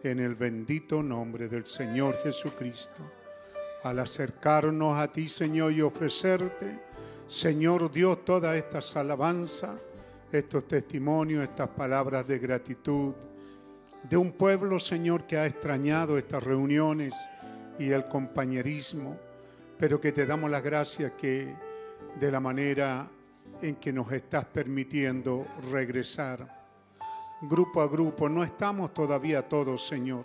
en 0.00 0.20
el 0.20 0.36
bendito 0.36 1.02
nombre 1.02 1.48
del 1.48 1.66
Señor 1.66 2.22
Jesucristo. 2.22 3.02
Al 3.82 3.98
acercarnos 3.98 4.96
a 4.96 5.10
ti, 5.10 5.26
Señor, 5.26 5.72
y 5.72 5.82
ofrecerte, 5.82 6.78
Señor 7.26 7.90
Dios, 7.90 8.24
todas 8.24 8.56
estas 8.56 8.94
alabanzas, 8.94 9.72
estos 10.30 10.68
testimonios, 10.68 11.42
estas 11.42 11.70
palabras 11.70 12.24
de 12.28 12.38
gratitud, 12.38 13.12
de 14.08 14.16
un 14.16 14.30
pueblo, 14.30 14.78
Señor, 14.78 15.26
que 15.26 15.36
ha 15.36 15.46
extrañado 15.46 16.16
estas 16.16 16.44
reuniones 16.44 17.16
y 17.76 17.90
el 17.90 18.06
compañerismo, 18.06 19.18
pero 19.80 20.00
que 20.00 20.12
te 20.12 20.26
damos 20.26 20.48
las 20.48 20.62
gracias 20.62 21.10
que 21.18 21.52
de 22.20 22.30
la 22.30 22.38
manera 22.38 23.10
en 23.62 23.76
que 23.76 23.92
nos 23.92 24.10
estás 24.12 24.44
permitiendo 24.44 25.46
regresar. 25.70 26.62
Grupo 27.42 27.80
a 27.80 27.88
grupo, 27.88 28.28
no 28.28 28.44
estamos 28.44 28.92
todavía 28.92 29.48
todos, 29.48 29.86
Señor. 29.86 30.24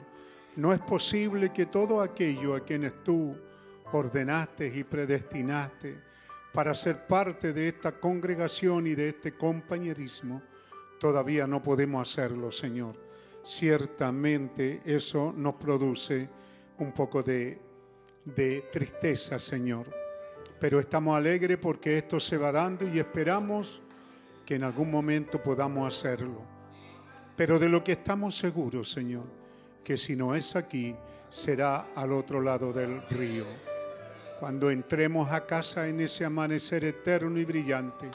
No 0.56 0.74
es 0.74 0.80
posible 0.80 1.52
que 1.52 1.68
todo 1.68 2.02
aquello 2.02 2.56
a 2.56 2.62
quienes 2.62 3.04
tú 3.04 3.36
ordenaste 3.92 4.68
y 4.68 4.84
predestinaste 4.84 6.02
para 6.54 6.74
ser 6.74 7.06
parte 7.06 7.54
de 7.54 7.70
esta 7.70 7.92
congregación 8.00 8.88
y 8.88 8.96
de 8.96 9.10
este 9.10 9.34
compañerismo, 9.36 10.42
todavía 11.00 11.46
no 11.46 11.62
podemos 11.62 12.10
hacerlo, 12.10 12.52
Señor. 12.52 12.96
Ciertamente 13.44 14.82
eso 14.84 15.34
nos 15.36 15.56
produce 15.56 16.28
un 16.80 16.92
poco 16.92 17.22
de, 17.22 17.62
de 18.26 18.66
tristeza, 18.72 19.40
Señor 19.40 20.07
pero 20.60 20.80
estamos 20.80 21.16
alegres 21.16 21.58
porque 21.58 21.98
esto 21.98 22.20
se 22.20 22.38
va 22.38 22.52
dando 22.52 22.88
y 22.88 23.00
esperamos 23.00 23.82
que 24.46 24.56
en 24.56 24.64
algún 24.64 24.90
momento 24.90 25.42
podamos 25.42 25.94
hacerlo. 25.94 26.42
Pero 27.36 27.60
de 27.60 27.70
lo 27.70 27.84
que 27.84 27.94
estamos 27.94 28.38
seguros, 28.38 28.92
Señor, 28.92 29.26
que 29.84 29.98
si 29.98 30.16
no 30.16 30.34
es 30.34 30.56
aquí, 30.56 30.96
será 31.30 31.88
al 31.96 32.12
otro 32.12 32.42
lado 32.42 32.74
del 32.74 33.02
río. 33.10 33.46
Cuando 34.40 34.72
entremos 34.72 35.32
a 35.32 35.46
casa 35.46 35.88
en 35.88 36.00
ese 36.00 36.26
amanecer 36.26 36.86
eterno 36.86 37.40
y 37.40 37.46
brillante, 37.46 38.10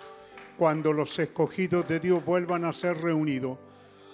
cuando 0.57 0.93
los 0.93 1.19
escogidos 1.19 1.87
de 1.87 2.01
Dios 2.01 2.25
vuelvan 2.25 2.65
a 2.65 2.73
ser 2.73 3.01
reunidos, 3.01 3.59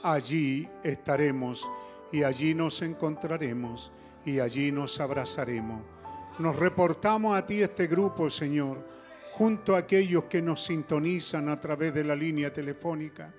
allí 0.03 0.68
estaremos 0.83 1.68
y 2.12 2.22
allí 2.22 2.55
nos 2.55 2.83
encontraremos 2.83 3.93
y 4.24 4.41
allí 4.41 4.72
nos 4.72 5.01
abrazaremos 5.01 5.97
nos 6.39 6.57
reportamos 6.57 7.36
a 7.36 7.45
ti 7.45 7.62
este 7.62 7.86
grupo, 7.86 8.30
Señor, 8.30 8.78
junto 9.32 9.74
a 9.74 9.78
aquellos 9.78 10.24
que 10.24 10.41
nos 10.41 10.64
sintonizan 10.64 11.49
a 11.49 11.57
través 11.57 11.93
de 11.95 12.05
la 12.05 12.14
línea 12.14 12.53
telefónica, 12.53 13.32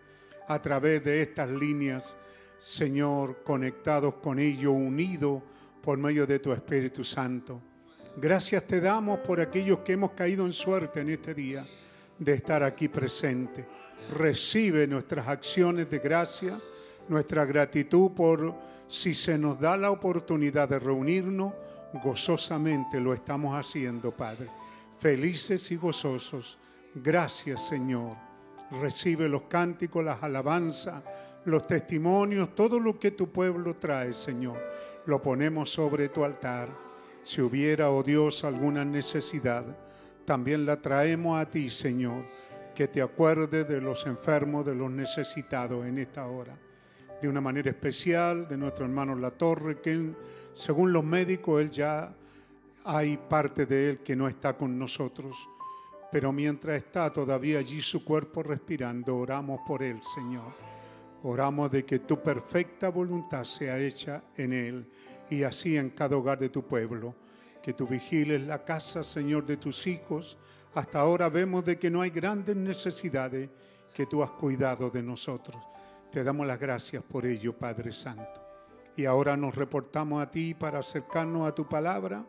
a 0.47 0.61
través 0.61 1.03
de 1.03 1.21
estas 1.21 1.49
líneas, 1.49 2.17
Señor, 2.57 3.43
conectados 3.43 4.15
con 4.15 4.39
ellos, 4.39 4.73
unidos 4.73 5.41
por 5.81 5.97
medio 5.97 6.27
de 6.27 6.39
tu 6.39 6.51
Espíritu 6.51 7.03
Santo. 7.03 7.61
Gracias 8.17 8.67
te 8.67 8.81
damos 8.81 9.19
por 9.19 9.39
aquellos 9.39 9.79
que 9.79 9.93
hemos 9.93 10.11
caído 10.11 10.45
en 10.45 10.51
suerte 10.51 10.99
en 10.99 11.09
este 11.09 11.33
día 11.33 11.65
de 12.17 12.33
estar 12.33 12.63
aquí 12.63 12.89
presente. 12.89 13.65
Recibe 14.13 14.87
nuestras 14.87 15.27
acciones 15.27 15.89
de 15.89 15.99
gracia, 15.99 16.59
nuestra 17.07 17.45
gratitud 17.45 18.11
por 18.11 18.53
si 18.89 19.13
se 19.13 19.37
nos 19.37 19.59
da 19.59 19.77
la 19.77 19.91
oportunidad 19.91 20.67
de 20.67 20.79
reunirnos 20.79 21.53
gozosamente 21.93 22.99
lo 22.99 23.13
estamos 23.13 23.57
haciendo, 23.57 24.11
Padre. 24.11 24.47
Felices 24.97 25.71
y 25.71 25.75
gozosos. 25.75 26.59
Gracias, 26.95 27.67
Señor. 27.67 28.15
Recibe 28.71 29.27
los 29.27 29.43
cánticos, 29.43 30.03
las 30.03 30.21
alabanzas, 30.21 31.03
los 31.45 31.65
testimonios, 31.65 32.53
todo 32.53 32.79
lo 32.79 32.99
que 32.99 33.11
tu 33.11 33.31
pueblo 33.31 33.75
trae, 33.77 34.13
Señor. 34.13 34.59
Lo 35.05 35.21
ponemos 35.21 35.71
sobre 35.71 36.09
tu 36.09 36.23
altar. 36.23 36.69
Si 37.23 37.41
hubiera, 37.41 37.89
oh 37.89 38.03
Dios, 38.03 38.43
alguna 38.43 38.85
necesidad, 38.85 39.65
también 40.25 40.65
la 40.65 40.81
traemos 40.81 41.39
a 41.39 41.49
ti, 41.49 41.69
Señor. 41.69 42.25
Que 42.75 42.87
te 42.87 43.01
acuerdes 43.01 43.67
de 43.67 43.81
los 43.81 44.05
enfermos, 44.05 44.65
de 44.65 44.75
los 44.75 44.91
necesitados 44.91 45.85
en 45.85 45.97
esta 45.97 46.27
hora 46.27 46.57
de 47.21 47.27
una 47.27 47.41
manera 47.41 47.69
especial 47.69 48.47
de 48.47 48.57
nuestro 48.57 48.85
hermano 48.85 49.15
La 49.15 49.31
Torre, 49.31 49.81
que 49.81 50.13
según 50.53 50.93
los 50.93 51.03
médicos 51.03 51.61
él 51.61 51.69
ya 51.69 52.13
hay 52.85 53.17
parte 53.17 53.65
de 53.65 53.89
él 53.89 53.99
que 53.99 54.15
no 54.15 54.27
está 54.27 54.55
con 54.55 54.77
nosotros, 54.79 55.49
pero 56.11 56.31
mientras 56.31 56.77
está 56.77 57.11
todavía 57.11 57.59
allí 57.59 57.81
su 57.81 58.03
cuerpo 58.03 58.41
respirando, 58.41 59.17
oramos 59.17 59.61
por 59.67 59.83
él, 59.83 60.01
Señor. 60.01 60.53
Oramos 61.23 61.69
de 61.69 61.83
que 61.85 61.99
tu 61.99 62.23
perfecta 62.23 62.89
voluntad 62.89 63.43
sea 63.43 63.77
hecha 63.77 64.23
en 64.37 64.53
él 64.53 64.89
y 65.29 65.43
así 65.43 65.75
en 65.77 65.89
cada 65.89 66.15
hogar 66.15 66.39
de 66.39 66.49
tu 66.49 66.65
pueblo. 66.65 67.13
Que 67.61 67.73
tú 67.73 67.85
vigiles 67.85 68.41
la 68.41 68.63
casa, 68.63 69.03
Señor, 69.03 69.45
de 69.45 69.57
tus 69.57 69.85
hijos. 69.85 70.37
Hasta 70.73 70.99
ahora 71.01 71.27
vemos 71.29 71.65
de 71.65 71.77
que 71.77 71.91
no 71.91 72.01
hay 72.01 72.09
grandes 72.09 72.55
necesidades 72.55 73.49
que 73.93 74.05
tú 74.05 74.23
has 74.23 74.31
cuidado 74.31 74.89
de 74.89 75.03
nosotros. 75.03 75.57
Te 76.11 76.23
damos 76.23 76.47
las 76.47 76.59
gracias 76.59 77.03
por 77.03 77.23
ello, 77.27 77.55
Padre 77.55 77.91
Santo. 77.91 78.41
Y 78.95 79.05
ahora 79.05 79.37
nos 79.37 79.53
reportamos 79.53 80.23
a 80.23 80.31
ti 80.31 80.55
para 80.55 80.79
acercarnos 80.79 81.47
a 81.47 81.53
tu 81.53 81.69
palabra, 81.69 82.25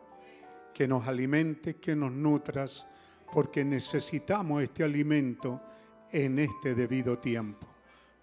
que 0.71 0.87
nos 0.87 1.07
alimentes, 1.07 1.77
que 1.77 1.95
nos 1.95 2.11
nutras, 2.11 2.87
porque 3.33 3.65
necesitamos 3.65 4.61
este 4.61 4.83
alimento 4.83 5.59
en 6.11 6.37
este 6.37 6.75
debido 6.75 7.17
tiempo. 7.17 7.67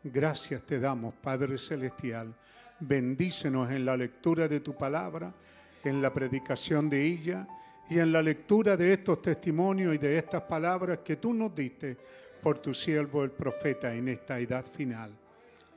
Gracias 0.04 0.64
te 0.64 0.78
damos, 0.78 1.14
Padre 1.14 1.59
Celestial. 1.59 2.32
Bendícenos 2.78 3.68
en 3.72 3.84
la 3.84 3.96
lectura 3.96 4.46
de 4.46 4.61
tu 4.61 4.76
palabra, 4.76 5.34
en 5.82 6.00
la 6.00 6.12
predicación 6.12 6.88
de 6.88 7.02
ella 7.02 7.48
y 7.90 7.98
en 7.98 8.12
la 8.12 8.22
lectura 8.22 8.76
de 8.76 8.92
estos 8.92 9.20
testimonios 9.20 9.92
y 9.92 9.98
de 9.98 10.18
estas 10.18 10.42
palabras 10.42 11.00
que 11.04 11.16
tú 11.16 11.34
nos 11.34 11.52
diste 11.52 11.96
por 12.40 12.61
tu 12.61 12.72
siervo 12.72 13.24
el 13.24 13.32
profeta 13.32 13.92
en 13.92 14.06
esta 14.06 14.38
edad 14.38 14.64
final. 14.64 15.18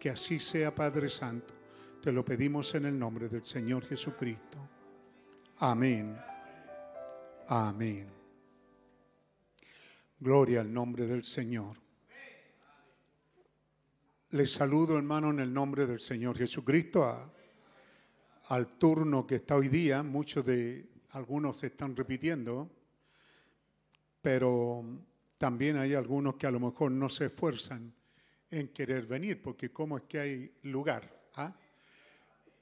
Que 0.01 0.09
así 0.09 0.39
sea, 0.39 0.73
Padre 0.73 1.07
Santo. 1.09 1.53
Te 2.01 2.11
lo 2.11 2.25
pedimos 2.25 2.73
en 2.73 2.85
el 2.85 2.97
nombre 2.97 3.29
del 3.29 3.45
Señor 3.45 3.85
Jesucristo. 3.85 4.57
Amén. 5.59 6.17
Amén. 7.47 8.07
Gloria 10.19 10.61
al 10.61 10.73
nombre 10.73 11.05
del 11.05 11.23
Señor. 11.23 11.77
Les 14.31 14.51
saludo, 14.51 14.97
hermano, 14.97 15.29
en 15.29 15.39
el 15.39 15.53
nombre 15.53 15.85
del 15.85 15.99
Señor 15.99 16.35
Jesucristo 16.35 17.31
al 18.47 18.67
turno 18.79 19.27
que 19.27 19.35
está 19.35 19.55
hoy 19.55 19.67
día. 19.67 20.01
Muchos 20.01 20.43
de 20.43 20.89
algunos 21.11 21.57
se 21.57 21.67
están 21.67 21.95
repitiendo, 21.95 22.71
pero 24.19 24.83
también 25.37 25.77
hay 25.77 25.93
algunos 25.93 26.37
que 26.37 26.47
a 26.47 26.51
lo 26.51 26.59
mejor 26.59 26.91
no 26.91 27.07
se 27.07 27.27
esfuerzan 27.27 28.00
en 28.51 28.67
querer 28.67 29.05
venir, 29.05 29.41
porque 29.41 29.71
¿cómo 29.71 29.97
es 29.97 30.03
que 30.03 30.19
hay 30.19 30.53
lugar? 30.63 31.09
ah? 31.35 31.55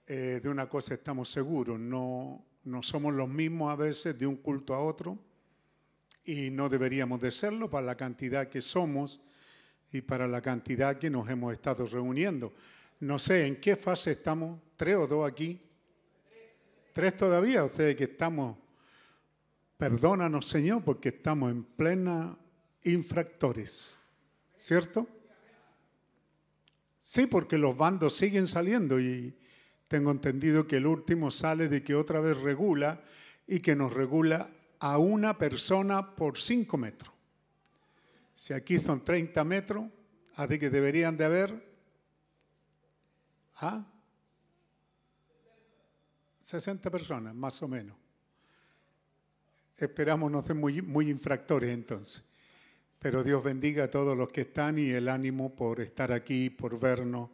Eh, 0.08 0.40
de 0.42 0.50
una 0.50 0.70
cosa 0.70 0.94
estamos 0.94 1.30
seguros, 1.30 1.80
no, 1.80 2.46
no 2.64 2.82
somos 2.84 3.14
los 3.14 3.28
mismos 3.28 3.72
a 3.72 3.76
veces 3.76 4.18
de 4.18 4.26
un 4.26 4.38
culto 4.38 4.74
a 4.74 4.80
otro 4.80 5.18
y 6.26 6.50
no 6.50 6.70
deberíamos 6.70 7.20
de 7.22 7.32
serlo 7.32 7.70
para 7.70 7.86
la 7.86 7.96
cantidad 7.96 8.48
que 8.48 8.62
somos 8.62 9.20
y 9.92 10.02
para 10.02 10.28
la 10.28 10.42
cantidad 10.42 10.98
que 10.98 11.10
nos 11.10 11.30
hemos 11.30 11.54
estado 11.54 11.86
reuniendo. 11.86 12.54
No 13.00 13.18
sé 13.18 13.46
en 13.46 13.62
qué 13.62 13.76
fase 13.76 14.12
estamos, 14.12 14.60
tres 14.76 14.96
o 14.96 15.08
dos 15.08 15.30
aquí, 15.30 15.62
tres 16.94 17.16
todavía, 17.16 17.64
ustedes 17.64 17.96
que 17.96 18.06
estamos, 18.06 18.58
perdónanos 19.78 20.48
Señor, 20.48 20.84
porque 20.84 21.10
estamos 21.10 21.52
en 21.52 21.64
plena 21.64 22.38
infractores, 22.84 23.98
¿cierto? 24.56 25.08
Sí, 27.10 27.26
porque 27.26 27.58
los 27.58 27.76
bandos 27.76 28.16
siguen 28.16 28.46
saliendo 28.46 29.00
y 29.00 29.36
tengo 29.88 30.12
entendido 30.12 30.68
que 30.68 30.78
el 30.78 30.86
último 30.86 31.32
sale 31.32 31.68
de 31.68 31.82
que 31.82 31.96
otra 31.96 32.20
vez 32.20 32.38
regula 32.38 33.02
y 33.48 33.62
que 33.62 33.76
nos 33.76 33.92
regula 33.92 34.52
a 34.78 35.00
una 35.00 35.36
persona 35.36 36.16
por 36.16 36.38
cinco 36.38 36.78
metros. 36.78 37.12
Si 38.36 38.54
aquí 38.54 38.78
son 38.78 39.04
30 39.04 39.44
metros, 39.44 39.86
así 40.36 40.60
que 40.60 40.70
deberían 40.70 41.18
de 41.18 41.26
haber 41.26 41.74
¿ah? 43.56 43.84
60 46.42 46.92
personas, 46.92 47.34
más 47.34 47.60
o 47.64 47.68
menos. 47.68 47.98
Esperamos 49.78 50.30
no 50.30 50.44
ser 50.44 50.54
muy, 50.54 50.80
muy 50.84 51.10
infractores 51.10 51.72
entonces. 51.72 52.29
Pero 53.02 53.24
Dios 53.24 53.42
bendiga 53.42 53.86
a 53.86 53.90
todos 53.90 54.18
los 54.18 54.28
que 54.28 54.42
están 54.42 54.78
y 54.78 54.90
el 54.90 55.08
ánimo 55.08 55.56
por 55.56 55.80
estar 55.80 56.12
aquí, 56.12 56.50
por 56.50 56.78
vernos, 56.78 57.30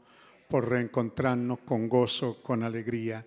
por 0.47 0.70
reencontrarnos 0.70 1.59
con 1.61 1.89
gozo, 1.89 2.43
con 2.43 2.61
alegría. 2.61 3.26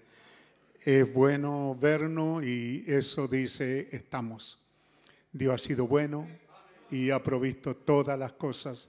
Es 0.81 1.13
bueno 1.13 1.77
vernos 1.81 2.45
y 2.45 2.85
eso 2.87 3.27
dice 3.27 3.89
estamos. 3.91 4.65
Dios 5.33 5.53
ha 5.53 5.59
sido 5.59 5.89
bueno 5.89 6.29
y 6.93 7.11
ha 7.11 7.21
provisto 7.21 7.75
todas 7.75 8.17
las 8.17 8.35
cosas 8.35 8.89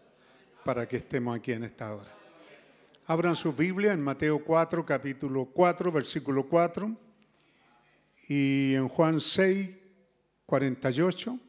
para 0.64 0.88
que 0.88 0.98
estemos 0.98 1.36
aquí 1.36 1.52
en 1.52 1.64
esta 1.64 1.96
hora. 1.96 2.14
Abran 3.08 3.36
su 3.36 3.52
Biblia 3.52 3.94
en 3.94 4.02
Mateo 4.02 4.46
4, 4.46 4.86
capítulo 4.86 5.46
4, 5.46 5.92
versículo 5.92 6.48
4 6.48 6.96
y 8.28 8.76
en 8.76 8.88
Juan 8.88 9.20
6, 9.20 9.72
48. 10.46 11.49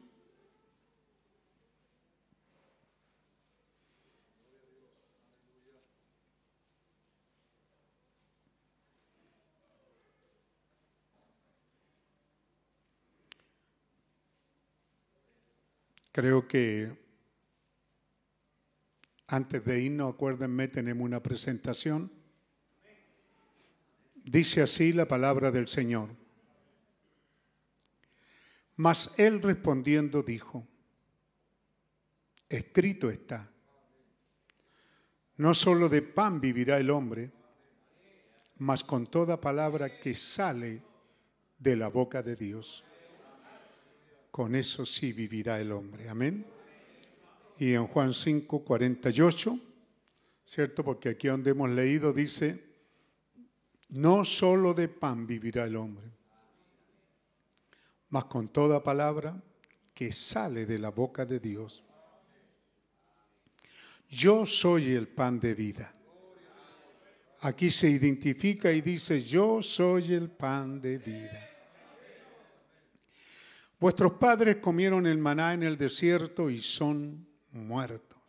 Creo 16.11 16.47
que 16.47 16.99
antes 19.27 19.63
de 19.63 19.81
irnos, 19.81 20.13
acuérdenme, 20.13 20.67
tenemos 20.67 21.05
una 21.05 21.23
presentación. 21.23 22.11
Dice 24.15 24.61
así 24.61 24.91
la 24.91 25.07
palabra 25.07 25.51
del 25.51 25.69
Señor. 25.69 26.09
Mas 28.75 29.11
él 29.17 29.41
respondiendo 29.41 30.21
dijo, 30.21 30.67
escrito 32.49 33.09
está, 33.09 33.49
no 35.37 35.53
solo 35.53 35.87
de 35.87 36.01
pan 36.01 36.41
vivirá 36.41 36.77
el 36.77 36.89
hombre, 36.89 37.31
mas 38.57 38.83
con 38.83 39.07
toda 39.07 39.39
palabra 39.39 39.99
que 39.99 40.13
sale 40.13 40.81
de 41.57 41.75
la 41.75 41.87
boca 41.87 42.21
de 42.21 42.35
Dios. 42.35 42.83
Con 44.31 44.55
eso 44.55 44.85
sí 44.85 45.11
vivirá 45.11 45.59
el 45.59 45.73
hombre. 45.73 46.07
Amén. 46.07 46.45
Y 47.59 47.73
en 47.73 47.85
Juan 47.87 48.13
5, 48.13 48.63
48, 48.63 49.59
¿cierto? 50.43 50.83
Porque 50.83 51.09
aquí 51.09 51.27
donde 51.27 51.51
hemos 51.51 51.69
leído 51.69 52.13
dice, 52.13 52.63
no 53.89 54.23
solo 54.23 54.73
de 54.73 54.87
pan 54.87 55.27
vivirá 55.27 55.65
el 55.65 55.75
hombre, 55.75 56.09
mas 58.09 58.25
con 58.25 58.47
toda 58.47 58.81
palabra 58.81 59.41
que 59.93 60.11
sale 60.11 60.65
de 60.65 60.79
la 60.79 60.89
boca 60.89 61.25
de 61.25 61.39
Dios. 61.39 61.83
Yo 64.09 64.45
soy 64.45 64.93
el 64.93 65.07
pan 65.07 65.39
de 65.39 65.53
vida. 65.53 65.93
Aquí 67.41 67.69
se 67.69 67.89
identifica 67.89 68.71
y 68.71 68.81
dice, 68.81 69.19
yo 69.19 69.61
soy 69.61 70.13
el 70.13 70.29
pan 70.29 70.81
de 70.81 70.97
vida. 70.97 71.50
Vuestros 73.81 74.13
padres 74.13 74.57
comieron 74.57 75.07
el 75.07 75.17
maná 75.17 75.55
en 75.55 75.63
el 75.63 75.75
desierto 75.75 76.51
y 76.51 76.61
son 76.61 77.27
muertos. 77.51 78.19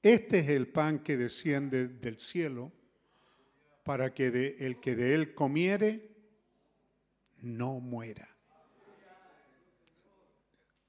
Este 0.00 0.38
es 0.38 0.48
el 0.48 0.68
pan 0.68 1.00
que 1.00 1.18
desciende 1.18 1.86
del 1.88 2.18
cielo 2.18 2.72
para 3.84 4.14
que 4.14 4.56
el 4.60 4.80
que 4.80 4.96
de 4.96 5.14
él 5.14 5.34
comiere 5.34 6.10
no 7.42 7.80
muera. 7.80 8.34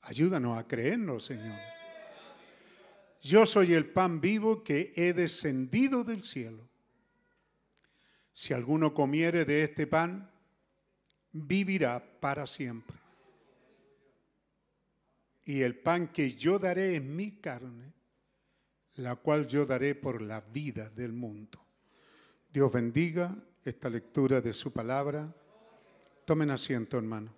Ayúdanos 0.04 0.58
a 0.58 0.66
creerlo, 0.66 1.20
Señor. 1.20 1.60
Yo 3.20 3.46
soy 3.46 3.74
el 3.74 3.88
pan 3.90 4.22
vivo 4.22 4.64
que 4.64 4.94
he 4.96 5.12
descendido 5.12 6.06
del 6.06 6.24
cielo. 6.24 6.70
Si 8.32 8.54
alguno 8.54 8.94
comiere 8.94 9.44
de 9.44 9.66
este 9.66 9.88
pan, 9.88 10.32
vivirá 11.32 12.04
para 12.20 12.46
siempre. 12.46 12.98
Y 15.46 15.62
el 15.62 15.76
pan 15.76 16.10
que 16.10 16.36
yo 16.36 16.60
daré 16.60 16.98
es 16.98 17.04
mi 17.04 17.32
carne, 17.38 17.94
la 18.96 19.16
cual 19.16 19.48
yo 19.48 19.66
daré 19.66 19.96
por 19.96 20.22
la 20.22 20.42
vida 20.42 20.90
del 20.90 21.14
mundo. 21.14 21.60
Dios 22.52 22.72
bendiga 22.72 23.36
esta 23.64 23.90
lectura 23.90 24.42
de 24.42 24.54
su 24.54 24.72
palabra. 24.72 25.34
Tomen 26.26 26.52
asiento, 26.52 26.98
hermano, 26.98 27.34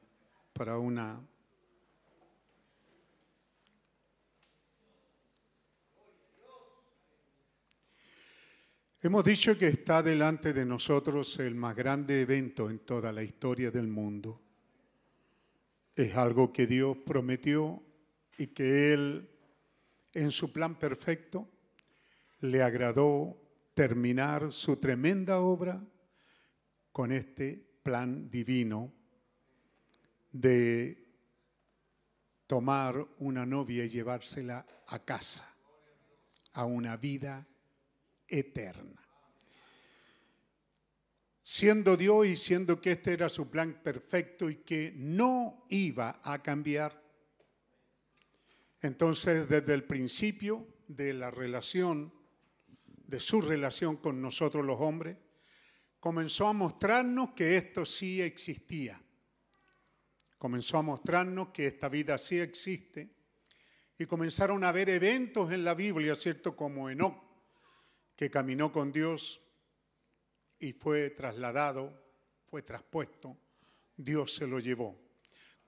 para 0.53 0.77
una... 0.77 1.21
Hemos 9.05 9.25
dicho 9.25 9.57
que 9.57 9.67
está 9.67 10.01
delante 10.01 10.53
de 10.53 10.63
nosotros 10.63 11.37
el 11.39 11.55
más 11.55 11.75
grande 11.75 12.21
evento 12.21 12.69
en 12.69 12.79
toda 12.79 13.11
la 13.11 13.21
historia 13.21 13.69
del 13.69 13.89
mundo. 13.89 14.41
Es 15.93 16.15
algo 16.15 16.53
que 16.53 16.65
Dios 16.65 16.95
prometió 17.05 17.83
y 18.37 18.47
que 18.47 18.93
Él, 18.93 19.29
en 20.13 20.31
su 20.31 20.53
plan 20.53 20.79
perfecto, 20.79 21.49
le 22.39 22.63
agradó 22.63 23.37
terminar 23.73 24.53
su 24.53 24.77
tremenda 24.77 25.41
obra 25.41 25.83
con 26.93 27.11
este 27.11 27.61
plan 27.83 28.29
divino 28.29 28.89
de 30.31 31.05
tomar 32.47 33.05
una 33.17 33.45
novia 33.45 33.83
y 33.83 33.89
llevársela 33.89 34.65
a 34.87 34.99
casa, 34.99 35.53
a 36.53 36.63
una 36.63 36.95
vida 36.95 37.45
eterna. 38.33 38.99
Siendo 41.41 41.95
Dios 41.95 42.25
y 42.25 42.35
siendo 42.35 42.81
que 42.81 42.93
este 42.93 43.13
era 43.13 43.29
su 43.29 43.49
plan 43.49 43.81
perfecto 43.83 44.49
y 44.49 44.57
que 44.63 44.93
no 44.95 45.65
iba 45.69 46.19
a 46.23 46.41
cambiar, 46.41 47.01
entonces 48.81 49.47
desde 49.47 49.73
el 49.73 49.83
principio 49.83 50.67
de 50.87 51.13
la 51.13 51.29
relación, 51.31 52.13
de 52.85 53.19
su 53.19 53.41
relación 53.41 53.97
con 53.97 54.21
nosotros 54.21 54.65
los 54.65 54.79
hombres, 54.79 55.17
comenzó 55.99 56.47
a 56.47 56.53
mostrarnos 56.53 57.31
que 57.31 57.55
esto 57.55 57.85
sí 57.85 58.21
existía. 58.21 59.01
Comenzó 60.37 60.77
a 60.77 60.81
mostrarnos 60.81 61.49
que 61.49 61.67
esta 61.67 61.87
vida 61.87 62.17
sí 62.17 62.39
existe 62.39 63.15
y 63.97 64.05
comenzaron 64.05 64.63
a 64.63 64.69
haber 64.69 64.89
eventos 64.89 65.51
en 65.51 65.63
la 65.63 65.73
Biblia, 65.73 66.15
¿cierto? 66.15 66.55
Como 66.55 66.89
Enoch, 66.89 67.22
que 68.15 68.29
caminó 68.29 68.71
con 68.71 68.91
Dios 68.91 69.41
y 70.59 70.73
fue 70.73 71.09
trasladado, 71.09 71.93
fue 72.45 72.61
traspuesto, 72.61 73.37
Dios 73.97 74.35
se 74.35 74.47
lo 74.47 74.59
llevó. 74.59 74.97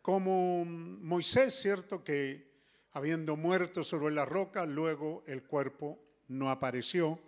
Como 0.01 0.63
Moisés, 0.65 1.55
¿cierto? 1.55 2.03
Que 2.03 2.53
habiendo 2.91 3.35
muerto 3.35 3.83
sobre 3.83 4.13
la 4.13 4.25
roca, 4.25 4.65
luego 4.65 5.23
el 5.27 5.43
cuerpo 5.43 5.99
no 6.27 6.49
apareció 6.49 7.19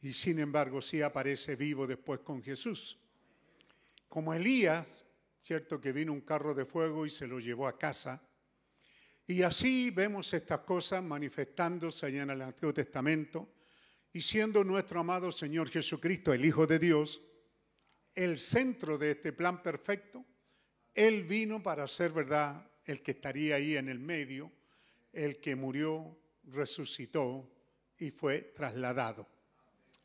y 0.00 0.12
sin 0.12 0.38
embargo 0.38 0.80
sí 0.80 1.02
aparece 1.02 1.56
vivo 1.56 1.86
después 1.86 2.20
con 2.20 2.42
Jesús. 2.42 2.98
Como 4.08 4.32
Elías, 4.32 5.04
cierto 5.42 5.80
que 5.80 5.92
vino 5.92 6.12
un 6.12 6.22
carro 6.22 6.54
de 6.54 6.64
fuego 6.64 7.04
y 7.04 7.10
se 7.10 7.26
lo 7.26 7.40
llevó 7.40 7.68
a 7.68 7.78
casa. 7.78 8.22
Y 9.26 9.42
así 9.42 9.90
vemos 9.90 10.32
estas 10.32 10.60
cosas 10.60 11.02
manifestándose 11.02 12.06
allá 12.06 12.22
en 12.22 12.30
el 12.30 12.42
Antiguo 12.42 12.72
Testamento 12.72 13.48
y 14.12 14.20
siendo 14.20 14.64
nuestro 14.64 15.00
amado 15.00 15.30
Señor 15.32 15.70
Jesucristo, 15.70 16.32
el 16.32 16.44
Hijo 16.44 16.66
de 16.66 16.78
Dios, 16.78 17.20
el 18.14 18.38
centro 18.38 18.98
de 18.98 19.12
este 19.12 19.32
plan 19.32 19.62
perfecto, 19.62 20.24
Él 20.94 21.24
vino 21.24 21.62
para 21.62 21.86
ser 21.86 22.12
verdad 22.12 22.68
el 22.84 23.02
que 23.02 23.12
estaría 23.12 23.56
ahí 23.56 23.76
en 23.76 23.88
el 23.88 23.98
medio, 23.98 24.50
el 25.12 25.38
que 25.40 25.54
murió, 25.54 26.18
resucitó 26.44 27.48
y 27.98 28.10
fue 28.10 28.52
trasladado. 28.56 29.28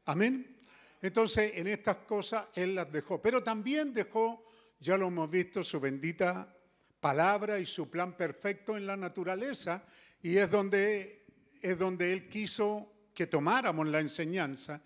Amén. 0.06 0.60
Entonces, 1.02 1.54
en 1.56 1.68
estas 1.68 1.98
cosas 1.98 2.48
Él 2.56 2.76
las 2.76 2.92
dejó, 2.92 3.22
pero 3.22 3.44
también 3.44 3.94
dejó, 3.94 4.46
ya 4.80 4.98
lo 4.98 5.08
hemos 5.08 5.32
visto, 5.32 5.64
su 5.64 5.80
bendita 5.80 6.56
palabra 7.00 7.60
y 7.60 7.66
su 7.66 7.90
plan 7.90 8.16
perfecto 8.16 8.78
en 8.78 8.86
la 8.86 8.96
naturaleza, 8.96 9.84
y 10.22 10.38
es 10.38 10.50
donde, 10.50 11.26
es 11.62 11.78
donde 11.78 12.14
Él 12.14 12.30
quiso 12.30 12.93
que 13.14 13.28
tomáramos 13.28 13.88
la 13.88 14.00
enseñanza, 14.00 14.82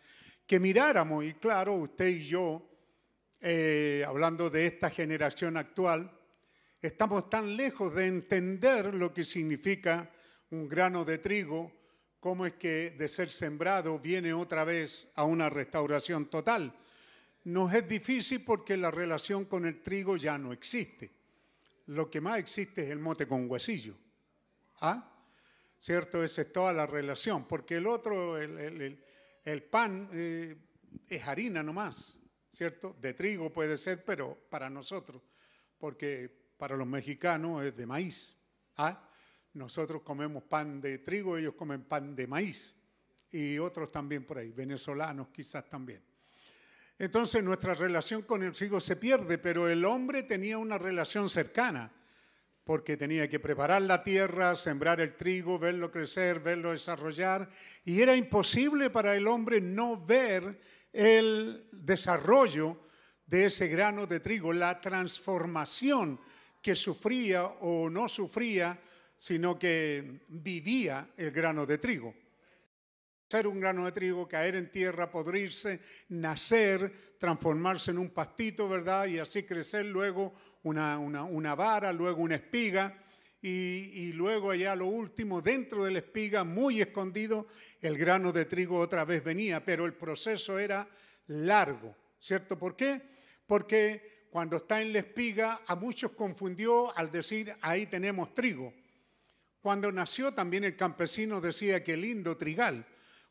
que 0.46 0.60
miráramos, 0.60 1.26
y 1.26 1.34
claro, 1.34 1.74
usted 1.74 2.08
y 2.08 2.24
yo, 2.24 2.70
eh, 3.42 4.04
hablando 4.08 4.50
de 4.50 4.66
esta 4.66 4.90
generación 4.90 5.58
actual, 5.58 6.12
estamos 6.82 7.30
tan 7.30 7.56
lejos 7.56 7.94
de 7.94 8.08
entender 8.08 8.94
lo 8.94 9.14
que 9.14 9.24
significa 9.24 10.10
un 10.52 10.68
grano 10.68 11.04
de 11.04 11.18
trigo, 11.18 11.72
cómo 12.20 12.46
es 12.46 12.54
que 12.54 12.92
de 12.92 13.08
ser 13.08 13.30
sembrado 13.30 14.00
viene 14.00 14.34
otra 14.34 14.64
vez 14.64 15.10
a 15.16 15.24
una 15.24 15.50
restauración 15.50 16.30
total. 16.30 16.74
Nos 17.44 17.74
es 17.74 17.88
difícil 17.88 18.44
porque 18.44 18.76
la 18.76 18.92
relación 18.92 19.46
con 19.46 19.66
el 19.66 19.82
trigo 19.82 20.18
ya 20.18 20.38
no 20.38 20.52
existe. 20.52 21.12
Lo 21.88 22.10
que 22.10 22.20
más 22.20 22.40
existe 22.40 22.84
es 22.84 22.90
el 22.90 23.00
mote 23.00 23.28
con 23.28 23.50
huesillo. 23.50 23.96
¿Ah? 24.82 25.17
¿Cierto? 25.80 26.24
Esa 26.24 26.42
es 26.42 26.52
toda 26.52 26.74
la 26.74 26.86
relación, 26.86 27.48
porque 27.48 27.78
el 27.78 27.88
otro, 27.88 28.38
el, 28.38 29.64
pan 29.70 30.10
eh, 30.14 30.56
es 31.08 31.28
harina 31.28 31.64
nomás, 31.64 32.20
¿cierto? 32.50 32.96
De 33.00 33.14
trigo 33.14 33.52
puede 33.52 33.78
ser, 33.78 34.04
pero 34.04 34.38
para 34.50 34.70
nosotros, 34.70 35.22
porque 35.78 36.30
para 36.58 36.76
los 36.76 36.88
mexicanos 36.88 37.66
es 37.66 37.76
de 37.76 37.86
maíz. 37.86 38.38
¿ah? 38.78 39.10
Nosotros 39.54 40.02
comemos 40.02 40.44
pan 40.44 40.82
de 40.82 41.00
trigo, 41.00 41.38
ellos 41.38 41.54
comen 41.56 41.84
pan 41.84 42.16
de 42.16 42.28
maíz, 42.28 42.76
y 43.32 43.58
otros 43.60 43.92
también 43.92 44.26
por 44.26 44.40
ahí, 44.40 44.52
venezolanos 44.52 45.30
quizás 45.30 45.70
también. 45.70 46.02
Entonces 47.00 47.44
nuestra 47.44 47.76
relación 47.76 48.24
con 48.24 48.42
el 48.42 48.54
trigo 48.54 48.80
se 48.80 48.96
pierde, 48.96 49.38
pero 49.38 49.70
el 49.70 49.86
hombre 49.86 50.24
tenía 50.24 50.58
una 50.58 50.80
relación 50.80 51.30
cercana 51.30 51.92
porque 52.68 52.98
tenía 52.98 53.30
que 53.30 53.40
preparar 53.40 53.82
la 53.82 54.04
tierra, 54.04 54.54
sembrar 54.54 55.00
el 55.00 55.16
trigo, 55.16 55.58
verlo 55.58 55.90
crecer, 55.90 56.42
verlo 56.42 56.72
desarrollar, 56.72 57.50
y 57.86 58.02
era 58.02 58.14
imposible 58.14 58.90
para 58.90 59.16
el 59.16 59.26
hombre 59.26 59.62
no 59.62 60.06
ver 60.06 60.60
el 60.92 61.70
desarrollo 61.72 62.82
de 63.26 63.46
ese 63.46 63.70
grano 63.70 64.06
de 64.06 64.20
trigo, 64.20 64.52
la 64.52 64.82
transformación 64.82 66.20
que 66.62 66.76
sufría 66.76 67.46
o 67.46 67.90
no 67.90 68.10
sufría, 68.10 68.78
sino 69.16 69.58
que 69.58 70.26
vivía 70.28 71.10
el 71.16 71.32
grano 71.32 71.66
de 71.66 71.78
trigo 71.78 72.14
ser 73.30 73.46
un 73.46 73.60
grano 73.60 73.84
de 73.84 73.92
trigo, 73.92 74.28
caer 74.28 74.56
en 74.56 74.72
tierra, 74.72 75.12
podrirse, 75.12 75.82
nacer, 76.10 77.18
transformarse 77.20 77.92
en 77.92 77.98
un 77.98 78.10
pastito, 78.12 78.70
¿verdad? 78.70 79.08
Y 79.08 79.20
así 79.20 79.44
crecer 79.44 79.86
luego 79.86 80.34
una, 80.68 80.98
una, 80.98 81.56
vara, 81.56 81.92
luego 81.92 82.22
una 82.22 82.36
espiga. 82.36 83.04
Y, 83.42 83.50
y, 83.50 84.14
luego 84.14 84.52
allá 84.52 84.76
lo 84.76 84.88
último, 84.88 85.42
dentro 85.42 85.86
de 85.86 85.92
la 85.92 86.00
espiga, 86.00 86.44
muy 86.44 86.82
escondido, 86.82 87.48
el 87.82 87.98
grano 87.98 88.32
de 88.32 88.46
trigo 88.46 88.80
otra 88.80 89.06
vez 89.06 89.24
venía, 89.24 89.64
pero 89.64 89.86
el 89.86 89.94
proceso 89.94 90.58
era 90.58 90.88
largo, 91.28 91.96
¿cierto? 92.20 92.58
¿Por 92.58 92.76
qué? 92.76 93.02
Porque 93.46 94.28
cuando 94.30 94.58
está 94.58 94.82
en 94.82 94.94
la 94.94 95.00
espiga 95.00 95.62
a 95.66 95.76
muchos 95.76 96.12
confundió 96.12 96.96
al 96.98 97.12
decir, 97.12 97.56
ahí 97.62 97.86
tenemos 97.86 98.34
trigo. 98.34 98.74
Cuando 99.62 99.92
nació 99.92 100.34
también 100.34 100.64
el 100.64 100.76
campesino 100.76 101.42
decía 101.42 101.84
que 101.84 101.98
lindo 101.98 102.38
trigal. 102.38 102.86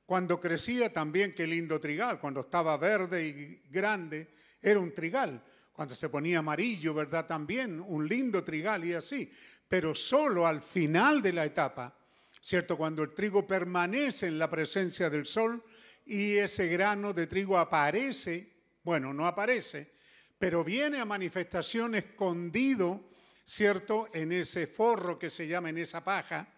Cuando 0.05 0.39
crecía 0.39 0.93
también, 0.93 1.35
qué 1.35 1.47
lindo 1.47 1.81
trigal, 1.81 2.21
cuando 2.21 2.41
estaba 2.41 2.77
verde 2.77 3.27
y 3.27 3.71
grande, 3.71 4.29
era 4.63 4.79
un 4.79 4.95
trigal. 4.95 5.43
Cuando 5.77 5.95
se 5.95 6.09
ponía 6.09 6.39
amarillo, 6.39 6.95
¿verdad? 6.95 7.27
También 7.27 7.81
un 7.81 8.09
lindo 8.09 8.43
trigal 8.43 8.83
y 8.87 8.95
así. 8.95 9.31
Pero 9.69 9.95
solo 9.95 10.47
al 10.47 10.63
final 10.63 11.21
de 11.21 11.35
la 11.35 11.45
etapa, 11.45 11.95
¿cierto? 12.41 12.79
Cuando 12.79 13.03
el 13.03 13.13
trigo 13.13 13.47
permanece 13.47 14.27
en 14.27 14.39
la 14.39 14.49
presencia 14.49 15.11
del 15.11 15.27
sol 15.27 15.63
y 16.07 16.37
ese 16.37 16.67
grano 16.69 17.13
de 17.13 17.27
trigo 17.27 17.59
aparece, 17.59 18.55
bueno, 18.85 19.13
no 19.13 19.27
aparece, 19.27 19.93
pero 20.39 20.65
viene 20.65 20.99
a 20.99 21.05
manifestación 21.05 21.95
escondido, 21.95 23.11
¿cierto? 23.45 24.09
En 24.15 24.33
ese 24.33 24.67
forro 24.67 25.19
que 25.19 25.29
se 25.29 25.47
llama, 25.47 25.69
en 25.69 25.77
esa 25.77 26.03
paja, 26.03 26.49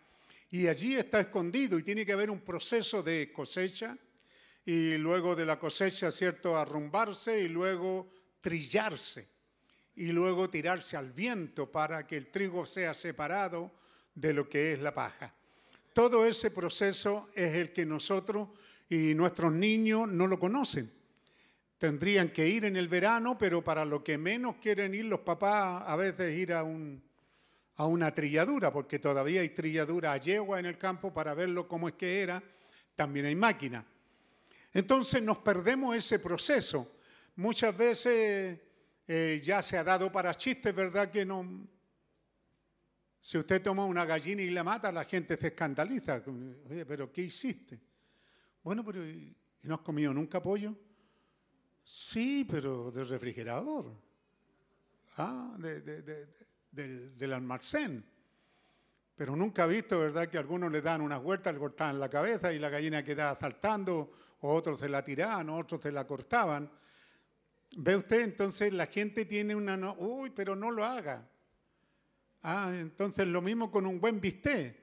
y 0.53 0.69
allí 0.69 0.95
está 0.95 1.19
escondido 1.19 1.77
y 1.77 1.83
tiene 1.83 2.07
que 2.07 2.13
haber 2.13 2.31
un 2.31 2.41
proceso 2.41 3.03
de 3.03 3.33
cosecha 3.33 3.99
y 4.65 4.97
luego 4.97 5.35
de 5.35 5.45
la 5.45 5.59
cosecha, 5.59 6.13
¿cierto?, 6.13 6.57
arrumbarse 6.57 7.41
y 7.41 7.49
luego 7.49 8.13
trillarse 8.41 9.29
y 9.97 10.13
luego 10.13 10.49
tirarse 10.49 10.97
al 10.97 11.13
viento 11.13 11.71
para 11.71 12.07
que 12.07 12.17
el 12.17 12.31
trigo 12.31 12.65
sea 12.65 12.95
separado 12.95 13.73
de 14.15 14.33
lo 14.33 14.49
que 14.49 14.73
es 14.73 14.81
la 14.81 14.95
paja. 14.95 15.35
Todo 15.93 16.27
ese 16.27 16.51
proceso 16.51 17.31
es 17.35 17.55
el 17.55 17.73
que 17.73 17.85
nosotros 17.85 18.49
y 18.89 19.15
nuestros 19.15 19.53
niños 19.53 20.09
no 20.09 20.27
lo 20.27 20.39
conocen. 20.39 20.93
Tendrían 21.79 22.31
que 22.31 22.49
ir 22.49 22.65
en 22.65 22.77
el 22.77 22.89
verano, 22.89 23.37
pero 23.39 23.63
para 23.63 23.85
lo 23.85 24.03
que 24.03 24.19
menos 24.19 24.57
quieren 24.57 24.95
ir 24.95 25.05
los 25.05 25.21
papás 25.21 25.85
a 25.87 25.97
veces 25.97 26.37
ir 26.37 26.53
a 26.53 26.63
un, 26.63 27.03
a 27.77 27.87
una 27.87 28.13
trilladura, 28.13 28.73
porque 28.73 28.99
todavía 28.99 29.41
hay 29.41 29.51
trilladura 29.51 30.13
a 30.13 30.17
yegua 30.17 30.59
en 30.59 30.67
el 30.67 30.79
campo 30.79 31.13
para 31.13 31.35
verlo 31.35 31.69
cómo 31.69 31.89
es 31.89 31.95
que 31.95 32.21
era, 32.21 32.43
también 32.97 33.27
hay 33.27 33.37
máquina. 33.37 33.85
Entonces 34.73 35.23
nos 35.23 35.39
perdemos 35.39 35.97
ese 35.97 36.19
proceso. 36.19 36.98
Muchas 37.39 37.77
veces 37.77 38.59
eh, 39.07 39.41
ya 39.45 39.63
se 39.63 39.79
ha 39.79 39.85
dado 39.85 40.11
para 40.11 40.35
chistes, 40.35 40.75
¿verdad? 40.75 41.09
Que 41.09 41.25
no... 41.25 41.69
Si 43.21 43.39
usted 43.39 43.63
toma 43.63 43.85
una 43.85 44.05
gallina 44.05 44.43
y 44.43 44.51
la 44.51 44.65
mata, 44.65 44.91
la 44.91 45.05
gente 45.05 45.37
se 45.37 45.47
escandaliza. 45.47 46.21
Oye, 46.69 46.85
pero 46.85 47.13
¿qué 47.13 47.23
hiciste? 47.23 47.79
Bueno, 48.61 48.85
pero 48.85 49.05
¿no 49.63 49.75
has 49.77 49.81
comido 49.83 50.13
nunca 50.13 50.43
pollo? 50.43 50.75
Sí, 51.85 52.45
pero 52.51 52.91
del 52.91 53.09
refrigerador. 53.09 53.95
Ah, 55.17 55.55
de, 55.59 55.81
de 55.81 56.27
del, 56.73 57.33
almacén. 57.33 58.05
Pero 59.15 59.37
nunca 59.37 59.67
he 59.67 59.69
visto, 59.69 60.01
¿verdad?, 60.01 60.29
que 60.29 60.39
algunos 60.39 60.73
le 60.73 60.83
dan 60.83 61.03
unas 61.03 61.23
vueltas, 61.23 61.55
le 61.55 61.61
cortaban 61.61 62.01
la 62.01 62.09
cabeza 62.09 62.53
y 62.53 62.59
la 62.59 62.69
gallina 62.69 63.05
quedaba 63.05 63.39
saltando, 63.39 64.11
o 64.41 64.53
otros 64.53 64.81
se 64.81 64.89
la 64.89 65.05
tiraban, 65.05 65.49
o 65.51 65.59
otros 65.59 65.81
se 65.81 65.93
la 65.93 66.05
cortaban. 66.05 66.69
¿Ve 67.77 67.97
usted? 67.97 68.23
Entonces 68.23 68.73
la 68.73 68.87
gente 68.87 69.25
tiene 69.25 69.55
una... 69.55 69.77
No, 69.77 69.95
Uy, 69.99 70.31
pero 70.31 70.57
no 70.57 70.71
lo 70.71 70.85
haga. 70.85 71.29
Ah, 72.43 72.73
entonces 72.75 73.27
lo 73.27 73.43
mismo 73.43 73.71
con 73.71 73.87
un 73.87 74.01
buen 74.01 74.21
bistec. 74.21 74.77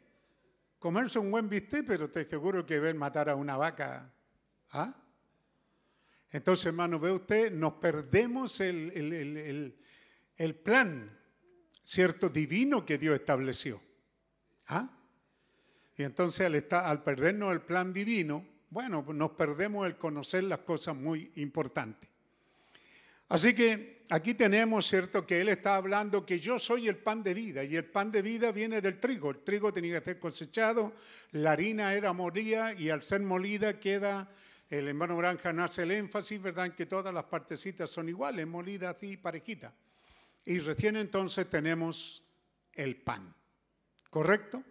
Comerse 0.79 1.17
un 1.19 1.31
buen 1.31 1.49
bistec, 1.49 1.85
pero 1.85 2.05
estoy 2.05 2.25
seguro 2.25 2.65
que 2.65 2.79
ver 2.79 2.95
matar 2.95 3.29
a 3.29 3.35
una 3.35 3.57
vaca. 3.57 4.13
¿Ah? 4.71 4.93
Entonces, 6.31 6.67
hermano, 6.67 6.99
ve 6.99 7.11
usted, 7.11 7.51
nos 7.51 7.73
perdemos 7.73 8.59
el, 8.59 8.91
el, 8.91 9.13
el, 9.13 9.79
el 10.35 10.55
plan 10.55 11.17
cierto 11.83 12.29
divino 12.29 12.85
que 12.85 12.97
Dios 12.97 13.15
estableció. 13.15 13.81
¿Ah? 14.67 14.89
Y 15.97 16.03
entonces 16.03 16.45
al, 16.45 16.55
estar, 16.55 16.85
al 16.85 17.03
perdernos 17.03 17.53
el 17.53 17.61
plan 17.61 17.93
divino, 17.93 18.45
bueno, 18.69 19.05
nos 19.13 19.31
perdemos 19.31 19.87
el 19.87 19.97
conocer 19.97 20.43
las 20.43 20.59
cosas 20.59 20.95
muy 20.95 21.31
importantes. 21.35 22.09
Así 23.29 23.55
que 23.55 24.05
aquí 24.09 24.33
tenemos, 24.33 24.87
¿cierto?, 24.87 25.25
que 25.25 25.41
Él 25.41 25.49
está 25.49 25.75
hablando 25.75 26.25
que 26.25 26.39
yo 26.39 26.59
soy 26.59 26.87
el 26.87 26.97
pan 26.97 27.23
de 27.23 27.33
vida 27.33 27.63
y 27.63 27.75
el 27.75 27.85
pan 27.85 28.11
de 28.11 28.21
vida 28.21 28.51
viene 28.51 28.81
del 28.81 28.99
trigo. 28.99 29.31
El 29.31 29.39
trigo 29.39 29.73
tenía 29.73 29.99
que 29.99 30.05
ser 30.05 30.19
cosechado, 30.19 30.93
la 31.31 31.53
harina 31.53 31.93
era 31.93 32.13
molida 32.13 32.73
y 32.73 32.89
al 32.89 33.01
ser 33.01 33.21
molida 33.21 33.79
queda, 33.79 34.29
el 34.69 34.87
hermano 34.87 35.17
Granja 35.17 35.53
nace 35.53 35.83
el 35.83 35.91
énfasis, 35.91 36.41
¿verdad?, 36.41 36.67
en 36.67 36.71
que 36.73 36.85
todas 36.85 37.13
las 37.13 37.25
partecitas 37.25 37.89
son 37.89 38.09
iguales, 38.09 38.45
molidas 38.45 38.95
y 39.01 39.17
parejitas. 39.17 39.73
Y 40.45 40.59
recién 40.59 40.95
entonces 40.95 41.49
tenemos 41.49 42.23
el 42.73 42.97
pan, 42.97 43.33
¿correcto? 44.09 44.63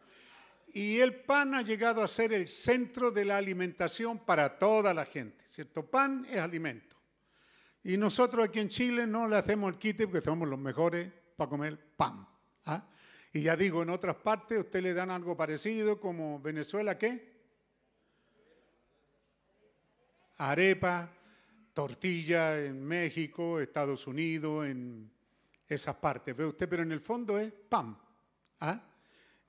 y 0.74 0.98
el 0.98 1.14
pan 1.14 1.54
ha 1.54 1.62
llegado 1.62 2.02
a 2.02 2.08
ser 2.08 2.32
el 2.32 2.48
centro 2.48 3.12
de 3.12 3.24
la 3.24 3.36
alimentación 3.36 4.18
para 4.18 4.58
toda 4.58 4.92
la 4.92 5.06
gente, 5.06 5.44
¿cierto? 5.46 5.86
Pan 5.88 6.26
es 6.28 6.40
alimento. 6.40 6.93
Y 7.84 7.98
nosotros 7.98 8.48
aquí 8.48 8.60
en 8.60 8.68
Chile 8.68 9.06
no 9.06 9.28
le 9.28 9.36
hacemos 9.36 9.70
el 9.70 9.78
quite 9.78 10.06
porque 10.06 10.22
somos 10.22 10.48
los 10.48 10.58
mejores 10.58 11.12
para 11.36 11.50
comer 11.50 11.78
pan. 11.96 12.26
¿ah? 12.64 12.88
Y 13.30 13.42
ya 13.42 13.56
digo, 13.56 13.82
en 13.82 13.90
otras 13.90 14.16
partes 14.16 14.58
usted 14.58 14.82
le 14.82 14.94
dan 14.94 15.10
algo 15.10 15.36
parecido, 15.36 16.00
como 16.00 16.40
Venezuela, 16.40 16.96
¿qué? 16.96 17.34
Arepa, 20.38 21.12
tortilla 21.74 22.58
en 22.58 22.82
México, 22.82 23.60
Estados 23.60 24.06
Unidos, 24.06 24.66
en 24.66 25.10
esas 25.68 25.96
partes. 25.96 26.34
¿Ve 26.34 26.46
usted? 26.46 26.66
Pero 26.66 26.84
en 26.84 26.92
el 26.92 27.00
fondo 27.00 27.38
es 27.38 27.52
pan. 27.52 27.98
¿ah? 28.60 28.82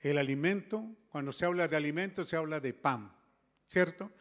El 0.01 0.17
alimento, 0.17 0.83
cuando 1.07 1.31
se 1.31 1.45
habla 1.45 1.69
de 1.69 1.77
alimento, 1.77 2.25
se 2.25 2.35
habla 2.35 2.59
de 2.59 2.73
pan, 2.73 3.15
¿cierto? 3.65 4.11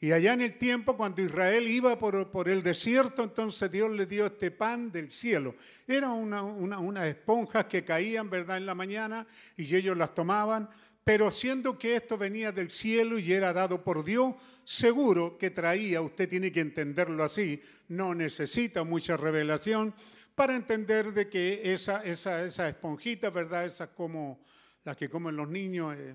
Y 0.00 0.12
allá 0.12 0.34
en 0.34 0.42
el 0.42 0.58
tiempo, 0.58 0.96
cuando 0.96 1.22
Israel 1.22 1.66
iba 1.66 1.98
por, 1.98 2.48
el 2.48 2.62
desierto, 2.62 3.22
entonces 3.22 3.70
Dios 3.70 3.90
le 3.90 4.06
dio 4.06 4.26
este 4.26 4.50
pan 4.50 4.92
del 4.92 5.10
cielo. 5.10 5.54
Eran 5.86 6.10
unas 6.10 7.06
esponjas 7.06 7.66
que 7.66 7.84
caían, 7.84 8.28
¿verdad?, 8.28 8.58
en 8.58 8.66
la 8.66 8.74
mañana 8.74 9.26
y 9.56 9.74
ellos 9.74 9.96
las 9.96 10.14
tomaban. 10.14 10.68
Pero 11.04 11.30
siendo 11.30 11.78
que 11.78 11.96
esto 11.96 12.16
venía 12.16 12.50
del 12.50 12.70
cielo 12.70 13.18
y 13.18 13.32
era 13.32 13.52
dado 13.52 13.82
por 13.82 14.04
Dios, 14.04 14.34
seguro 14.64 15.36
que 15.38 15.50
traía, 15.50 16.00
usted 16.00 16.28
tiene 16.28 16.50
que 16.50 16.60
entenderlo 16.60 17.22
así, 17.22 17.60
no 17.88 18.14
necesita 18.14 18.84
mucha 18.84 19.16
revelación 19.16 19.94
para 20.34 20.56
entender 20.56 21.12
de 21.12 21.28
que 21.28 21.72
esa, 21.72 22.02
esa, 22.02 22.42
esa 22.42 22.68
esponjita, 22.68 23.30
¿verdad?, 23.30 23.66
esas 23.66 23.90
como 23.90 24.42
las 24.82 24.96
que 24.96 25.08
comen 25.08 25.36
los 25.36 25.48
niños, 25.48 25.94
eh, 25.96 26.14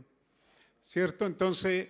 ¿cierto? 0.82 1.26
Entonces, 1.26 1.88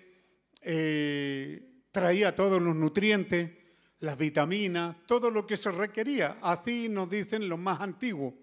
eh, 0.61 1.68
traía 1.91 2.35
todos 2.35 2.61
los 2.61 2.75
nutrientes, 2.75 3.51
las 3.99 4.17
vitaminas, 4.17 4.95
todo 5.05 5.29
lo 5.29 5.45
que 5.45 5.57
se 5.57 5.71
requería. 5.71 6.37
Así 6.41 6.89
nos 6.89 7.09
dicen 7.09 7.49
los 7.49 7.59
más 7.59 7.81
antiguos, 7.81 8.33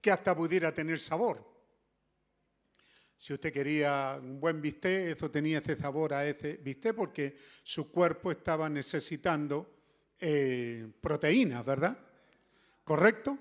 que 0.00 0.10
hasta 0.10 0.34
pudiera 0.34 0.72
tener 0.72 1.00
sabor. 1.00 1.54
Si 3.16 3.32
usted 3.32 3.52
quería 3.52 4.18
un 4.20 4.38
buen 4.38 4.60
bistec, 4.60 5.16
eso 5.16 5.30
tenía 5.30 5.58
ese 5.58 5.76
sabor 5.76 6.12
a 6.12 6.26
ese 6.26 6.58
bistec 6.58 6.94
porque 6.94 7.36
su 7.62 7.90
cuerpo 7.90 8.30
estaba 8.30 8.68
necesitando 8.68 9.74
eh, 10.20 10.86
proteínas, 11.00 11.64
¿verdad? 11.64 11.96
¿Correcto? 12.84 13.38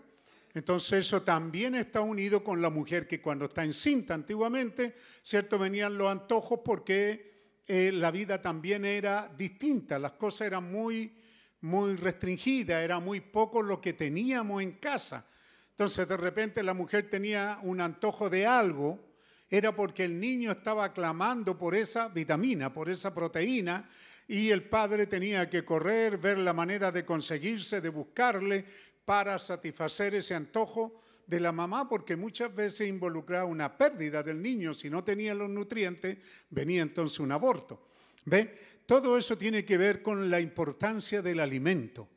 Entonces 0.54 1.00
eso 1.06 1.24
también 1.24 1.76
está 1.76 2.02
unido 2.02 2.44
con 2.44 2.62
la 2.62 2.70
mujer 2.70 3.08
que 3.08 3.22
cuando 3.22 3.46
está 3.46 3.64
encinta 3.64 4.14
antiguamente, 4.14 4.94
¿cierto? 5.22 5.58
Venían 5.58 5.98
los 5.98 6.12
antojos 6.12 6.60
porque 6.64 7.33
eh, 7.68 7.92
la 7.94 8.12
vida 8.12 8.42
también 8.42 8.86
era 8.86 9.32
distinta, 9.38 9.98
las 9.98 10.14
cosas 10.14 10.48
eran 10.48 10.72
muy, 10.72 11.16
muy 11.62 11.96
restringidas, 11.96 12.84
era 12.84 13.00
muy 13.00 13.22
poco 13.22 13.62
lo 13.62 13.80
que 13.80 13.94
teníamos 13.94 14.62
en 14.62 14.74
casa. 14.74 15.26
Entonces 15.70 16.08
de 16.08 16.18
repente 16.18 16.62
la 16.62 16.74
mujer 16.74 17.10
tenía 17.10 17.60
un 17.64 17.82
antojo 17.82 18.30
de 18.30 18.46
algo, 18.46 19.14
era 19.50 19.76
porque 19.76 20.04
el 20.04 20.20
niño 20.20 20.52
estaba 20.52 20.92
clamando 20.92 21.58
por 21.58 21.76
esa 21.76 22.10
vitamina, 22.10 22.74
por 22.74 22.90
esa 22.90 23.14
proteína, 23.14 23.88
y 24.28 24.50
el 24.50 24.64
padre 24.64 25.08
tenía 25.08 25.50
que 25.50 25.64
correr, 25.64 26.18
ver 26.18 26.40
la 26.40 26.54
manera 26.54 26.92
de 26.92 27.06
conseguirse, 27.06 27.82
de 27.82 27.90
buscarle 27.90 28.66
para 29.06 29.38
satisfacer 29.38 30.16
ese 30.16 30.34
antojo 30.34 31.02
de 31.26 31.40
la 31.40 31.52
mamá 31.52 31.88
porque 31.88 32.16
muchas 32.16 32.54
veces 32.54 32.88
involucraba 32.88 33.46
una 33.46 33.78
pérdida 33.78 34.24
del 34.24 34.42
niño. 34.42 34.74
Si 34.74 34.90
no 34.90 35.04
tenía 35.04 35.34
los 35.34 35.50
nutrientes, 35.50 36.18
venía 36.50 36.82
entonces 36.82 37.20
un 37.20 37.32
aborto. 37.32 37.88
¿Ve? 38.26 38.58
Todo 38.86 39.18
eso 39.18 39.38
tiene 39.38 39.66
que 39.66 39.78
ver 39.78 40.02
con 40.02 40.30
la 40.30 40.40
importancia 40.40 41.22
del 41.22 41.40
alimento. 41.40 42.10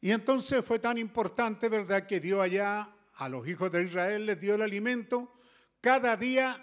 Y 0.00 0.10
entonces 0.12 0.64
fue 0.64 0.78
tan 0.78 0.98
importante, 0.98 1.68
¿verdad?, 1.68 2.06
que 2.06 2.20
dio 2.20 2.40
allá 2.42 2.88
a 3.14 3.28
los 3.28 3.46
hijos 3.48 3.72
de 3.72 3.84
Israel, 3.84 4.26
les 4.26 4.40
dio 4.40 4.54
el 4.54 4.62
alimento. 4.62 5.32
Cada 5.80 6.16
día 6.16 6.62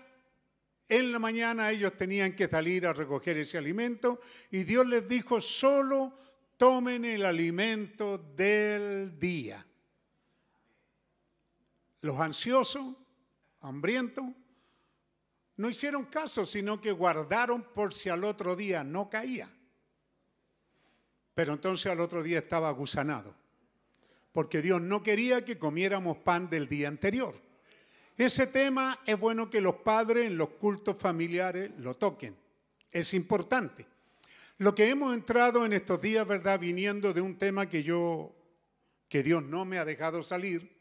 en 0.87 1.11
la 1.11 1.19
mañana 1.19 1.71
ellos 1.71 1.97
tenían 1.97 2.35
que 2.35 2.47
salir 2.47 2.85
a 2.85 2.93
recoger 2.93 3.37
ese 3.37 3.57
alimento 3.57 4.19
y 4.51 4.63
Dios 4.63 4.85
les 4.87 5.07
dijo, 5.07 5.41
solo 5.41 6.13
tomen 6.57 7.05
el 7.05 7.25
alimento 7.25 8.17
del 8.17 9.17
día. 9.17 9.65
Los 12.03 12.19
ansiosos, 12.19 12.97
hambrientos, 13.61 14.25
no 15.55 15.69
hicieron 15.69 16.03
caso, 16.07 16.45
sino 16.45 16.81
que 16.81 16.91
guardaron 16.91 17.63
por 17.73 17.93
si 17.93 18.09
al 18.09 18.25
otro 18.25 18.57
día 18.57 18.83
no 18.83 19.09
caía. 19.09 19.49
Pero 21.33 21.53
entonces 21.53 21.89
al 21.89 22.01
otro 22.01 22.21
día 22.21 22.39
estaba 22.39 22.69
gusanado, 22.71 23.33
porque 24.33 24.61
Dios 24.61 24.81
no 24.81 25.01
quería 25.01 25.45
que 25.45 25.57
comiéramos 25.57 26.17
pan 26.17 26.49
del 26.49 26.67
día 26.67 26.89
anterior. 26.89 27.35
Ese 28.17 28.47
tema 28.47 28.99
es 29.05 29.17
bueno 29.17 29.49
que 29.49 29.61
los 29.61 29.75
padres 29.75 30.27
en 30.27 30.37
los 30.37 30.49
cultos 30.49 30.97
familiares 30.97 31.71
lo 31.77 31.93
toquen. 31.93 32.35
Es 32.91 33.13
importante. 33.13 33.87
Lo 34.57 34.75
que 34.75 34.89
hemos 34.89 35.15
entrado 35.15 35.65
en 35.65 35.71
estos 35.71 36.01
días, 36.01 36.27
¿verdad? 36.27 36.59
Viniendo 36.59 37.13
de 37.13 37.21
un 37.21 37.37
tema 37.37 37.69
que 37.69 37.81
yo, 37.81 38.35
que 39.07 39.23
Dios 39.23 39.41
no 39.41 39.63
me 39.63 39.77
ha 39.77 39.85
dejado 39.85 40.21
salir, 40.21 40.72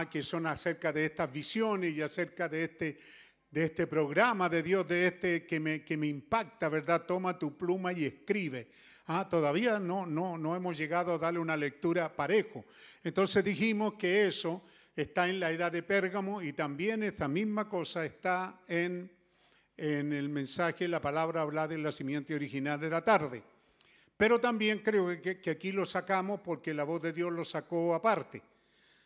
ah, 0.00 0.10
que 0.10 0.22
son 0.22 0.46
acerca 0.46 0.92
de 0.92 1.06
estas 1.06 1.32
visiones 1.32 1.94
y 1.94 2.02
acerca 2.02 2.48
de 2.48 2.64
este, 2.64 2.98
de 3.50 3.64
este 3.64 3.86
programa 3.86 4.48
de 4.48 4.62
Dios, 4.62 4.86
de 4.88 5.06
este 5.06 5.46
que 5.46 5.60
me, 5.60 5.84
que 5.84 5.96
me 5.96 6.06
impacta, 6.06 6.68
¿verdad? 6.68 7.04
Toma 7.06 7.38
tu 7.38 7.56
pluma 7.56 7.92
y 7.92 8.04
escribe. 8.04 8.68
Ah, 9.06 9.28
todavía 9.28 9.78
no, 9.78 10.06
no, 10.06 10.38
no 10.38 10.56
hemos 10.56 10.76
llegado 10.78 11.14
a 11.14 11.18
darle 11.18 11.38
una 11.38 11.56
lectura 11.56 12.14
parejo. 12.14 12.64
Entonces 13.02 13.44
dijimos 13.44 13.94
que 13.94 14.26
eso 14.26 14.62
está 14.96 15.28
en 15.28 15.40
la 15.40 15.50
edad 15.50 15.70
de 15.70 15.82
Pérgamo 15.82 16.40
y 16.40 16.52
también 16.52 17.02
esa 17.02 17.28
misma 17.28 17.68
cosa 17.68 18.04
está 18.04 18.60
en, 18.66 19.10
en 19.76 20.12
el 20.12 20.28
mensaje, 20.28 20.88
la 20.88 21.00
palabra 21.00 21.42
habla 21.42 21.68
del 21.68 21.82
nacimiento 21.82 22.34
original 22.34 22.80
de 22.80 22.90
la 22.90 23.04
tarde. 23.04 23.42
Pero 24.16 24.40
también 24.40 24.78
creo 24.78 25.20
que, 25.20 25.40
que 25.40 25.50
aquí 25.50 25.72
lo 25.72 25.84
sacamos 25.84 26.40
porque 26.40 26.72
la 26.72 26.84
voz 26.84 27.02
de 27.02 27.12
Dios 27.12 27.32
lo 27.32 27.44
sacó 27.44 27.94
aparte. 27.94 28.53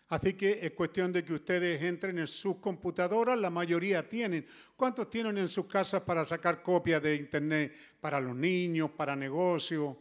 Así 0.09 0.33
que 0.33 0.61
es 0.63 0.73
cuestión 0.73 1.13
de 1.13 1.23
que 1.23 1.35
ustedes 1.35 1.83
entren 1.83 2.19
en 2.19 2.27
sus 2.27 2.57
computadoras, 2.57 3.39
la 3.39 3.51
mayoría 3.51 4.09
tienen. 4.09 4.47
¿Cuántos 4.75 5.11
tienen 5.11 5.37
en 5.37 5.49
sus 5.49 5.67
casas 5.67 6.03
para 6.03 6.25
sacar 6.25 6.63
copias 6.63 7.03
de 7.03 7.15
internet 7.17 7.77
para 8.01 8.19
los 8.19 8.35
niños, 8.35 8.91
para 8.93 9.15
negocios? 9.15 9.97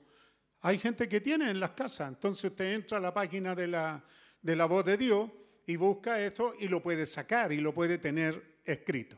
Hay 0.62 0.80
gente 0.80 1.10
que 1.10 1.20
tiene 1.20 1.50
en 1.50 1.60
las 1.60 1.72
casas. 1.72 2.08
Entonces 2.08 2.46
usted 2.46 2.74
entra 2.74 3.00
a 3.00 3.02
la 3.02 3.14
página 3.14 3.54
de 3.54 3.68
la, 3.68 4.04
de 4.42 4.56
la 4.56 4.66
voz 4.66 4.86
de 4.86 4.96
Dios 4.96 5.30
y 5.66 5.76
busca 5.76 6.22
esto 6.24 6.56
y 6.58 6.70
lo 6.70 6.82
puede 6.82 7.06
sacar 7.06 7.52
y 7.52 7.58
lo 7.58 7.74
puede 7.74 7.98
tener 7.98 8.60
escrito. 8.64 9.18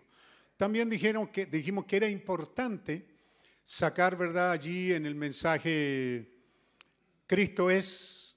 También 0.58 0.90
dijeron 0.90 1.28
que, 1.28 1.46
dijimos 1.46 1.86
que 1.86 1.98
era 1.98 2.08
importante 2.08 3.06
sacar, 3.64 4.18
¿verdad? 4.18 4.52
Allí 4.52 4.92
en 4.92 5.06
el 5.06 5.14
mensaje, 5.14 6.34
Cristo 7.28 7.70
es 7.70 8.29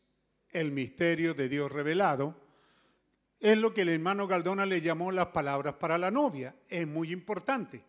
el 0.52 0.70
misterio 0.70 1.34
de 1.34 1.48
Dios 1.48 1.72
revelado 1.72 2.42
es 3.42 3.58
lo 3.58 3.74
que 3.74 3.82
el 3.82 3.88
hermano 3.88 4.28
Galdona 4.28 4.64
le 4.64 4.80
llamó 4.80 5.10
las 5.10 5.26
palabras 5.26 5.74
para 5.74 5.98
la 5.98 6.12
novia. 6.12 6.54
Es 6.68 6.86
muy 6.86 7.10
importante. 7.10 7.82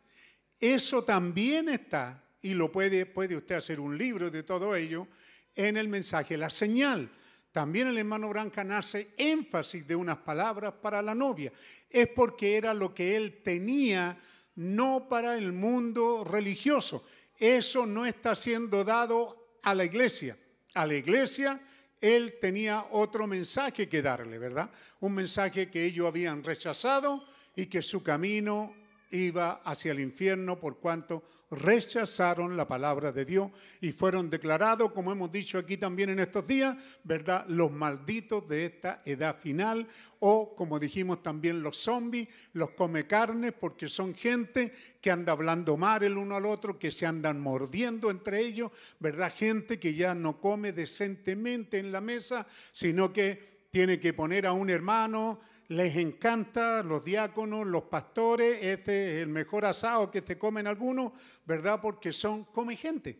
Eso 0.60 1.04
también 1.04 1.70
está, 1.70 2.24
y 2.42 2.56
lo 2.56 2.72
puede, 2.72 3.06
puede 3.06 3.38
usted 3.38 3.56
hacer 3.56 3.80
un 3.80 3.96
libro 3.96 4.32
de 4.32 4.42
todo 4.42 4.76
ello, 4.76 5.08
en 5.54 5.78
el 5.78 5.88
mensaje 5.88 6.38
La 6.38 6.50
señal. 6.50 7.08
También 7.52 7.88
el 7.88 8.00
hermano 8.00 8.30
Branca 8.30 8.64
nace 8.64 9.14
énfasis 9.16 9.86
de 9.88 9.96
unas 9.96 10.18
palabras 10.18 10.74
para 10.82 11.04
la 11.04 11.14
novia. 11.14 11.52
Es 11.88 12.08
porque 12.08 12.58
era 12.58 12.74
lo 12.74 12.96
que 12.96 13.16
él 13.16 13.42
tenía, 13.44 14.18
no 14.56 15.08
para 15.08 15.38
el 15.38 15.54
mundo 15.54 16.24
religioso. 16.24 17.06
Eso 17.38 17.86
no 17.86 18.08
está 18.08 18.36
siendo 18.36 18.84
dado 18.84 19.60
a 19.62 19.76
la 19.76 19.86
iglesia. 19.86 20.36
A 20.74 20.88
la 20.88 20.96
iglesia 20.96 21.62
él 22.04 22.38
tenía 22.40 22.88
otro 22.92 23.28
mensaje 23.28 23.88
que 23.88 24.02
darle, 24.02 24.38
¿verdad? 24.38 24.70
Un 25.00 25.14
mensaje 25.14 25.72
que 25.72 25.86
ellos 25.86 26.06
habían 26.06 26.44
rechazado 26.44 27.24
y 27.56 27.68
que 27.68 27.82
su 27.82 28.04
camino 28.04 28.76
iba 29.12 29.62
hacia 29.64 29.92
el 29.92 30.00
infierno 30.00 30.60
por 30.60 30.80
cuanto 30.80 31.24
rechazaron 31.52 32.58
la 32.58 32.68
palabra 32.68 33.12
de 33.12 33.26
Dios 33.26 33.52
y 33.82 33.92
fueron 33.92 34.30
declarados, 34.30 34.92
como 34.92 35.12
hemos 35.12 35.32
dicho 35.32 35.58
aquí 35.58 35.78
también 35.78 36.10
en 36.10 36.20
estos 36.20 36.48
días, 36.48 36.76
¿verdad? 37.04 37.46
Los 37.48 37.72
malditos 37.72 38.48
de 38.48 38.66
esta 38.66 39.02
edad 39.06 39.38
final 39.40 39.88
o 40.20 40.56
como 40.56 40.80
dijimos 40.80 41.22
también 41.22 41.62
los 41.62 41.78
zombies, 41.78 42.28
los 42.54 42.72
come 42.72 43.06
carnes 43.06 43.54
porque 43.54 43.88
son 43.88 44.16
gente 44.16 44.74
que 45.00 45.12
anda 45.12 45.34
hablando 45.34 45.78
mal 45.78 46.04
el 46.04 46.18
uno 46.18 46.36
al 46.36 46.46
otro, 46.46 46.80
que 46.80 46.92
se 46.92 47.06
andan 47.06 47.40
mordiendo 47.40 48.10
entre 48.10 48.40
ellos, 48.40 48.72
¿verdad? 49.00 49.34
Gente 49.36 49.80
que 49.80 49.94
ya 49.94 50.16
no 50.16 50.40
come 50.40 50.72
decentemente 50.72 51.78
en 51.78 51.92
la 51.92 52.02
mesa, 52.02 52.48
sino 52.72 53.14
que 53.14 53.54
tiene 53.70 54.00
que 54.00 54.14
poner 54.14 54.46
a 54.46 54.54
un 54.54 54.70
hermano 54.70 55.40
les 55.70 55.96
encanta, 55.96 56.84
los 56.84 57.04
diáconos, 57.04 57.66
los 57.66 57.84
pastores, 57.84 58.58
este 58.62 59.18
es 59.18 59.24
el 59.24 59.30
mejor 59.30 59.66
asado 59.66 60.12
que 60.12 60.22
se 60.22 60.38
comen 60.38 60.68
algunos, 60.68 61.14
¿verdad? 61.46 61.80
Porque 61.82 62.12
son 62.12 62.46
come 62.46 62.76
gente. 62.76 63.20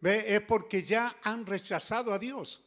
¿Ve? 0.00 0.34
Es 0.34 0.40
porque 0.42 0.82
ya 0.82 1.16
han 1.22 1.46
rechazado 1.46 2.12
a 2.12 2.18
Dios. 2.18 2.64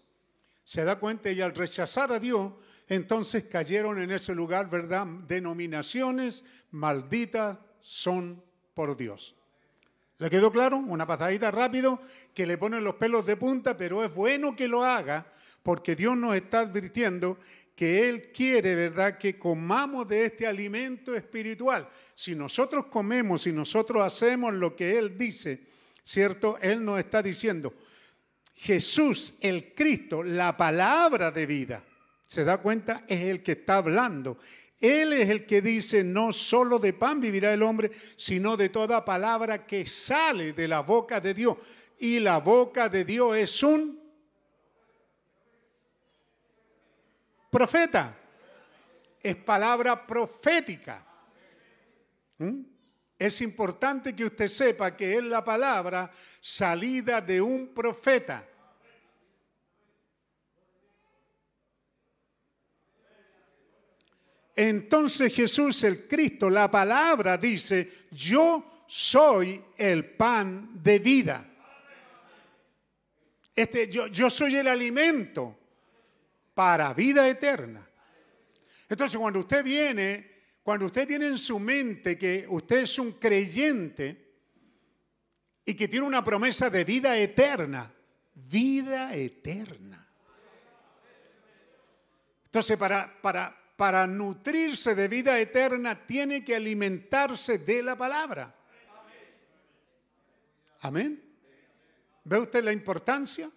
Se 0.63 0.83
da 0.83 0.99
cuenta 0.99 1.31
y 1.31 1.41
al 1.41 1.53
rechazar 1.53 2.11
a 2.11 2.19
Dios, 2.19 2.53
entonces 2.87 3.45
cayeron 3.45 3.99
en 3.99 4.11
ese 4.11 4.33
lugar, 4.33 4.69
¿verdad? 4.69 5.05
Denominaciones 5.27 6.45
malditas 6.71 7.57
son 7.81 8.41
por 8.73 8.95
Dios. 8.95 9.35
¿Le 10.19 10.29
quedó 10.29 10.51
claro? 10.51 10.77
Una 10.77 11.05
pasadita 11.05 11.51
rápido 11.51 11.99
que 12.33 12.45
le 12.45 12.57
ponen 12.57 12.83
los 12.83 12.95
pelos 12.95 13.25
de 13.25 13.35
punta, 13.35 13.75
pero 13.75 14.03
es 14.03 14.13
bueno 14.13 14.55
que 14.55 14.67
lo 14.67 14.83
haga 14.83 15.25
porque 15.63 15.95
Dios 15.95 16.15
nos 16.15 16.35
está 16.35 16.59
advirtiendo 16.61 17.37
que 17.75 18.07
Él 18.07 18.31
quiere, 18.31 18.75
¿verdad?, 18.75 19.17
que 19.17 19.37
comamos 19.37 20.07
de 20.07 20.25
este 20.25 20.45
alimento 20.45 21.15
espiritual. 21.15 21.89
Si 22.13 22.35
nosotros 22.35 22.85
comemos, 22.87 23.43
si 23.43 23.51
nosotros 23.51 24.03
hacemos 24.03 24.53
lo 24.53 24.75
que 24.75 24.97
Él 24.97 25.17
dice, 25.17 25.63
¿cierto? 26.03 26.57
Él 26.61 26.83
nos 26.83 26.99
está 26.99 27.21
diciendo, 27.21 27.73
Jesús, 28.53 29.35
el 29.41 29.73
Cristo, 29.73 30.23
la 30.23 30.55
palabra 30.55 31.31
de 31.31 31.45
vida, 31.45 31.83
¿se 32.27 32.43
da 32.43 32.57
cuenta? 32.59 33.03
Es 33.07 33.21
el 33.23 33.41
que 33.41 33.53
está 33.53 33.77
hablando. 33.77 34.37
Él 34.79 35.13
es 35.13 35.29
el 35.29 35.45
que 35.45 35.61
dice, 35.61 36.03
no 36.03 36.33
solo 36.33 36.77
de 36.77 36.93
pan 36.93 37.21
vivirá 37.21 37.53
el 37.53 37.63
hombre, 37.63 37.91
sino 38.17 38.57
de 38.57 38.69
toda 38.69 39.05
palabra 39.05 39.65
que 39.65 39.85
sale 39.85 40.53
de 40.53 40.67
la 40.67 40.81
boca 40.81 41.21
de 41.21 41.33
Dios. 41.33 41.57
Y 41.97 42.19
la 42.19 42.39
boca 42.39 42.89
de 42.89 43.05
Dios 43.05 43.37
es 43.37 43.63
un 43.63 44.02
profeta. 47.53 48.17
Es 49.21 49.35
palabra 49.37 50.05
profética. 50.05 51.05
¿Mm? 52.39 52.61
Es 53.17 53.39
importante 53.41 54.13
que 54.13 54.25
usted 54.25 54.47
sepa 54.47 54.97
que 54.97 55.15
es 55.15 55.23
la 55.23 55.43
palabra 55.43 56.11
salida 56.41 57.21
de 57.21 57.39
un 57.39 57.73
profeta. 57.73 58.49
Entonces 64.55 65.33
Jesús, 65.33 65.83
el 65.83 66.07
Cristo, 66.07 66.49
la 66.49 66.69
palabra 66.69 67.37
dice, 67.37 68.07
yo 68.11 68.83
soy 68.87 69.63
el 69.77 70.05
pan 70.05 70.83
de 70.83 70.99
vida. 70.99 71.49
Este, 73.55 73.87
yo, 73.87 74.07
yo 74.07 74.29
soy 74.29 74.55
el 74.55 74.67
alimento 74.67 75.62
para 76.53 76.93
vida 76.93 77.27
eterna. 77.27 77.87
Entonces, 78.89 79.17
cuando 79.17 79.39
usted 79.39 79.63
viene, 79.63 80.31
cuando 80.61 80.85
usted 80.85 81.07
tiene 81.07 81.27
en 81.27 81.37
su 81.37 81.59
mente 81.59 82.17
que 82.17 82.45
usted 82.47 82.83
es 82.83 82.99
un 82.99 83.13
creyente 83.13 84.33
y 85.65 85.73
que 85.73 85.87
tiene 85.87 86.05
una 86.05 86.23
promesa 86.23 86.69
de 86.69 86.83
vida 86.83 87.17
eterna, 87.17 87.91
vida 88.35 89.15
eterna. 89.15 90.07
Entonces, 92.45 92.77
para, 92.77 93.19
para, 93.21 93.57
para 93.75 94.05
nutrirse 94.05 94.93
de 94.93 95.07
vida 95.07 95.39
eterna, 95.39 96.05
tiene 96.05 96.45
que 96.45 96.55
alimentarse 96.55 97.57
de 97.57 97.81
la 97.81 97.97
palabra. 97.97 98.55
Amén. 100.81 101.23
¿Ve 102.25 102.37
usted 102.37 102.63
la 102.63 102.71
importancia? 102.71 103.49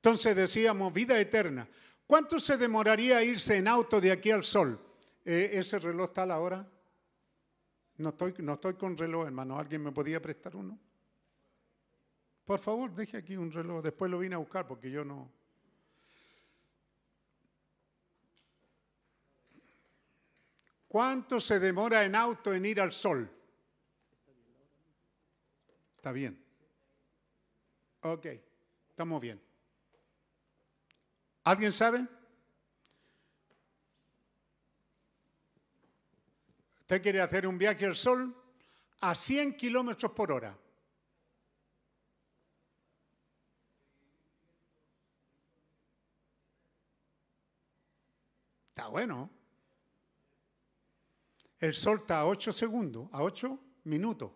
Entonces 0.00 0.34
decíamos 0.34 0.94
vida 0.94 1.20
eterna. 1.20 1.68
¿Cuánto 2.06 2.40
se 2.40 2.56
demoraría 2.56 3.22
irse 3.22 3.58
en 3.58 3.68
auto 3.68 4.00
de 4.00 4.10
aquí 4.10 4.30
al 4.30 4.42
sol? 4.42 4.80
Eh, 5.22 5.50
¿Ese 5.52 5.78
reloj 5.78 6.06
está 6.06 6.22
a 6.22 6.26
la 6.26 6.40
hora? 6.40 6.66
No 7.98 8.08
estoy, 8.08 8.34
no 8.38 8.54
estoy 8.54 8.74
con 8.74 8.96
reloj, 8.96 9.26
hermano. 9.26 9.58
¿Alguien 9.58 9.82
me 9.82 9.92
podía 9.92 10.22
prestar 10.22 10.56
uno? 10.56 10.78
Por 12.46 12.58
favor, 12.58 12.94
deje 12.94 13.18
aquí 13.18 13.36
un 13.36 13.52
reloj. 13.52 13.82
Después 13.82 14.10
lo 14.10 14.18
vine 14.18 14.36
a 14.36 14.38
buscar 14.38 14.66
porque 14.66 14.90
yo 14.90 15.04
no. 15.04 15.30
¿Cuánto 20.88 21.40
se 21.42 21.60
demora 21.60 22.04
en 22.04 22.14
auto 22.14 22.54
en 22.54 22.64
ir 22.64 22.80
al 22.80 22.92
sol? 22.92 23.30
Está 25.94 26.10
bien. 26.10 26.42
Ok, 28.00 28.26
estamos 28.88 29.20
bien. 29.20 29.49
¿Alguien 31.44 31.72
sabe? 31.72 32.06
Usted 36.78 37.02
quiere 37.02 37.20
hacer 37.20 37.46
un 37.46 37.56
viaje 37.56 37.86
al 37.86 37.94
sol 37.94 38.34
a 39.00 39.14
100 39.14 39.56
kilómetros 39.56 40.12
por 40.12 40.32
hora. 40.32 40.58
Está 48.70 48.88
bueno. 48.88 49.30
El 51.58 51.74
sol 51.74 51.98
está 52.00 52.20
a 52.20 52.26
8 52.26 52.52
segundos, 52.52 53.08
a 53.12 53.22
8 53.22 53.58
minutos, 53.84 54.32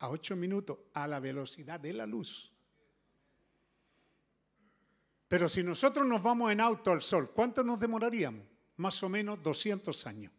a 0.00 0.10
8 0.10 0.36
minutos 0.36 0.78
a 0.92 1.06
la 1.06 1.20
velocidad 1.20 1.80
de 1.80 1.92
la 1.92 2.04
luz. 2.04 2.51
Pero 5.32 5.48
si 5.48 5.62
nosotros 5.62 6.06
nos 6.06 6.22
vamos 6.22 6.52
en 6.52 6.60
auto 6.60 6.92
al 6.92 7.00
sol, 7.00 7.30
¿cuánto 7.30 7.64
nos 7.64 7.80
demoraríamos? 7.80 8.44
Más 8.76 9.02
o 9.02 9.08
menos 9.08 9.42
200 9.42 10.06
años. 10.06 10.30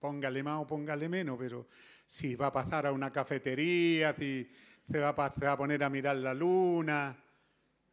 Póngale 0.00 0.42
más 0.42 0.62
o 0.62 0.66
póngale 0.66 1.08
menos, 1.08 1.38
pero 1.38 1.68
si 2.04 2.34
va 2.34 2.48
a 2.48 2.52
pasar 2.52 2.86
a 2.86 2.92
una 2.92 3.12
cafetería, 3.12 4.16
si 4.18 4.50
se 4.90 4.98
va 4.98 5.10
a, 5.10 5.56
poner 5.56 5.84
a 5.84 5.88
mirar 5.88 6.16
la 6.16 6.34
luna. 6.34 7.16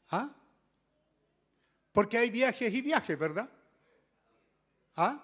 ¿Ah? 0.10 0.36
Porque 1.92 2.18
hay 2.18 2.32
viajes 2.32 2.74
y 2.74 2.82
viajes, 2.82 3.20
¿verdad? 3.20 3.48
¿Ah? 4.96 5.24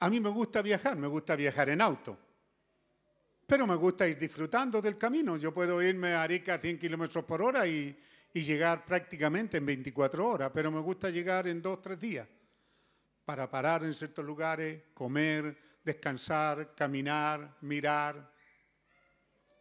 A 0.00 0.10
mí 0.10 0.18
me 0.18 0.30
gusta 0.30 0.62
viajar, 0.62 0.96
me 0.96 1.06
gusta 1.06 1.36
viajar 1.36 1.68
en 1.68 1.80
auto. 1.80 2.18
Pero 3.48 3.66
me 3.66 3.74
gusta 3.74 4.06
ir 4.06 4.18
disfrutando 4.18 4.82
del 4.82 4.98
camino. 4.98 5.36
Yo 5.38 5.52
puedo 5.54 5.82
irme 5.82 6.12
a 6.12 6.22
Arica 6.22 6.54
a 6.54 6.58
100 6.58 6.78
kilómetros 6.78 7.24
por 7.24 7.40
hora 7.42 7.66
y, 7.66 7.96
llegar 8.34 8.84
prácticamente 8.84 9.56
en 9.56 9.66
24 9.66 10.24
horas, 10.24 10.52
pero 10.54 10.70
me 10.70 10.78
gusta 10.78 11.10
llegar 11.10 11.48
en 11.48 11.60
dos, 11.60 11.82
tres 11.82 11.98
días 11.98 12.28
para 13.24 13.50
parar 13.50 13.82
en 13.82 13.92
ciertos 13.92 14.24
lugares, 14.24 14.80
comer, 14.94 15.58
descansar, 15.82 16.72
caminar, 16.76 17.56
mirar. 17.62 18.32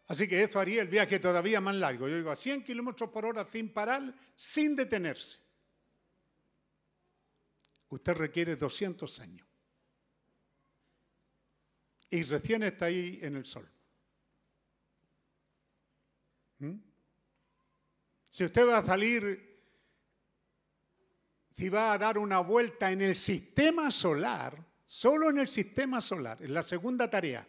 Así 0.10 0.28
que 0.28 0.44
esto 0.44 0.60
haría 0.60 0.84
el 0.84 0.90
viaje 0.90 1.18
todavía 1.18 1.60
más 1.60 1.74
largo. 1.74 2.08
Yo 2.08 2.18
digo 2.18 2.30
a 2.30 2.36
100 2.36 2.64
kilómetros 2.64 3.10
por 3.10 3.26
hora 3.26 3.48
sin 3.48 3.74
parar, 3.74 4.14
sin 4.36 4.76
detenerse 4.76 5.40
usted 7.90 8.14
requiere 8.14 8.56
200 8.56 9.20
años. 9.20 9.48
Y 12.10 12.24
recién 12.24 12.64
está 12.64 12.86
ahí 12.86 13.20
en 13.22 13.36
el 13.36 13.46
sol. 13.46 13.70
¿Mm? 16.60 16.76
Si 18.30 18.46
usted 18.46 18.68
va 18.68 18.80
a 18.80 18.86
salir, 18.86 19.62
si 21.56 21.70
va 21.70 21.94
a 21.94 21.98
dar 21.98 22.18
una 22.18 22.40
vuelta 22.40 22.92
en 22.92 23.02
el 23.02 23.16
sistema 23.16 23.92
solar, 23.92 24.64
solo 24.86 25.30
en 25.30 25.40
el 25.40 25.48
sistema 25.48 26.02
solar, 26.02 26.42
en 26.42 26.54
la 26.54 26.64
segunda 26.64 27.10
tarea, 27.10 27.48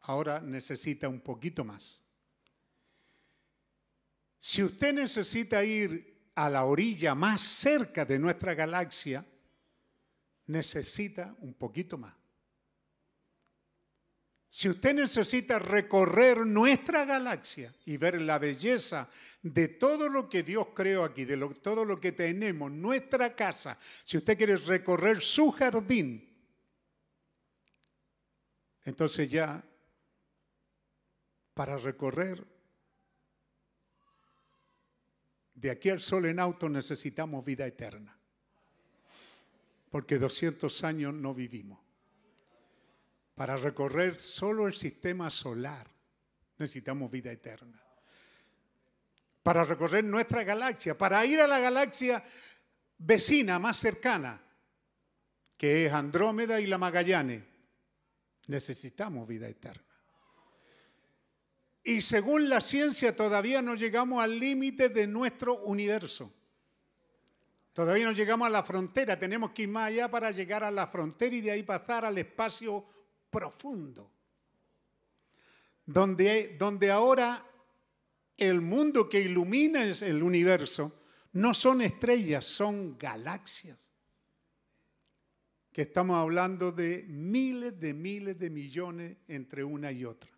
ahora 0.00 0.40
necesita 0.40 1.08
un 1.08 1.20
poquito 1.20 1.64
más. 1.64 2.02
Si 4.38 4.62
usted 4.62 4.92
necesita 4.92 5.64
ir 5.64 6.30
a 6.34 6.50
la 6.50 6.64
orilla 6.64 7.14
más 7.14 7.42
cerca 7.42 8.04
de 8.04 8.18
nuestra 8.18 8.54
galaxia, 8.54 9.24
necesita 10.46 11.34
un 11.40 11.54
poquito 11.54 11.96
más. 11.96 12.21
Si 14.54 14.68
usted 14.68 14.92
necesita 14.92 15.58
recorrer 15.58 16.44
nuestra 16.44 17.06
galaxia 17.06 17.74
y 17.86 17.96
ver 17.96 18.20
la 18.20 18.38
belleza 18.38 19.08
de 19.40 19.68
todo 19.68 20.10
lo 20.10 20.28
que 20.28 20.42
Dios 20.42 20.66
creó 20.74 21.04
aquí, 21.04 21.24
de 21.24 21.38
todo 21.62 21.86
lo 21.86 21.98
que 21.98 22.12
tenemos, 22.12 22.70
nuestra 22.70 23.34
casa, 23.34 23.78
si 24.04 24.18
usted 24.18 24.36
quiere 24.36 24.56
recorrer 24.56 25.22
su 25.22 25.50
jardín, 25.52 26.30
entonces 28.84 29.30
ya 29.30 29.64
para 31.54 31.78
recorrer 31.78 32.46
de 35.54 35.70
aquí 35.70 35.88
al 35.88 36.00
sol 36.00 36.26
en 36.26 36.38
auto 36.38 36.68
necesitamos 36.68 37.42
vida 37.42 37.66
eterna. 37.66 38.14
Porque 39.88 40.18
200 40.18 40.84
años 40.84 41.14
no 41.14 41.32
vivimos. 41.32 41.91
Para 43.34 43.56
recorrer 43.56 44.18
solo 44.18 44.66
el 44.66 44.74
sistema 44.74 45.30
solar 45.30 45.88
necesitamos 46.58 47.10
vida 47.10 47.32
eterna. 47.32 47.82
para 49.42 49.64
recorrer 49.64 50.04
nuestra 50.04 50.44
galaxia, 50.44 50.96
para 50.96 51.26
ir 51.26 51.40
a 51.40 51.48
la 51.48 51.58
galaxia 51.58 52.22
vecina 52.96 53.58
más 53.58 53.76
cercana, 53.76 54.40
que 55.56 55.86
es 55.86 55.92
Andrómeda 55.92 56.60
y 56.60 56.66
la 56.66 56.78
Magallanes. 56.78 57.42
Necesitamos 58.46 59.26
vida 59.26 59.48
eterna. 59.48 59.82
Y 61.84 62.00
según 62.00 62.48
la 62.48 62.60
ciencia 62.60 63.16
todavía 63.16 63.60
no 63.62 63.74
llegamos 63.74 64.22
al 64.22 64.38
límite 64.38 64.88
de 64.88 65.08
nuestro 65.08 65.58
universo. 65.62 66.32
Todavía 67.72 68.04
no 68.04 68.12
llegamos 68.12 68.46
a 68.46 68.50
la 68.50 68.62
frontera, 68.62 69.18
tenemos 69.18 69.50
que 69.50 69.62
ir 69.62 69.68
más 69.68 69.88
allá 69.88 70.08
para 70.10 70.30
llegar 70.30 70.62
a 70.62 70.70
la 70.70 70.86
frontera 70.86 71.34
y 71.34 71.40
de 71.40 71.50
ahí 71.50 71.62
pasar 71.62 72.04
al 72.04 72.18
espacio 72.18 72.84
profundo. 73.32 74.08
Donde, 75.84 76.56
donde 76.56 76.92
ahora 76.92 77.44
el 78.36 78.60
mundo 78.60 79.08
que 79.08 79.20
ilumina 79.20 79.82
el 79.82 80.22
universo 80.22 80.92
no 81.32 81.54
son 81.54 81.80
estrellas, 81.80 82.44
son 82.44 82.96
galaxias. 82.96 83.90
Que 85.72 85.82
estamos 85.82 86.16
hablando 86.18 86.70
de 86.70 87.04
miles 87.08 87.80
de 87.80 87.94
miles 87.94 88.38
de 88.38 88.50
millones 88.50 89.16
entre 89.26 89.64
una 89.64 89.90
y 89.90 90.04
otra. 90.04 90.30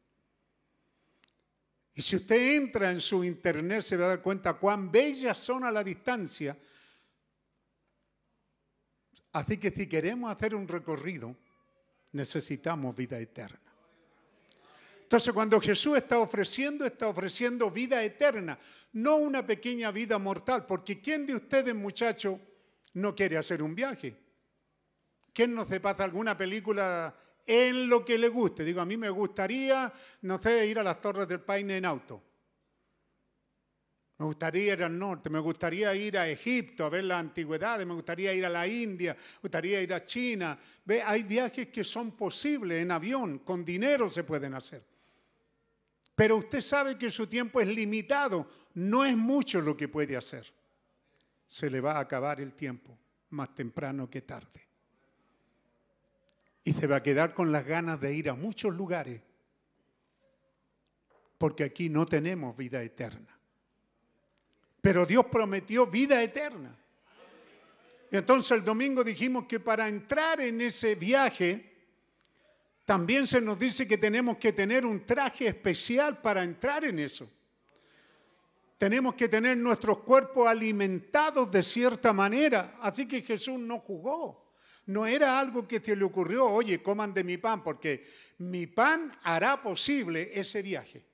Y 1.95 2.03
si 2.03 2.16
usted 2.16 2.57
entra 2.57 2.90
en 2.90 3.01
su 3.01 3.24
internet 3.24 3.82
se 3.82 3.97
va 3.97 4.07
a 4.07 4.09
dar 4.09 4.22
cuenta 4.22 4.55
cuán 4.55 4.90
bellas 4.90 5.38
son 5.38 5.64
a 5.64 5.72
la 5.72 5.82
distancia. 5.84 6.57
Así 9.32 9.59
que 9.59 9.72
si 9.72 9.88
queremos 9.88 10.30
hacer 10.30 10.55
un 10.55 10.68
recorrido, 10.68 11.36
necesitamos 12.14 12.96
vida 12.96 13.18
eterna. 13.18 13.60
Entonces 15.02 15.34
cuando 15.34 15.60
Jesús 15.60 15.98
está 15.98 16.18
ofreciendo, 16.18 16.86
está 16.86 17.08
ofreciendo 17.08 17.70
vida 17.70 18.02
eterna, 18.02 18.58
no 18.94 19.16
una 19.16 19.46
pequeña 19.46 19.90
vida 19.90 20.18
mortal, 20.18 20.64
porque 20.66 21.00
¿quién 21.00 21.26
de 21.26 21.34
ustedes, 21.34 21.74
muchachos, 21.74 22.38
no 22.94 23.14
quiere 23.14 23.36
hacer 23.36 23.62
un 23.62 23.74
viaje? 23.74 24.16
¿Quién 25.32 25.54
no 25.54 25.64
se 25.66 25.80
pasa 25.80 26.04
alguna 26.04 26.36
película 26.36 27.14
en 27.46 27.88
lo 27.88 28.04
que 28.04 28.16
le 28.16 28.28
guste? 28.28 28.64
Digo, 28.64 28.80
a 28.80 28.86
mí 28.86 28.96
me 28.96 29.10
gustaría, 29.10 29.92
no 30.22 30.38
sé, 30.38 30.66
ir 30.66 30.78
a 30.78 30.82
las 30.82 31.00
Torres 31.00 31.28
del 31.28 31.40
Paine 31.40 31.76
en 31.76 31.84
auto. 31.84 32.22
Me 34.25 34.29
gustaría 34.29 34.72
ir 34.72 34.83
al 34.83 34.99
norte, 34.99 35.29
me 35.29 35.39
gustaría 35.39 35.95
ir 35.95 36.16
a 36.16 36.27
Egipto 36.27 36.87
a 36.87 36.89
ver 36.89 37.05
las 37.05 37.20
antigüedades, 37.20 37.87
me 37.87 37.93
gustaría 37.93 38.33
ir 38.33 38.47
a 38.47 38.49
la 38.49 38.66
India, 38.66 39.12
me 39.12 39.41
gustaría 39.43 39.83
ir 39.83 39.93
a 39.93 40.03
China. 40.07 40.59
Ve, 40.83 41.03
hay 41.03 41.25
viajes 41.25 41.68
que 41.68 41.85
son 41.85 42.12
posibles 42.12 42.83
en 42.83 42.91
avión, 42.91 43.41
con 43.41 43.62
dinero 43.62 44.09
se 44.09 44.25
pueden 44.25 44.55
hacer. 44.55 44.83
Pero 46.14 46.39
usted 46.39 46.62
sabe 46.62 46.97
que 46.97 47.11
su 47.11 47.27
tiempo 47.27 47.61
es 47.61 47.68
limitado, 47.68 48.49
no 48.72 49.05
es 49.05 49.14
mucho 49.14 49.61
lo 49.61 49.77
que 49.77 49.89
puede 49.89 50.16
hacer. 50.16 50.51
Se 51.47 51.68
le 51.68 51.83
va 51.83 51.99
a 51.99 52.01
acabar 52.01 52.41
el 52.41 52.55
tiempo, 52.55 52.97
más 53.29 53.55
temprano 53.55 54.09
que 54.09 54.22
tarde. 54.22 54.66
Y 56.62 56.72
se 56.72 56.87
va 56.87 56.97
a 56.97 57.03
quedar 57.03 57.35
con 57.35 57.53
las 57.53 57.66
ganas 57.66 58.01
de 58.01 58.14
ir 58.14 58.31
a 58.31 58.35
muchos 58.35 58.75
lugares, 58.75 59.20
porque 61.37 61.62
aquí 61.62 61.91
no 61.91 62.07
tenemos 62.07 62.57
vida 62.57 62.83
eterna. 62.83 63.34
Pero 64.85 65.07
Dios 65.07 65.24
prometió 65.32 65.87
vida 65.87 66.22
eterna. 66.22 66.76
Entonces 68.11 68.51
el 68.53 68.62
domingo 68.62 69.03
dijimos 69.03 69.47
que 69.47 69.59
para 69.59 69.89
entrar 69.89 70.43
en 70.43 70.61
ese 70.61 70.95
viaje, 70.95 71.72
también 72.85 73.26
se 73.26 73.41
nos 73.41 73.59
dice 73.59 73.89
que 73.89 73.97
tenemos 73.97 74.37
que 74.37 74.53
tener 74.53 74.85
un 74.85 75.07
traje 75.07 75.47
especial 75.47 76.20
para 76.20 76.45
entrar 76.45 76.85
en 76.85 76.99
eso. 76.99 77.26
Tenemos 78.76 79.14
que 79.14 79.26
tener 79.26 79.57
nuestros 79.57 80.01
cuerpos 80.01 80.47
alimentados 80.47 81.51
de 81.51 81.62
cierta 81.62 82.12
manera. 82.12 82.76
Así 82.82 83.09
que 83.09 83.22
Jesús 83.22 83.59
no 83.59 83.78
jugó. 83.78 84.53
No 84.85 85.07
era 85.07 85.41
algo 85.41 85.66
que 85.66 85.80
se 85.80 85.97
le 85.97 86.05
ocurrió, 86.05 86.45
oye, 86.45 86.82
coman 86.82 87.14
de 87.14 87.24
mi 87.24 87.39
pan, 87.39 87.62
porque 87.62 88.07
mi 88.37 88.66
pan 88.66 89.18
hará 89.22 89.62
posible 89.62 90.30
ese 90.35 90.61
viaje. 90.61 91.07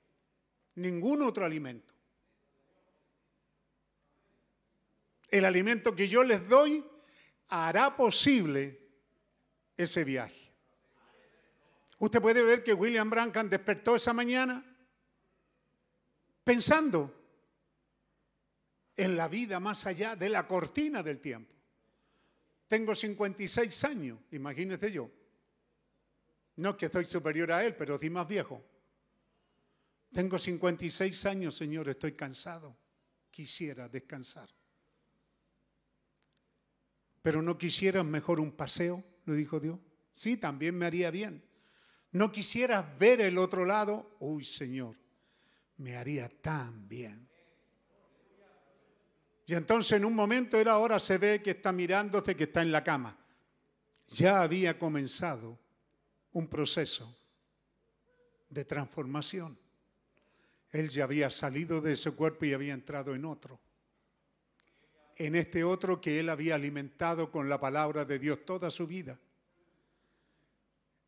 Ningún 0.75 1.21
otro 1.21 1.45
alimento. 1.45 1.90
El 5.31 5.45
alimento 5.45 5.95
que 5.95 6.07
yo 6.07 6.23
les 6.23 6.47
doy 6.47 6.85
hará 7.47 7.95
posible 7.95 8.77
ese 9.77 10.03
viaje. 10.03 10.51
Usted 11.99 12.21
puede 12.21 12.43
ver 12.43 12.63
que 12.63 12.73
William 12.73 13.09
Brancan 13.09 13.49
despertó 13.49 13.95
esa 13.95 14.11
mañana 14.11 14.65
pensando 16.43 17.15
en 18.97 19.15
la 19.15 19.27
vida 19.27 19.59
más 19.59 19.85
allá 19.85 20.15
de 20.15 20.29
la 20.29 20.47
cortina 20.47 21.01
del 21.01 21.19
tiempo. 21.19 21.53
Tengo 22.67 22.95
56 22.95 23.83
años, 23.85 24.19
imagínese 24.31 24.91
yo. 24.91 25.09
No 26.57 26.77
que 26.77 26.87
estoy 26.87 27.05
superior 27.05 27.51
a 27.51 27.63
él, 27.63 27.75
pero 27.75 27.97
sí 27.97 28.09
más 28.09 28.27
viejo. 28.27 28.63
Tengo 30.11 30.37
56 30.37 31.25
años, 31.25 31.55
Señor, 31.55 31.89
estoy 31.89 32.13
cansado. 32.13 32.77
Quisiera 33.29 33.87
descansar. 33.87 34.49
Pero 37.21 37.41
no 37.41 37.57
quisieras 37.57 38.05
mejor 38.05 38.39
un 38.39 38.51
paseo, 38.51 39.03
le 39.25 39.35
dijo 39.35 39.59
Dios. 39.59 39.79
Sí, 40.11 40.37
también 40.37 40.77
me 40.77 40.85
haría 40.85 41.11
bien 41.11 41.43
no 42.11 42.31
quisieras 42.31 42.85
ver 42.97 43.21
el 43.21 43.37
otro 43.37 43.65
lado, 43.65 44.17
uy 44.19 44.43
Señor, 44.43 44.97
me 45.77 45.95
haría 45.95 46.29
tan 46.29 46.87
bien. 46.87 47.29
Y 49.45 49.53
entonces 49.53 49.93
en 49.93 50.05
un 50.05 50.13
momento 50.13 50.59
él 50.59 50.67
ahora 50.67 50.99
se 50.99 51.17
ve 51.17 51.41
que 51.41 51.51
está 51.51 51.71
mirándose, 51.71 52.35
que 52.35 52.45
está 52.45 52.61
en 52.61 52.71
la 52.71 52.83
cama. 52.83 53.17
Ya 54.07 54.41
había 54.41 54.77
comenzado 54.77 55.57
un 56.33 56.47
proceso 56.47 57.17
de 58.49 58.65
transformación. 58.65 59.57
Él 60.69 60.89
ya 60.89 61.05
había 61.05 61.29
salido 61.29 61.81
de 61.81 61.93
ese 61.93 62.11
cuerpo 62.11 62.45
y 62.45 62.53
había 62.53 62.73
entrado 62.73 63.15
en 63.15 63.25
otro. 63.25 63.59
En 65.23 65.35
este 65.35 65.63
otro 65.63 66.01
que 66.01 66.19
él 66.19 66.29
había 66.29 66.55
alimentado 66.55 67.29
con 67.29 67.47
la 67.47 67.59
palabra 67.59 68.05
de 68.05 68.17
Dios 68.17 68.43
toda 68.43 68.71
su 68.71 68.87
vida. 68.87 69.19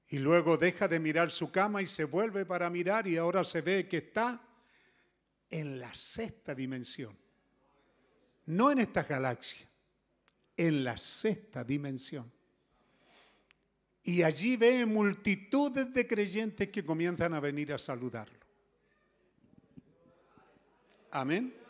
Y 0.07 0.20
luego 0.20 0.55
deja 0.55 0.88
de 0.88 0.99
mirar 0.99 1.32
su 1.32 1.51
cama 1.51 1.82
y 1.82 1.88
se 1.88 2.03
vuelve 2.03 2.45
para 2.45 2.70
mirar 2.70 3.07
y 3.07 3.18
ahora 3.18 3.43
se 3.43 3.61
ve 3.61 3.88
que 3.88 3.97
está 3.97 4.39
en 5.49 5.80
la 5.80 5.91
sexta 5.95 6.53
dimensión. 6.53 7.18
No 8.45 8.70
en 8.70 8.80
esta 8.82 9.01
galaxia, 9.01 9.68
en 10.57 10.84
la 10.84 10.95
sexta 10.95 11.64
dimensión. 11.64 12.32
Y 14.03 14.22
allí 14.22 14.57
ve 14.57 14.86
multitudes 14.86 15.91
de 15.91 16.05
creyentes 16.05 16.70
que 16.70 16.86
comienzan 16.86 17.34
a 17.34 17.39
venir 17.39 17.74
a 17.74 17.80
saludarlo. 17.80 18.38
Amén. 21.09 21.62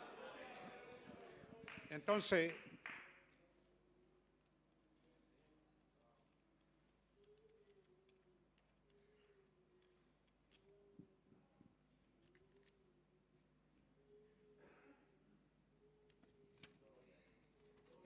Entonces, 1.94 2.52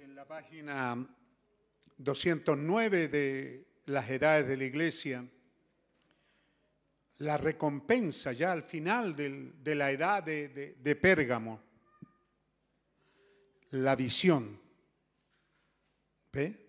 la 0.09 0.27
página 0.27 1.09
209 1.97 3.09
de 3.09 3.67
las 3.87 4.11
edades 4.11 4.47
de 4.49 4.57
la 4.59 4.65
iglesia, 4.65 5.27
la 7.17 7.39
recompensa 7.39 8.33
ya 8.33 8.53
al 8.53 8.65
final 8.65 9.17
de 9.17 9.75
la 9.75 9.91
edad 9.91 10.23
de, 10.23 10.77
de 10.79 10.97
Pérgamo, 10.97 11.68
la 13.71 13.97
visión. 13.97 14.61
¿Ve? 16.33 16.69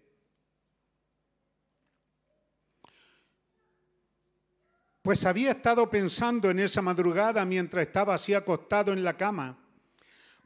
Pues 5.01 5.25
había 5.25 5.51
estado 5.51 5.89
pensando 5.89 6.49
en 6.49 6.59
esa 6.59 6.81
madrugada 6.81 7.45
mientras 7.45 7.87
estaba 7.87 8.13
así 8.13 8.33
acostado 8.33 8.93
en 8.93 9.03
la 9.03 9.17
cama 9.17 9.57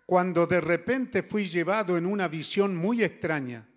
cuando 0.05 0.45
de 0.45 0.61
repente 0.61 1.23
fui 1.23 1.45
llevado 1.45 1.97
en 1.97 2.05
una 2.05 2.27
visión 2.27 2.75
muy 2.75 3.03
extraña. 3.03 3.67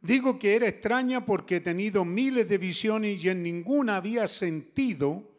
Digo 0.00 0.38
que 0.38 0.56
era 0.56 0.66
extraña 0.66 1.24
porque 1.24 1.56
he 1.56 1.60
tenido 1.60 2.04
miles 2.04 2.48
de 2.48 2.58
visiones 2.58 3.22
y 3.22 3.28
en 3.28 3.42
ninguna 3.42 3.96
había 3.96 4.26
sentido 4.28 5.30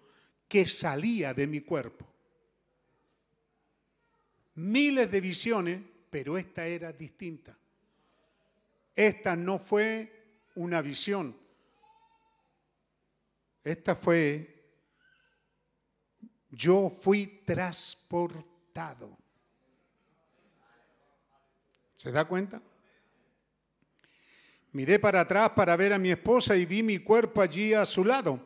que 0.47 0.67
salía 0.67 1.33
de 1.33 1.47
mi 1.47 1.61
cuerpo. 1.61 2.07
Miles 4.55 5.09
de 5.09 5.21
visiones, 5.21 5.81
pero 6.12 6.38
esta 6.38 6.68
era 6.68 6.93
distinta. 6.93 7.57
Esta 8.93 9.36
no 9.36 9.57
fue 9.57 10.43
una 10.53 10.84
visión. 10.84 11.36
Esta 13.64 13.95
fue, 13.95 14.76
yo 16.51 16.91
fui 16.91 17.41
transportado 17.43 18.51
¿Se 22.01 22.12
da 22.12 22.26
cuenta? 22.26 22.59
Miré 24.72 24.97
para 24.97 25.22
atrás 25.22 25.51
para 25.51 25.76
ver 25.76 25.93
a 25.93 25.99
mi 25.99 26.09
esposa 26.09 26.55
y 26.55 26.66
vi 26.66 26.82
mi 26.82 26.97
cuerpo 26.97 27.41
allí 27.41 27.76
a 27.76 27.86
su 27.86 28.03
lado. 28.03 28.39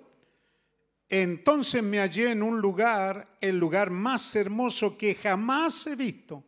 Entonces 1.07 1.81
me 1.81 1.99
hallé 1.99 2.31
en 2.31 2.43
un 2.43 2.59
lugar, 2.59 3.37
el 3.39 3.57
lugar 3.57 3.91
más 3.91 4.35
hermoso 4.35 4.97
que 4.97 5.15
jamás 5.15 5.87
he 5.87 5.95
visto. 5.95 6.43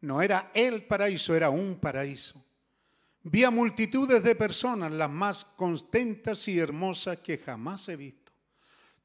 No 0.00 0.22
era 0.22 0.50
el 0.54 0.84
paraíso, 0.84 1.34
era 1.34 1.50
un 1.50 1.78
paraíso. 1.80 2.44
Vi 3.22 3.44
multitudes 3.46 4.22
de 4.22 4.34
personas, 4.34 4.92
las 4.92 5.10
más 5.10 5.44
contentas 5.44 6.46
y 6.48 6.58
hermosas 6.58 7.18
que 7.18 7.38
jamás 7.38 7.88
he 7.88 7.96
visto. 7.96 8.32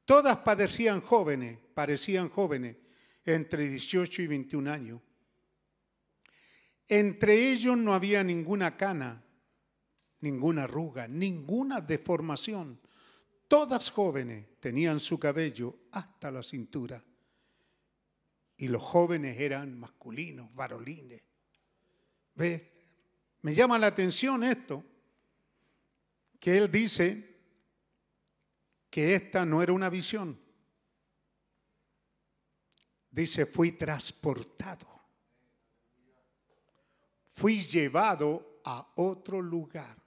Todas 0.04 0.38
parecían 0.38 1.00
jóvenes, 1.00 1.58
parecían 1.74 2.28
jóvenes, 2.28 2.76
entre 3.24 3.68
18 3.68 4.22
y 4.22 4.26
21 4.26 4.70
años. 4.70 5.00
Entre 6.88 7.50
ellos 7.50 7.76
no 7.76 7.94
había 7.94 8.22
ninguna 8.22 8.76
cana, 8.76 9.24
ninguna 10.20 10.64
arruga, 10.64 11.08
ninguna 11.08 11.80
deformación. 11.80 12.80
Todas 13.48 13.90
jóvenes 13.90 14.46
tenían 14.60 15.00
su 15.00 15.18
cabello 15.18 15.76
hasta 15.92 16.30
la 16.30 16.42
cintura. 16.42 17.02
Y 18.56 18.68
los 18.68 18.82
jóvenes 18.82 19.38
eran 19.40 19.78
masculinos, 19.78 20.54
varolines. 20.54 21.22
¿Ve? 22.34 22.72
Me 23.42 23.54
llama 23.54 23.78
la 23.78 23.88
atención 23.88 24.42
esto, 24.44 24.84
que 26.40 26.58
él 26.58 26.70
dice 26.70 27.34
que 28.90 29.14
esta 29.14 29.44
no 29.44 29.62
era 29.62 29.72
una 29.72 29.88
visión. 29.88 30.40
Dice, 33.10 33.46
fui 33.46 33.72
transportado. 33.72 34.86
Fui 37.28 37.60
llevado 37.60 38.60
a 38.64 38.92
otro 38.96 39.40
lugar. 39.42 40.03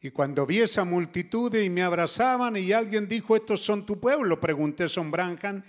Y 0.00 0.10
cuando 0.10 0.46
vi 0.46 0.60
esa 0.60 0.84
multitud 0.84 1.54
y 1.54 1.70
me 1.70 1.82
abrazaban 1.82 2.56
y 2.56 2.72
alguien 2.72 3.08
dijo, 3.08 3.34
estos 3.34 3.62
son 3.64 3.86
tu 3.86 3.98
pueblo, 3.98 4.38
pregunté 4.38 4.88
Son 4.88 5.10
Branham. 5.10 5.62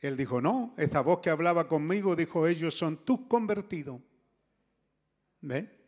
Él 0.00 0.16
dijo, 0.16 0.40
no, 0.40 0.74
esta 0.76 1.00
voz 1.00 1.20
que 1.20 1.30
hablaba 1.30 1.66
conmigo 1.66 2.14
dijo, 2.14 2.46
ellos 2.46 2.74
son 2.74 3.04
tus 3.04 3.20
convertidos. 3.26 4.00
¿Ve? 5.40 5.80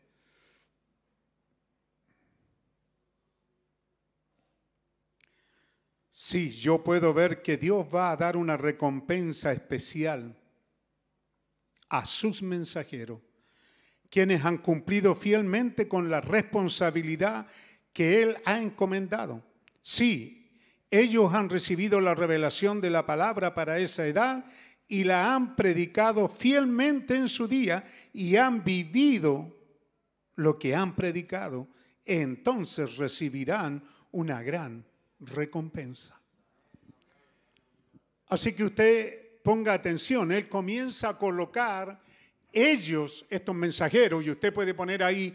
Sí, 6.11 6.51
yo 6.51 6.83
puedo 6.83 7.13
ver 7.13 7.43
que 7.43 7.57
Dios 7.57 7.87
va 7.93 8.11
a 8.11 8.17
dar 8.17 8.37
una 8.37 8.57
recompensa 8.57 9.53
especial 9.53 10.39
a 11.89 12.07
sus 12.07 12.43
mensajeros, 12.43 13.21
quienes 14.09 14.45
han 14.45 14.59
cumplido 14.59 15.15
fielmente 15.15 15.89
con 15.89 16.09
la 16.09 16.21
responsabilidad 16.21 17.47
que 17.93 18.23
Él 18.23 18.37
ha 18.45 18.59
encomendado. 18.59 19.43
Sí, 19.81 20.51
ellos 20.91 21.33
han 21.33 21.49
recibido 21.49 22.01
la 22.01 22.15
revelación 22.15 22.81
de 22.81 22.91
la 22.91 23.07
palabra 23.07 23.55
para 23.55 23.79
esa 23.79 24.07
edad 24.07 24.45
y 24.89 25.05
la 25.05 25.35
han 25.35 25.57
predicado 25.57 26.29
fielmente 26.29 27.17
en 27.17 27.29
su 27.29 27.49
día 27.49 27.85
y 28.13 28.37
han 28.37 28.63
vivido 28.63 29.57
lo 30.37 30.59
que 30.59 30.75
han 30.75 30.95
predicado, 30.95 31.69
entonces 32.05 32.97
recibirán 32.97 33.83
una 34.11 34.43
gran 34.43 34.85
recompensa. 35.21 36.21
Así 38.29 38.53
que 38.53 38.65
usted 38.65 39.41
ponga 39.43 39.75
atención, 39.75 40.33
Él 40.33 40.49
comienza 40.49 41.11
a 41.11 41.19
colocar 41.19 42.01
ellos, 42.53 43.25
estos 43.31 43.55
mensajeros, 43.55 44.27
y 44.27 44.31
usted 44.31 44.53
puede 44.53 44.75
poner 44.75 45.03
ahí 45.03 45.35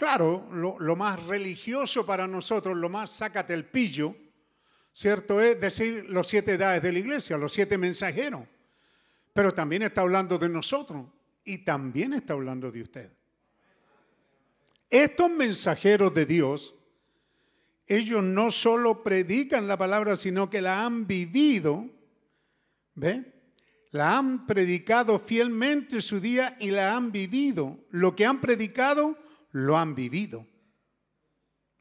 Claro, 0.00 0.48
lo, 0.50 0.96
más 0.96 1.26
religioso 1.26 2.06
para 2.06 2.26
nosotros, 2.26 2.74
lo 2.74 2.88
más 2.88 3.10
sácate 3.10 3.52
el 3.52 3.66
pillo, 3.66 4.16
¿cierto? 4.94 5.42
Es 5.42 5.60
decir 5.60 6.06
los 6.08 6.26
siete 6.26 6.54
edades 6.54 6.82
de 6.82 6.90
la 6.90 7.00
iglesia, 7.00 7.36
los 7.36 7.52
siete 7.52 7.76
mensajeros. 7.76 8.44
Pero 9.34 9.52
también 9.52 9.82
está 9.82 10.00
hablando 10.00 10.38
de 10.38 10.48
nosotros 10.48 11.04
y 11.44 11.58
también 11.58 12.14
está 12.14 12.32
hablando 12.32 12.72
de 12.72 12.80
usted. 12.80 13.12
Estos 14.88 15.30
mensajeros 15.30 16.14
de 16.14 16.24
Dios, 16.24 16.74
ellos 17.86 18.22
no 18.22 18.50
solo 18.50 19.02
predican 19.02 19.68
la 19.68 19.76
palabra, 19.76 20.16
sino 20.16 20.48
que 20.48 20.62
la 20.62 20.82
han 20.82 21.06
vivido, 21.06 21.86
¿ve? 22.94 23.34
La 23.90 24.16
han 24.16 24.46
predicado 24.46 25.18
fielmente 25.18 26.00
su 26.00 26.20
día 26.20 26.56
y 26.58 26.70
la 26.70 26.96
han 26.96 27.12
vivido. 27.12 27.80
Lo 27.90 28.16
que 28.16 28.24
han 28.24 28.40
predicado 28.40 29.18
lo 29.52 29.76
han 29.78 29.94
vivido. 29.94 30.46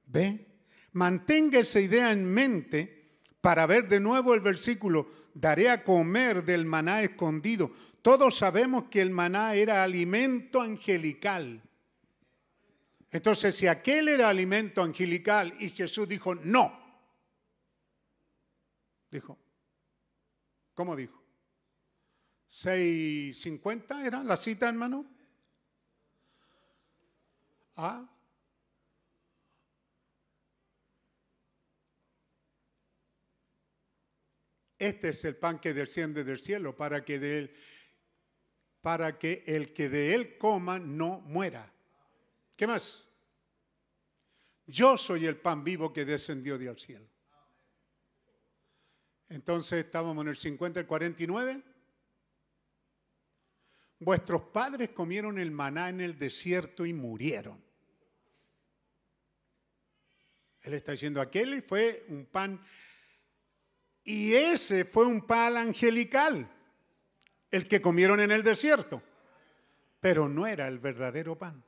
¿Ve? 0.05 0.47
Mantenga 0.93 1.59
esa 1.59 1.79
idea 1.79 2.11
en 2.11 2.25
mente 2.25 2.99
para 3.41 3.65
ver 3.65 3.87
de 3.87 3.99
nuevo 3.99 4.33
el 4.33 4.41
versículo, 4.41 5.07
daré 5.33 5.69
a 5.69 5.83
comer 5.83 6.43
del 6.43 6.65
maná 6.65 7.01
escondido. 7.01 7.71
Todos 8.01 8.35
sabemos 8.37 8.85
que 8.89 9.01
el 9.01 9.11
maná 9.11 9.55
era 9.55 9.83
alimento 9.83 10.61
angelical. 10.61 11.61
Entonces, 13.11 13.55
si 13.55 13.67
aquel 13.67 14.09
era 14.09 14.29
alimento 14.29 14.83
angelical 14.83 15.53
y 15.59 15.69
Jesús 15.69 16.07
dijo, 16.07 16.35
no, 16.35 16.77
dijo, 19.09 19.37
¿cómo 20.73 20.95
dijo? 20.95 21.19
¿6.50 22.49 24.05
era 24.05 24.23
la 24.23 24.37
cita, 24.37 24.67
hermano? 24.67 25.05
¿Ah? 27.81 28.05
Este 34.77 35.09
es 35.09 35.23
el 35.23 35.37
pan 35.37 35.59
que 35.59 35.73
desciende 35.73 36.25
del 36.25 36.39
cielo 36.39 36.75
para 36.75 37.05
que, 37.05 37.19
de 37.19 37.39
él, 37.39 37.55
para 38.81 39.17
que 39.17 39.45
el 39.47 39.73
que 39.73 39.87
de 39.87 40.13
él 40.13 40.37
coma 40.37 40.77
no 40.77 41.21
muera. 41.21 41.71
¿Qué 42.57 42.67
más? 42.67 43.07
Yo 44.65 44.97
soy 44.97 45.25
el 45.25 45.37
pan 45.37 45.63
vivo 45.63 45.93
que 45.93 46.03
descendió 46.03 46.57
del 46.57 46.77
cielo. 46.77 47.07
Entonces 49.29 49.85
estábamos 49.85 50.21
en 50.23 50.27
el 50.27 50.37
50 50.37 50.81
y 50.81 50.83
49. 50.83 51.63
Vuestros 53.99 54.41
padres 54.41 54.89
comieron 54.89 55.39
el 55.39 55.51
maná 55.51 55.87
en 55.87 56.01
el 56.01 56.19
desierto 56.19 56.85
y 56.85 56.91
murieron. 56.91 57.68
Él 60.61 60.73
está 60.73 60.91
diciendo, 60.91 61.21
aquel 61.21 61.63
fue 61.63 62.05
un 62.09 62.25
pan, 62.25 62.59
y 64.03 64.33
ese 64.33 64.85
fue 64.85 65.05
un 65.05 65.25
pan 65.25 65.57
angelical, 65.57 66.49
el 67.51 67.67
que 67.67 67.81
comieron 67.81 68.19
en 68.19 68.31
el 68.31 68.43
desierto, 68.43 69.01
pero 69.99 70.27
no 70.27 70.45
era 70.45 70.67
el 70.67 70.79
verdadero 70.79 71.37
pan. 71.37 71.63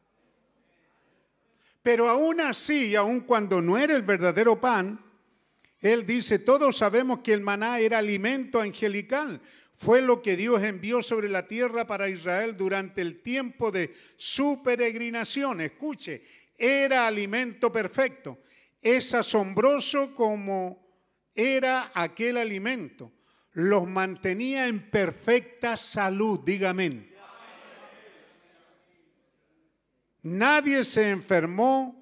Pero 1.81 2.09
aún 2.09 2.41
así, 2.41 2.95
aun 2.95 3.21
cuando 3.21 3.61
no 3.61 3.77
era 3.77 3.95
el 3.95 4.03
verdadero 4.03 4.59
pan, 4.59 5.03
él 5.79 6.05
dice, 6.05 6.37
todos 6.37 6.77
sabemos 6.77 7.21
que 7.21 7.33
el 7.33 7.41
maná 7.41 7.79
era 7.79 7.97
alimento 7.97 8.59
angelical. 8.59 9.41
Fue 9.75 9.99
lo 9.99 10.21
que 10.21 10.35
Dios 10.35 10.61
envió 10.61 11.01
sobre 11.01 11.27
la 11.27 11.47
tierra 11.47 11.87
para 11.87 12.07
Israel 12.07 12.55
durante 12.55 13.01
el 13.01 13.23
tiempo 13.23 13.71
de 13.71 13.91
su 14.15 14.61
peregrinación. 14.61 15.59
Escuche, 15.61 16.23
era 16.55 17.07
alimento 17.07 17.71
perfecto 17.71 18.37
es 18.81 19.13
asombroso 19.13 20.15
como 20.15 20.81
era 21.35 21.91
aquel 21.93 22.37
alimento. 22.37 23.11
Los 23.53 23.87
mantenía 23.87 24.67
en 24.67 24.89
perfecta 24.89 25.77
salud, 25.77 26.39
dígame. 26.43 27.11
Nadie 30.23 30.83
se 30.83 31.09
enfermó, 31.09 31.97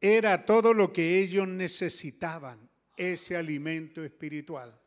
era 0.00 0.44
todo 0.44 0.74
lo 0.74 0.92
que 0.92 1.18
ellos 1.18 1.48
necesitaban, 1.48 2.68
ese 2.96 3.36
alimento 3.36 4.04
espiritual. 4.04 4.78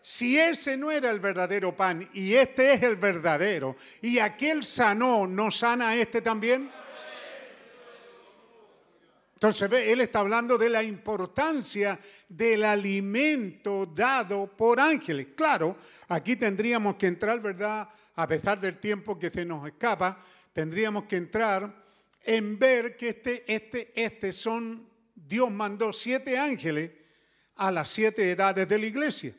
Si 0.00 0.38
ese 0.38 0.76
no 0.76 0.90
era 0.90 1.10
el 1.10 1.20
verdadero 1.20 1.76
pan 1.76 2.08
y 2.12 2.34
este 2.34 2.74
es 2.74 2.82
el 2.82 2.96
verdadero, 2.96 3.76
y 4.00 4.18
aquel 4.18 4.64
sanó, 4.64 5.26
¿no 5.26 5.50
sana 5.50 5.96
este 5.96 6.22
también? 6.22 6.70
Entonces, 9.42 9.72
él 9.72 10.00
está 10.00 10.20
hablando 10.20 10.56
de 10.56 10.70
la 10.70 10.84
importancia 10.84 11.98
del 12.28 12.62
alimento 12.62 13.86
dado 13.86 14.46
por 14.46 14.78
ángeles. 14.78 15.30
Claro, 15.34 15.76
aquí 16.06 16.36
tendríamos 16.36 16.94
que 16.94 17.08
entrar, 17.08 17.40
¿verdad? 17.40 17.88
A 18.14 18.28
pesar 18.28 18.60
del 18.60 18.78
tiempo 18.78 19.18
que 19.18 19.30
se 19.30 19.44
nos 19.44 19.66
escapa, 19.66 20.16
tendríamos 20.52 21.06
que 21.06 21.16
entrar 21.16 21.74
en 22.22 22.56
ver 22.56 22.96
que 22.96 23.08
este, 23.08 23.52
este, 23.52 23.92
este 24.00 24.32
son, 24.32 24.88
Dios 25.12 25.50
mandó 25.50 25.92
siete 25.92 26.38
ángeles 26.38 26.92
a 27.56 27.72
las 27.72 27.90
siete 27.90 28.30
edades 28.30 28.68
de 28.68 28.78
la 28.78 28.86
iglesia. 28.86 29.34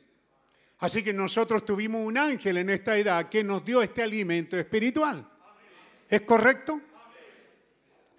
Así 0.80 1.02
que 1.02 1.14
nosotros 1.14 1.64
tuvimos 1.64 2.06
un 2.06 2.18
ángel 2.18 2.58
en 2.58 2.72
esta 2.72 2.98
edad 2.98 3.30
que 3.30 3.42
nos 3.42 3.64
dio 3.64 3.82
este 3.82 4.04
alimento 4.04 4.60
espiritual. 4.60 5.26
¿Es 6.10 6.20
correcto? 6.24 6.82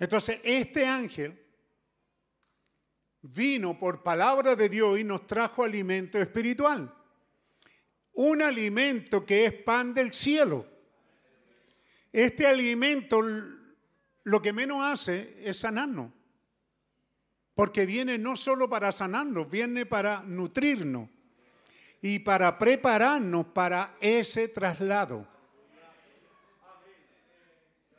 Entonces, 0.00 0.40
este 0.42 0.86
ángel 0.86 1.43
vino 3.32 3.78
por 3.78 4.02
palabra 4.02 4.54
de 4.54 4.68
Dios 4.68 4.98
y 4.98 5.04
nos 5.04 5.26
trajo 5.26 5.64
alimento 5.64 6.18
espiritual. 6.18 6.94
Un 8.12 8.42
alimento 8.42 9.24
que 9.24 9.46
es 9.46 9.52
pan 9.52 9.94
del 9.94 10.12
cielo. 10.12 10.66
Este 12.12 12.46
alimento 12.46 13.22
lo 14.24 14.42
que 14.42 14.52
menos 14.52 14.82
hace 14.82 15.36
es 15.42 15.58
sanarnos. 15.58 16.12
Porque 17.54 17.86
viene 17.86 18.18
no 18.18 18.36
solo 18.36 18.68
para 18.68 18.92
sanarnos, 18.92 19.50
viene 19.50 19.86
para 19.86 20.22
nutrirnos 20.22 21.08
y 22.02 22.18
para 22.18 22.58
prepararnos 22.58 23.46
para 23.46 23.96
ese 24.00 24.48
traslado. 24.48 25.26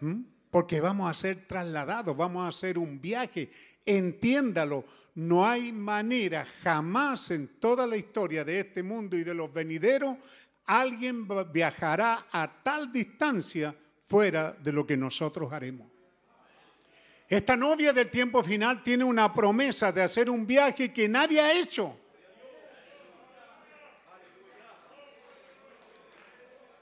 ¿Mm? 0.02 0.35
Porque 0.56 0.80
vamos 0.80 1.10
a 1.10 1.14
ser 1.14 1.46
trasladados, 1.46 2.16
vamos 2.16 2.46
a 2.46 2.48
hacer 2.48 2.78
un 2.78 3.02
viaje. 3.02 3.50
Entiéndalo, 3.86 4.86
no 5.16 5.46
hay 5.46 5.74
manera 5.74 6.46
jamás 6.64 7.30
en 7.32 7.60
toda 7.60 7.86
la 7.86 7.98
historia 7.98 8.46
de 8.46 8.62
este 8.62 8.82
mundo 8.82 9.18
y 9.18 9.26
de 9.26 9.34
los 9.34 9.54
venideros, 9.54 10.16
alguien 10.66 11.28
viajará 11.52 12.28
a 12.32 12.64
tal 12.64 12.90
distancia 12.90 13.76
fuera 14.08 14.54
de 14.54 14.72
lo 14.72 14.88
que 14.88 14.96
nosotros 14.96 15.52
haremos. 15.52 15.90
Esta 17.28 17.58
novia 17.58 17.92
del 17.92 18.10
tiempo 18.10 18.42
final 18.42 18.82
tiene 18.82 19.04
una 19.04 19.34
promesa 19.34 19.92
de 19.92 20.04
hacer 20.04 20.30
un 20.30 20.48
viaje 20.48 20.94
que 20.94 21.10
nadie 21.10 21.42
ha 21.42 21.52
hecho. 21.52 21.98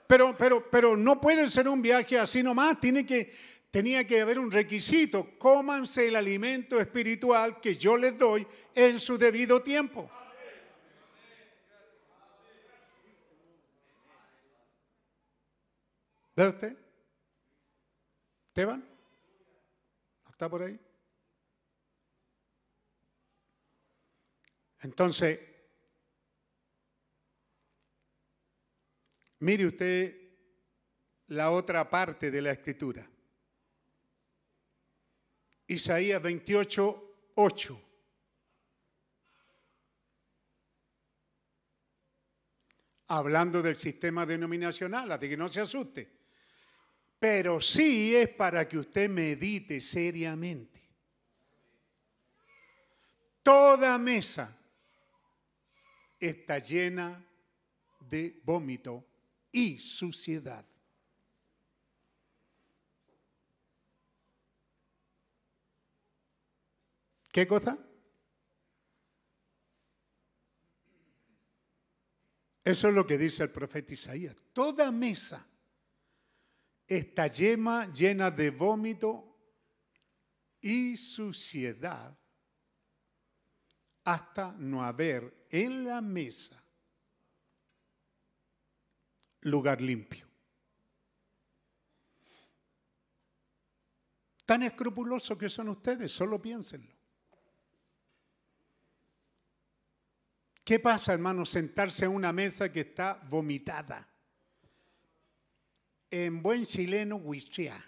Pero, 0.06 0.38
pero, 0.38 0.70
pero 0.70 0.96
no 0.96 1.20
puede 1.20 1.50
ser 1.50 1.68
un 1.68 1.82
viaje 1.82 2.20
así 2.20 2.44
nomás, 2.44 2.80
tiene 2.80 3.04
que, 3.04 3.34
tenía 3.74 4.06
que 4.06 4.22
haber 4.22 4.38
un 4.38 4.52
requisito. 4.52 5.36
Cómanse 5.40 6.08
el 6.08 6.16
alimento 6.16 6.80
espiritual 6.80 7.60
que 7.60 7.76
yo 7.76 7.98
les 7.98 8.16
doy 8.16 8.46
en 8.76 9.00
su 9.00 9.18
debido 9.18 9.64
tiempo. 9.64 10.12
¿Ve 16.36 16.48
usted? 16.50 16.78
¿Esteban? 18.50 18.88
¿Está 20.30 20.48
por 20.48 20.62
ahí? 20.62 20.80
Entonces, 24.82 25.40
mire 29.40 29.66
usted 29.66 30.16
la 31.30 31.50
otra 31.50 31.90
parte 31.90 32.30
de 32.30 32.42
la 32.44 32.52
escritura. 32.52 33.10
Isaías 35.68 36.22
28, 36.22 37.32
8. 37.36 37.82
Hablando 43.08 43.62
del 43.62 43.78
sistema 43.78 44.26
denominacional, 44.26 45.12
así 45.12 45.30
que 45.30 45.38
no 45.38 45.50
se 45.50 45.62
asuste 45.62 46.24
pero 47.24 47.62
sí 47.62 48.14
es 48.14 48.28
para 48.28 48.68
que 48.68 48.78
usted 48.78 49.10
medite 49.10 49.80
seriamente. 49.80 50.84
Toda 53.42 53.98
mesa 53.98 54.54
está 56.20 56.60
llena 56.60 57.26
de 58.02 58.42
vómito 58.44 59.08
y 59.54 59.80
suciedad. 59.80 60.66
¿Qué 67.34 67.48
cosa? 67.48 67.76
Eso 72.64 72.88
es 72.88 72.94
lo 72.94 73.08
que 73.08 73.18
dice 73.18 73.42
el 73.42 73.50
profeta 73.50 73.92
Isaías. 73.92 74.46
Toda 74.54 74.92
mesa 74.92 75.44
esta 76.88 77.26
yema 77.26 77.92
llena 77.92 78.30
de 78.30 78.52
vómito 78.52 79.36
y 80.62 80.96
suciedad 80.96 82.16
hasta 84.04 84.52
no 84.52 84.84
haber 84.84 85.48
en 85.50 85.86
la 85.86 86.02
mesa 86.02 86.64
lugar 89.42 89.82
limpio. 89.82 90.30
Tan 94.46 94.62
escrupulosos 94.62 95.36
que 95.36 95.50
son 95.50 95.70
ustedes, 95.70 96.12
solo 96.12 96.40
piénsenlo. 96.40 96.93
¿Qué 100.64 100.80
pasa, 100.80 101.14
hermano, 101.14 101.46
sentarse 101.46 102.06
a 102.06 102.10
una 102.10 102.32
mesa 102.32 102.72
que 102.72 102.82
está 102.82 103.20
vomitada? 103.30 104.10
en 106.14 106.44
buen 106.44 106.64
chileno, 106.64 107.16
huichea. 107.16 107.84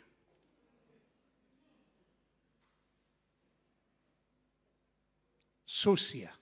Sucia. 5.64 6.36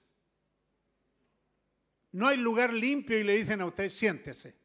No 2.13 2.27
hay 2.27 2.37
lugar 2.37 2.73
limpio 2.73 3.19
y 3.19 3.25
le 3.25 3.35
dicen 3.35 3.59
a 3.59 3.65
usted, 3.65 3.89
siéntese. 3.89 4.55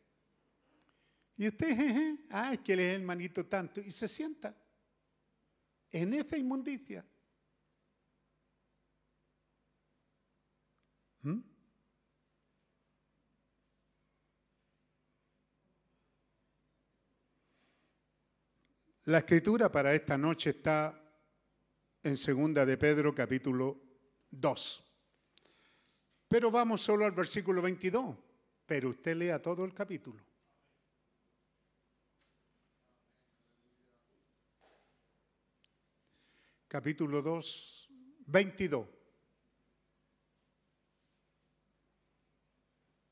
Y 1.36 1.48
usted, 1.48 1.66
jeje, 1.76 2.18
ah, 2.30 2.52
es 2.52 2.60
que 2.60 2.74
él 2.74 2.80
es 2.80 2.94
el 2.94 3.02
manito 3.02 3.44
tanto, 3.46 3.80
y 3.80 3.90
se 3.90 4.06
sienta 4.06 4.56
en 5.90 6.14
esa 6.14 6.36
inmundicia. 6.36 7.04
La 19.09 19.18
escritura 19.20 19.72
para 19.72 19.94
esta 19.94 20.18
noche 20.18 20.51
está 20.51 21.02
en 22.02 22.14
segunda 22.18 22.66
de 22.66 22.76
Pedro 22.76 23.14
capítulo 23.14 23.80
2. 24.30 24.85
Pero 26.28 26.51
vamos 26.51 26.82
solo 26.82 27.06
al 27.06 27.12
versículo 27.12 27.62
22, 27.62 28.14
pero 28.66 28.90
usted 28.90 29.16
lea 29.16 29.40
todo 29.40 29.64
el 29.64 29.72
capítulo. 29.72 30.22
Capítulo 36.68 37.22
2, 37.22 37.89
22. 38.26 38.89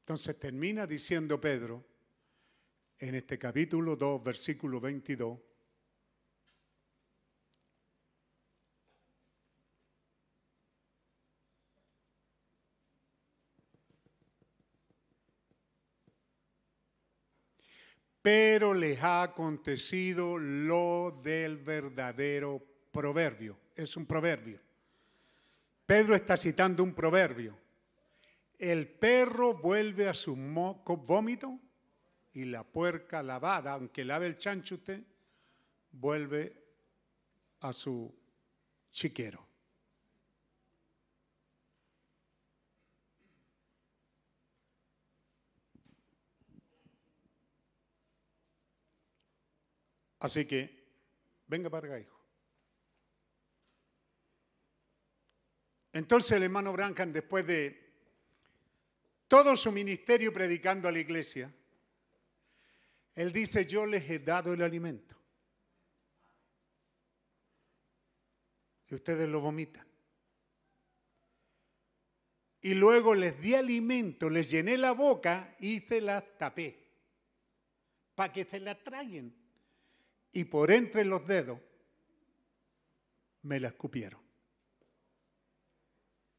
Entonces 0.00 0.38
termina 0.38 0.86
diciendo 0.86 1.40
Pedro 1.40 1.82
en 2.98 3.14
este 3.14 3.38
capítulo 3.38 3.96
2, 3.96 4.22
versículo 4.22 4.78
22. 4.78 5.45
Pero 18.26 18.74
les 18.74 19.00
ha 19.04 19.22
acontecido 19.22 20.36
lo 20.36 21.20
del 21.22 21.58
verdadero 21.58 22.60
proverbio. 22.90 23.56
Es 23.76 23.96
un 23.96 24.04
proverbio. 24.04 24.58
Pedro 25.86 26.16
está 26.16 26.36
citando 26.36 26.82
un 26.82 26.92
proverbio. 26.92 27.56
El 28.58 28.88
perro 28.88 29.56
vuelve 29.56 30.08
a 30.08 30.14
su 30.14 30.34
vómito 30.34 31.60
y 32.32 32.46
la 32.46 32.64
puerca 32.64 33.22
lavada, 33.22 33.74
aunque 33.74 34.04
lave 34.04 34.26
el 34.26 34.38
chancho 34.38 34.74
usted, 34.74 35.04
vuelve 35.92 36.64
a 37.60 37.72
su 37.72 38.12
chiquero. 38.90 39.45
Así 50.20 50.46
que, 50.46 50.84
venga 51.46 51.68
para 51.68 51.86
acá, 51.86 51.98
hijo. 51.98 52.16
Entonces 55.92 56.32
el 56.32 56.42
hermano 56.42 56.72
Branham, 56.72 57.12
después 57.12 57.46
de 57.46 57.86
todo 59.28 59.56
su 59.56 59.72
ministerio 59.72 60.32
predicando 60.32 60.88
a 60.88 60.92
la 60.92 60.98
iglesia, 60.98 61.52
él 63.14 63.32
dice, 63.32 63.64
yo 63.64 63.86
les 63.86 64.08
he 64.10 64.18
dado 64.18 64.52
el 64.52 64.60
alimento. 64.60 65.16
Y 68.88 68.94
ustedes 68.94 69.26
lo 69.28 69.40
vomitan. 69.40 69.86
Y 72.60 72.74
luego 72.74 73.14
les 73.14 73.40
di 73.40 73.54
alimento, 73.54 74.28
les 74.28 74.50
llené 74.50 74.76
la 74.76 74.92
boca 74.92 75.56
y 75.60 75.80
se 75.80 76.00
las 76.00 76.36
tapé 76.36 76.78
para 78.14 78.32
que 78.32 78.44
se 78.44 78.60
la 78.60 78.82
traguen. 78.82 79.45
Y 80.36 80.44
por 80.44 80.70
entre 80.70 81.02
los 81.02 81.26
dedos 81.26 81.58
me 83.40 83.58
la 83.58 83.68
escupieron. 83.68 84.20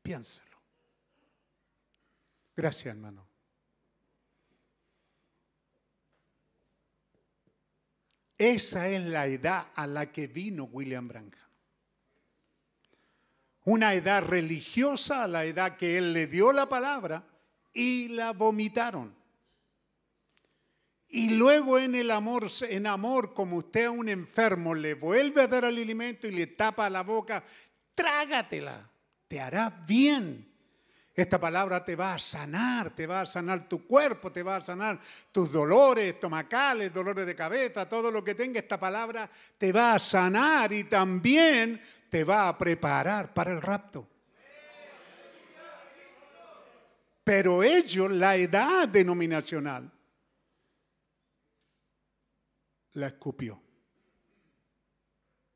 Piénsalo. 0.03 0.61
Gracias, 2.56 2.94
hermano. 2.94 3.28
Esa 8.38 8.88
es 8.88 9.02
la 9.02 9.26
edad 9.26 9.72
a 9.74 9.88
la 9.88 10.11
que 10.11 10.28
vino 10.28 10.65
William 10.65 11.07
Branham. 11.07 11.49
Una 13.64 13.95
edad 13.95 14.22
religiosa 14.22 15.24
a 15.24 15.28
la 15.28 15.44
edad 15.45 15.76
que 15.76 15.98
él 15.98 16.14
le 16.14 16.28
dio 16.28 16.53
la 16.53 16.69
palabra 16.69 17.28
y 17.74 18.10
la 18.10 18.34
vomitaron. 18.34 19.16
Y 21.10 21.30
luego 21.30 21.80
en 21.80 21.96
el 21.96 22.12
amor, 22.12 22.48
en 22.62 22.86
amor, 22.86 23.34
como 23.34 23.58
usted 23.58 23.86
a 23.86 23.92
un 23.92 24.10
enfermo 24.10 24.76
le 24.76 24.94
vuelve 24.94 25.42
a 25.42 25.48
dar 25.48 25.64
el 25.64 25.78
alimento 25.78 26.28
y 26.28 26.32
le 26.32 26.48
tapa 26.48 26.90
la 26.90 27.04
boca, 27.04 27.44
trágatela, 27.96 28.90
te 29.28 29.40
hará 29.40 29.70
bien. 29.88 30.48
Esta 31.16 31.40
palabra 31.40 31.84
te 31.84 31.96
va 31.96 32.14
a 32.14 32.20
sanar, 32.20 32.94
te 32.94 33.08
va 33.08 33.22
a 33.22 33.26
sanar 33.26 33.68
tu 33.68 33.88
cuerpo, 33.88 34.32
te 34.32 34.44
va 34.44 34.58
a 34.58 34.60
sanar 34.60 35.00
tus 35.32 35.52
dolores 35.52 36.14
estomacales, 36.14 36.94
dolores 36.94 37.26
de 37.26 37.36
cabeza, 37.36 37.90
todo 37.90 38.12
lo 38.12 38.24
que 38.24 38.36
tenga 38.36 38.60
esta 38.60 38.80
palabra 38.80 39.28
te 39.58 39.72
va 39.72 39.94
a 39.94 40.00
sanar 40.00 40.72
y 40.74 40.84
también 40.84 41.82
te 42.10 42.24
va 42.24 42.50
a 42.50 42.58
preparar 42.58 43.34
para 43.34 43.52
el 43.52 43.62
rapto. 43.62 44.08
Pero 47.24 47.64
ellos, 47.64 48.12
la 48.12 48.36
edad 48.36 48.88
denominacional, 48.88 49.92
la 52.98 53.07
escupió. 53.07 53.61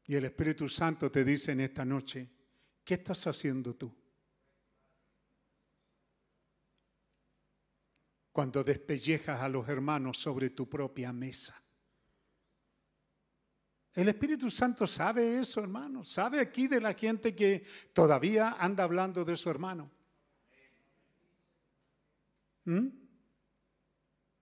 Y 0.05 0.15
el 0.15 0.25
Espíritu 0.25 0.67
Santo 0.67 1.11
te 1.11 1.23
dice 1.23 1.51
en 1.51 1.61
esta 1.61 1.85
noche, 1.85 2.29
¿qué 2.83 2.95
estás 2.95 3.25
haciendo 3.27 3.75
tú? 3.75 4.01
cuando 8.31 8.63
despellejas 8.63 9.41
a 9.41 9.49
los 9.49 9.67
hermanos 9.67 10.17
sobre 10.17 10.51
tu 10.51 10.69
propia 10.69 11.11
mesa. 11.11 11.61
El 13.93 14.07
Espíritu 14.07 14.49
Santo 14.49 14.87
sabe 14.87 15.39
eso, 15.39 15.59
hermano. 15.59 16.05
Sabe 16.05 16.39
aquí 16.39 16.67
de 16.67 16.79
la 16.79 16.93
gente 16.93 17.35
que 17.35 17.65
todavía 17.91 18.55
anda 18.57 18.85
hablando 18.85 19.25
de 19.25 19.35
su 19.35 19.49
hermano. 19.49 19.91
¿Mm? 22.63 23.00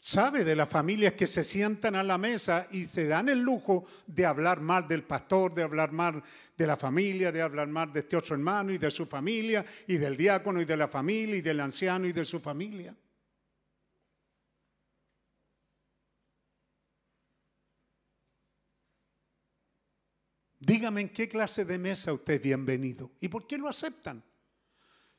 Sabe 0.02 0.46
de 0.46 0.56
las 0.56 0.70
familias 0.70 1.14
que 1.14 1.28
se 1.28 1.44
sientan 1.44 1.96
a 1.96 2.04
la 2.04 2.18
mesa 2.18 2.68
y 2.72 2.86
se 2.86 3.06
dan 3.06 3.28
el 3.28 3.40
lujo 3.40 3.86
de 4.08 4.26
hablar 4.26 4.62
mal 4.62 4.88
del 4.88 5.04
pastor, 5.04 5.54
de 5.54 5.64
hablar 5.64 5.92
mal 5.92 6.24
de 6.58 6.68
la 6.68 6.78
familia, 6.78 7.34
de 7.34 7.42
hablar 7.42 7.68
mal 7.68 7.92
de 7.92 8.00
este 8.00 8.16
otro 8.16 8.36
hermano 8.36 8.72
y 8.72 8.78
de 8.78 8.92
su 8.92 9.06
familia, 9.06 9.66
y 9.88 9.98
del 9.98 10.16
diácono 10.16 10.62
y 10.62 10.66
de 10.66 10.78
la 10.78 10.88
familia, 10.88 11.36
y 11.36 11.42
del 11.42 11.60
anciano 11.60 12.08
y 12.08 12.14
de 12.14 12.24
su 12.24 12.40
familia. 12.40 12.96
Dígame 20.60 21.02
en 21.02 21.10
qué 21.10 21.28
clase 21.28 21.66
de 21.66 21.78
mesa 21.78 22.14
usted 22.14 22.36
es 22.36 22.42
bienvenido 22.42 23.12
y 23.20 23.28
por 23.28 23.48
qué 23.48 23.58
lo 23.58 23.68
aceptan. 23.68 24.24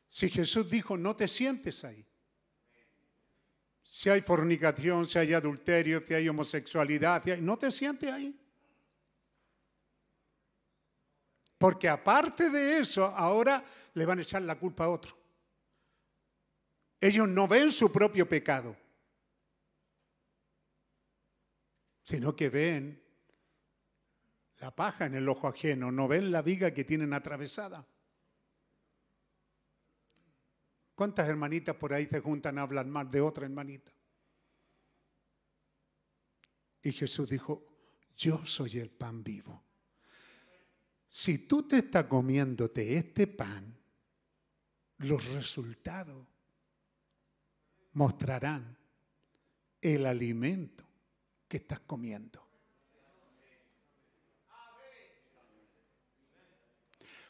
Si 0.07 0.31
Jesús 0.31 0.71
dijo, 0.71 0.97
no 0.97 1.15
te 1.17 1.29
sientes 1.29 1.85
ahí. 1.85 2.07
Si 3.93 4.09
hay 4.09 4.21
fornicación, 4.21 5.05
si 5.05 5.19
hay 5.19 5.35
adulterio, 5.35 6.01
si 6.07 6.15
hay 6.15 6.29
homosexualidad, 6.29 7.25
no 7.39 7.59
te 7.59 7.73
sientes 7.73 8.09
ahí. 8.09 8.35
Porque 11.59 11.89
aparte 11.89 12.51
de 12.51 12.79
eso, 12.79 13.05
ahora 13.05 13.65
le 13.95 14.07
van 14.07 14.21
a 14.21 14.23
echar 14.23 14.43
la 14.43 14.57
culpa 14.57 14.85
a 14.85 14.91
otro. 14.91 15.19
Ellos 17.01 17.29
no 17.29 17.49
ven 17.49 17.73
su 17.73 17.91
propio 17.91 18.29
pecado, 18.29 18.77
sino 22.05 22.37
que 22.37 22.49
ven 22.49 23.03
la 24.59 24.75
paja 24.75 25.07
en 25.07 25.17
el 25.17 25.29
ojo 25.29 25.49
ajeno, 25.49 25.91
no 25.91 26.07
ven 26.07 26.31
la 26.31 26.43
viga 26.43 26.73
que 26.73 26.85
tienen 26.85 27.13
atravesada. 27.13 27.85
¿Cuántas 31.01 31.27
hermanitas 31.31 31.77
por 31.77 31.95
ahí 31.95 32.05
se 32.05 32.21
juntan 32.21 32.59
a 32.59 32.61
hablar 32.61 32.85
más 32.85 33.11
de 33.11 33.23
otra 33.23 33.47
hermanita? 33.47 33.91
Y 36.83 36.93
Jesús 36.93 37.31
dijo, 37.31 37.65
yo 38.19 38.45
soy 38.45 38.81
el 38.81 38.91
pan 38.91 39.25
vivo. 39.25 39.65
Si 41.09 41.39
tú 41.39 41.67
te 41.67 41.79
estás 41.79 42.05
comiéndote 42.05 42.99
este 42.99 43.27
pan, 43.27 43.75
los 44.99 45.25
resultados 45.33 46.27
mostrarán 47.95 48.77
el 49.81 50.05
alimento 50.05 50.85
que 51.49 51.57
estás 51.57 51.81
comiendo. 51.81 52.47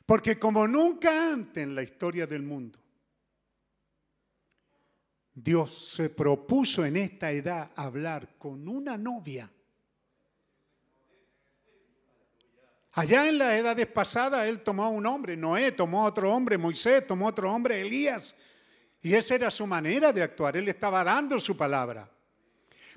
Porque 0.05 0.40
como 0.40 0.66
nunca 0.66 1.32
antes 1.32 1.62
en 1.62 1.76
la 1.76 1.84
historia 1.84 2.26
del 2.26 2.42
mundo, 2.42 2.80
Dios 5.35 5.93
se 5.94 6.11
propuso 6.11 6.85
en 6.85 6.97
esta 6.97 7.31
edad 7.31 7.70
hablar 7.77 8.36
con 8.39 8.66
una 8.69 8.98
novia. 8.98 9.51
Allá 12.93 13.28
en 13.28 13.39
la 13.39 13.57
edad 13.57 13.77
pasada 13.93 14.47
él 14.47 14.62
tomó 14.62 14.85
a 14.85 14.89
un 14.89 15.07
hombre, 15.07 15.36
Noé 15.36 15.73
tomó 15.73 16.05
otro 16.05 16.32
hombre, 16.32 16.59
Moisés 16.59 17.07
tomó 17.07 17.28
otro 17.28 17.52
hombre, 17.52 17.81
Elías. 17.81 18.35
Y 19.02 19.15
esa 19.15 19.35
era 19.35 19.51
su 19.51 19.66
manera 19.66 20.12
de 20.12 20.23
actuar. 20.23 20.57
Él 20.57 20.69
estaba 20.69 21.05
dando 21.05 21.40
su 21.40 21.57
palabra. 21.57 22.11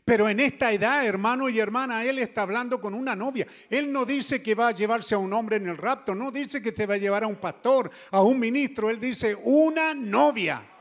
Pero 0.04 0.28
en 0.28 0.42
esta 0.42 0.72
edad, 0.74 1.06
hermano 1.06 1.48
y 1.48 1.60
hermana, 1.60 2.04
él 2.04 2.20
está 2.20 2.42
hablando 2.42 2.82
con 2.82 2.94
una 2.94 3.16
novia. 3.16 3.48
Él 3.70 3.90
no 3.90 4.04
dice 4.04 4.44
que 4.44 4.54
va 4.54 4.70
a 4.70 4.74
llevarse 4.74 5.16
a 5.16 5.18
un 5.18 5.32
hombre 5.32 5.56
en 5.56 5.70
el 5.70 5.78
rapto, 5.78 6.14
no 6.14 6.30
dice 6.30 6.62
que 6.62 6.74
te 6.74 6.86
va 6.86 6.96
a 6.96 6.98
llevar 6.98 7.24
a 7.24 7.28
un 7.28 7.38
pastor, 7.38 7.90
a 8.12 8.22
un 8.22 8.38
ministro. 8.38 8.90
Él 8.90 9.00
dice 9.00 9.38
una 9.44 9.94
novia. 9.94 10.73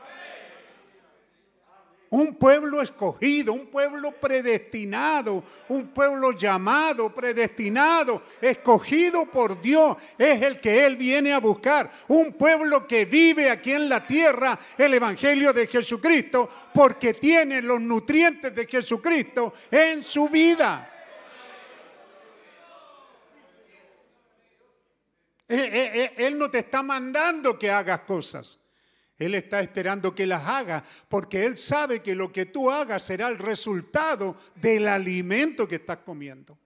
Un 2.13 2.35
pueblo 2.35 2.79
escogido, 2.79 3.53
un 3.53 3.65
pueblo 3.65 4.11
predestinado, 4.11 5.43
un 5.69 5.87
pueblo 5.87 6.31
llamado, 6.33 7.11
predestinado, 7.11 8.21
escogido 8.39 9.25
por 9.25 9.59
Dios, 9.59 9.97
es 10.15 10.39
el 10.43 10.61
que 10.61 10.85
Él 10.85 10.95
viene 10.95 11.33
a 11.33 11.39
buscar. 11.39 11.89
Un 12.09 12.33
pueblo 12.33 12.85
que 12.85 13.05
vive 13.05 13.49
aquí 13.49 13.71
en 13.71 13.89
la 13.89 14.05
tierra 14.05 14.59
el 14.77 14.93
Evangelio 14.93 15.51
de 15.53 15.65
Jesucristo 15.65 16.47
porque 16.71 17.15
tiene 17.15 17.63
los 17.63 17.81
nutrientes 17.81 18.53
de 18.53 18.67
Jesucristo 18.67 19.55
en 19.71 20.03
su 20.03 20.29
vida. 20.29 20.87
Eh, 25.47 25.55
eh, 25.55 25.91
eh, 25.95 26.13
él 26.17 26.37
no 26.37 26.51
te 26.51 26.59
está 26.59 26.83
mandando 26.83 27.57
que 27.57 27.71
hagas 27.71 28.01
cosas. 28.01 28.59
Él 29.17 29.35
está 29.35 29.61
esperando 29.61 30.15
que 30.15 30.25
las 30.25 30.45
haga 30.47 30.83
porque 31.07 31.45
Él 31.45 31.57
sabe 31.57 32.01
que 32.01 32.15
lo 32.15 32.31
que 32.31 32.47
tú 32.47 32.71
hagas 32.71 33.03
será 33.03 33.29
el 33.29 33.37
resultado 33.37 34.35
del 34.55 34.87
alimento 34.87 35.67
que 35.67 35.75
estás 35.75 35.99
comiendo. 35.99 36.57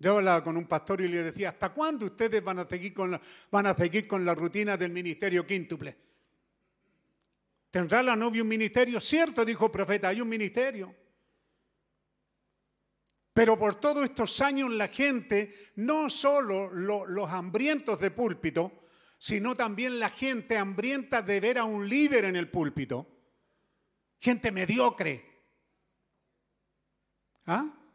Yo 0.00 0.16
hablaba 0.16 0.44
con 0.44 0.56
un 0.56 0.66
pastor 0.66 1.00
y 1.00 1.08
le 1.08 1.24
decía, 1.24 1.48
¿hasta 1.48 1.70
cuándo 1.70 2.06
ustedes 2.06 2.42
van 2.42 2.60
a 2.60 2.68
seguir 2.68 2.94
con 2.94 3.10
la, 3.10 3.20
van 3.50 3.66
a 3.66 3.74
seguir 3.74 4.06
con 4.06 4.24
la 4.24 4.34
rutina 4.34 4.76
del 4.76 4.92
ministerio 4.92 5.44
quíntuple? 5.44 5.96
¿Tendrá 7.70 8.02
la 8.02 8.14
novia 8.14 8.42
un 8.42 8.48
ministerio? 8.48 9.00
Cierto, 9.00 9.44
dijo 9.44 9.66
el 9.66 9.72
profeta, 9.72 10.08
hay 10.08 10.20
un 10.20 10.28
ministerio. 10.28 10.94
Pero 13.38 13.56
por 13.56 13.76
todos 13.76 14.02
estos 14.02 14.40
años 14.40 14.68
la 14.68 14.88
gente, 14.88 15.54
no 15.76 16.10
solo 16.10 16.72
los 16.72 17.30
hambrientos 17.30 18.00
de 18.00 18.10
púlpito, 18.10 18.88
sino 19.16 19.54
también 19.54 20.00
la 20.00 20.10
gente 20.10 20.58
hambrienta 20.58 21.22
de 21.22 21.38
ver 21.38 21.58
a 21.58 21.64
un 21.64 21.88
líder 21.88 22.24
en 22.24 22.34
el 22.34 22.50
púlpito, 22.50 23.06
gente 24.18 24.50
mediocre. 24.50 25.24
¿Ah? 27.46 27.87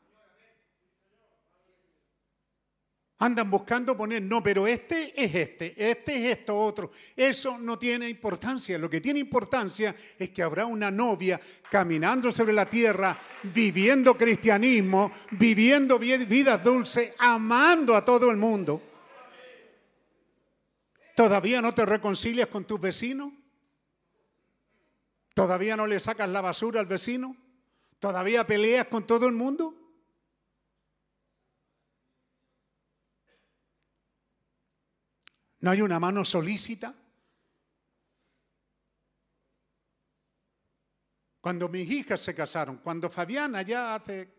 Andan 3.24 3.50
buscando 3.50 3.96
poner, 3.96 4.22
no, 4.22 4.44
pero 4.44 4.68
este 4.68 5.14
es 5.16 5.34
este, 5.34 5.74
este 5.78 6.18
es 6.18 6.40
esto 6.40 6.60
otro. 6.60 6.92
Eso 7.16 7.58
no 7.58 7.80
tiene 7.80 8.10
importancia. 8.10 8.78
Lo 8.78 8.90
que 8.90 9.00
tiene 9.00 9.18
importancia 9.22 9.96
es 10.20 10.32
que 10.32 10.44
habrá 10.44 10.66
una 10.66 10.92
novia 10.92 11.40
caminando 11.72 12.34
sobre 12.34 12.52
la 12.52 12.66
tierra, 12.66 13.18
viviendo 13.44 14.18
cristianismo, 14.18 15.10
viviendo 15.32 15.98
vidas 15.98 16.62
dulces, 16.62 17.14
amando 17.18 17.96
a 17.96 18.04
todo 18.04 18.30
el 18.30 18.36
mundo. 18.36 18.82
¿Todavía 21.16 21.62
no 21.62 21.74
te 21.74 21.86
reconcilias 21.86 22.50
con 22.50 22.66
tus 22.66 22.82
vecinos? 22.82 23.32
¿Todavía 25.34 25.78
no 25.78 25.88
le 25.88 26.02
sacas 26.02 26.28
la 26.28 26.42
basura 26.42 26.82
al 26.82 26.88
vecino? 26.88 27.38
¿Todavía 28.00 28.46
peleas 28.46 28.88
con 28.88 29.08
todo 29.08 29.28
el 29.28 29.34
mundo? 29.34 29.83
¿No 35.64 35.72
hay 35.72 35.82
una 35.82 35.98
mano 35.98 36.26
solícita? 36.26 36.94
Cuando 41.40 41.70
mis 41.70 41.90
hijas 41.90 42.20
se 42.20 42.36
casaron, 42.36 42.80
cuando 42.80 43.10
Fabiana 43.10 43.62
ya 43.62 43.96
hace 43.96 44.30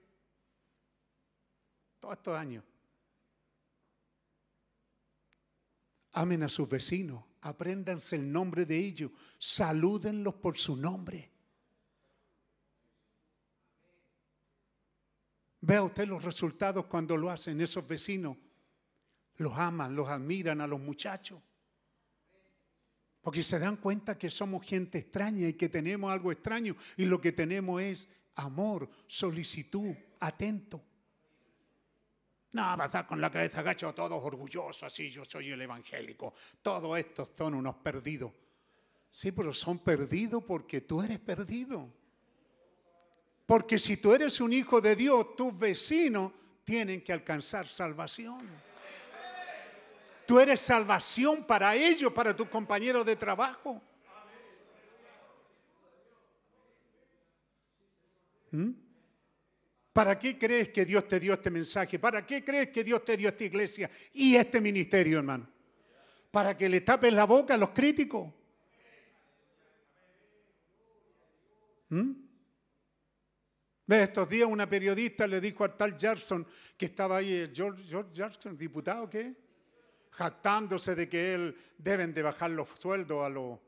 todos 1.98 2.16
estos 2.18 2.38
años, 2.38 2.62
amen 6.12 6.42
a 6.42 6.50
sus 6.50 6.68
vecinos, 6.68 7.24
apréndanse 7.40 8.16
el 8.16 8.30
nombre 8.30 8.66
de 8.66 8.76
ellos, 8.76 9.10
salúdenlos 9.38 10.34
por 10.34 10.58
su 10.58 10.76
nombre. 10.76 11.32
Vea 15.62 15.84
usted 15.84 16.06
los 16.06 16.22
resultados 16.22 16.84
cuando 16.84 17.16
lo 17.16 17.30
hacen 17.30 17.62
esos 17.62 17.88
vecinos 17.88 18.36
los 19.36 19.52
aman, 19.56 19.94
los 19.94 20.08
admiran 20.08 20.60
a 20.60 20.66
los 20.66 20.80
muchachos. 20.80 21.40
Porque 23.20 23.42
se 23.42 23.58
dan 23.58 23.76
cuenta 23.76 24.18
que 24.18 24.28
somos 24.28 24.66
gente 24.66 24.98
extraña 24.98 25.48
y 25.48 25.54
que 25.54 25.68
tenemos 25.68 26.12
algo 26.12 26.30
extraño 26.30 26.76
y 26.96 27.06
lo 27.06 27.20
que 27.20 27.32
tenemos 27.32 27.80
es 27.80 28.08
amor, 28.36 28.88
solicitud, 29.06 29.94
atento. 30.20 30.82
No, 32.52 32.84
estar 32.84 33.06
con 33.06 33.20
la 33.20 33.32
cabeza 33.32 33.60
agacha, 33.60 33.92
todos 33.92 34.22
orgullosos, 34.22 34.84
así 34.84 35.10
yo 35.10 35.24
soy 35.24 35.50
el 35.50 35.62
evangélico. 35.62 36.34
Todos 36.62 36.96
estos 36.98 37.32
son 37.36 37.54
unos 37.54 37.76
perdidos. 37.76 38.32
Sí, 39.10 39.32
pero 39.32 39.52
son 39.52 39.78
perdidos 39.78 40.44
porque 40.44 40.82
tú 40.82 41.02
eres 41.02 41.18
perdido. 41.18 41.88
Porque 43.46 43.78
si 43.78 43.96
tú 43.96 44.12
eres 44.12 44.40
un 44.40 44.52
hijo 44.52 44.80
de 44.80 44.96
Dios, 44.96 45.34
tus 45.36 45.58
vecinos 45.58 46.32
tienen 46.62 47.02
que 47.02 47.12
alcanzar 47.12 47.66
salvación. 47.66 48.48
Tú 50.26 50.40
eres 50.40 50.60
salvación 50.60 51.44
para 51.44 51.74
ellos, 51.74 52.12
para 52.12 52.34
tus 52.34 52.48
compañeros 52.48 53.04
de 53.04 53.16
trabajo. 53.16 53.82
¿Mm? 58.50 58.70
¿Para 59.92 60.18
qué 60.18 60.38
crees 60.38 60.70
que 60.70 60.84
Dios 60.84 61.06
te 61.06 61.20
dio 61.20 61.34
este 61.34 61.50
mensaje? 61.50 61.98
¿Para 61.98 62.26
qué 62.26 62.42
crees 62.42 62.70
que 62.70 62.82
Dios 62.82 63.04
te 63.04 63.16
dio 63.16 63.28
esta 63.28 63.44
iglesia 63.44 63.90
y 64.12 64.34
este 64.34 64.60
ministerio, 64.60 65.18
hermano? 65.18 65.48
Para 66.30 66.56
que 66.56 66.68
le 66.68 66.80
tapes 66.80 67.12
la 67.12 67.24
boca 67.26 67.54
a 67.54 67.56
los 67.56 67.70
críticos. 67.70 68.32
¿Mm? 71.90 72.12
¿Ves? 73.86 74.08
Estos 74.08 74.28
días 74.28 74.48
una 74.48 74.68
periodista 74.68 75.26
le 75.26 75.40
dijo 75.40 75.62
a 75.62 75.76
tal 75.76 75.96
Jackson 75.96 76.46
que 76.76 76.86
estaba 76.86 77.18
ahí, 77.18 77.50
George, 77.54 77.84
George 77.84 78.50
diputado, 78.54 79.08
¿qué? 79.10 79.43
Jactándose 80.16 80.94
de 80.94 81.08
que 81.08 81.34
él 81.34 81.56
deben 81.76 82.14
de 82.14 82.22
bajar 82.22 82.50
los 82.50 82.68
sueldos 82.78 83.24
a 83.24 83.28
los 83.28 83.58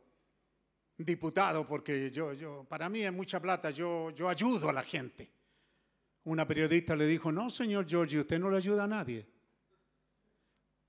diputados, 0.96 1.66
porque 1.66 2.10
yo, 2.10 2.32
yo, 2.32 2.64
para 2.68 2.88
mí 2.88 3.02
es 3.02 3.12
mucha 3.12 3.40
plata, 3.40 3.70
yo, 3.70 4.10
yo 4.10 4.28
ayudo 4.28 4.68
a 4.68 4.72
la 4.72 4.82
gente. 4.82 5.30
Una 6.24 6.46
periodista 6.46 6.96
le 6.96 7.06
dijo, 7.06 7.30
no, 7.30 7.50
señor 7.50 7.86
Giorgi, 7.86 8.18
usted 8.18 8.38
no 8.38 8.50
le 8.50 8.56
ayuda 8.56 8.84
a 8.84 8.88
nadie. 8.88 9.26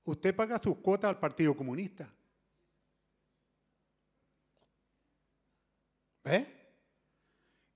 Usted 0.04 0.36
paga 0.36 0.62
sus 0.64 0.78
cuotas 0.78 1.10
al 1.10 1.20
Partido 1.20 1.56
Comunista. 1.56 2.10
¿Ve? 6.24 6.48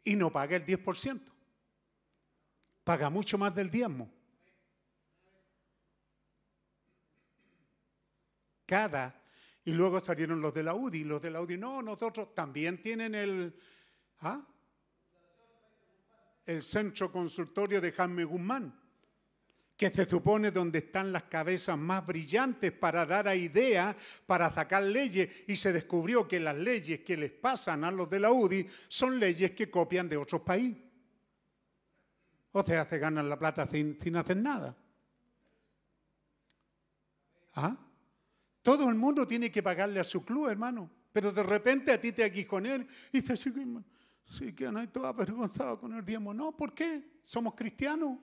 Y 0.04 0.16
no 0.16 0.32
paga 0.32 0.56
el 0.56 0.66
10%. 0.66 1.20
Paga 2.84 3.10
mucho 3.10 3.38
más 3.38 3.54
del 3.54 3.70
diezmo. 3.70 4.10
Y 9.66 9.74
luego 9.74 10.00
salieron 10.00 10.42
los 10.42 10.54
de 10.54 10.64
la 10.64 10.74
UDI. 10.74 11.04
Los 11.04 11.22
de 11.22 11.32
la 11.32 11.42
UDI, 11.42 11.58
no, 11.58 11.82
nosotros 11.82 12.34
también 12.34 12.82
tienen 12.82 13.14
el, 13.16 13.54
¿ah? 14.22 14.42
el 16.46 16.64
centro 16.64 17.12
consultorio 17.12 17.82
de 17.82 17.92
Jaime 17.92 18.24
Guzmán, 18.24 18.74
que 19.76 19.90
se 19.90 20.10
supone 20.10 20.52
donde 20.52 20.80
están 20.80 21.12
las 21.12 21.24
cabezas 21.24 21.78
más 21.78 22.06
brillantes 22.06 22.72
para 22.72 23.06
dar 23.06 23.28
a 23.28 23.36
idea, 23.36 23.96
para 24.26 24.54
sacar 24.54 24.84
leyes, 24.84 25.44
y 25.48 25.56
se 25.56 25.74
descubrió 25.74 26.28
que 26.28 26.40
las 26.40 26.56
leyes 26.56 27.02
que 27.02 27.18
les 27.18 27.32
pasan 27.32 27.84
a 27.84 27.92
los 27.92 28.10
de 28.10 28.20
la 28.20 28.32
UDI 28.32 28.68
son 28.88 29.20
leyes 29.20 29.52
que 29.52 29.70
copian 29.70 30.08
de 30.08 30.18
otros 30.18 30.42
países. 30.42 30.82
O 32.54 32.64
sea, 32.64 32.86
se 32.86 32.98
ganan 32.98 33.30
la 33.30 33.38
plata 33.38 33.68
sin, 33.70 34.00
sin 34.02 34.16
hacer 34.16 34.38
nada. 34.38 34.76
¿Ah? 37.54 37.91
Todo 38.62 38.90
el 38.90 38.96
mundo 38.96 39.26
tiene 39.26 39.52
que 39.52 39.64
pagarle 39.64 40.00
a 40.00 40.04
su 40.04 40.24
club, 40.24 40.50
hermano. 40.50 40.90
Pero 41.12 41.32
de 41.32 41.44
repente 41.44 41.92
a 41.92 42.00
ti 42.00 42.12
te 42.12 42.24
aguijonean 42.24 42.88
y 43.12 43.22
dices, 43.22 43.42
sí, 44.26 44.54
que 44.54 44.72
no 44.72 44.88
todo 44.90 45.08
avergonzado 45.08 45.80
con 45.80 45.94
el 45.94 46.06
diezmo. 46.06 46.34
No, 46.34 46.56
¿por 46.56 46.74
qué? 46.74 47.20
Somos 47.24 47.54
cristianos. 47.56 48.20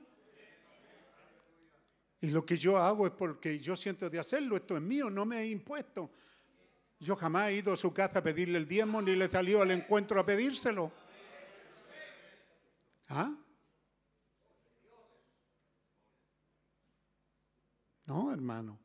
Y 2.20 2.30
lo 2.30 2.44
que 2.44 2.56
yo 2.56 2.76
hago 2.76 3.06
es 3.06 3.12
porque 3.12 3.58
yo 3.60 3.76
siento 3.76 4.10
de 4.10 4.18
hacerlo, 4.18 4.56
esto 4.56 4.76
es 4.76 4.82
mío, 4.82 5.08
no 5.08 5.24
me 5.24 5.40
he 5.40 5.46
impuesto. 5.46 6.10
Yo 6.98 7.14
jamás 7.14 7.50
he 7.50 7.56
ido 7.56 7.72
a 7.72 7.76
su 7.76 7.92
casa 7.92 8.18
a 8.18 8.22
pedirle 8.22 8.58
el 8.58 8.66
diezmo 8.66 9.00
ni 9.00 9.14
le 9.14 9.26
he 9.26 9.30
salido 9.30 9.62
al 9.62 9.70
encuentro 9.70 10.18
a 10.18 10.26
pedírselo. 10.26 10.90
¿Ah? 13.08 13.32
No, 18.06 18.32
hermano. 18.32 18.80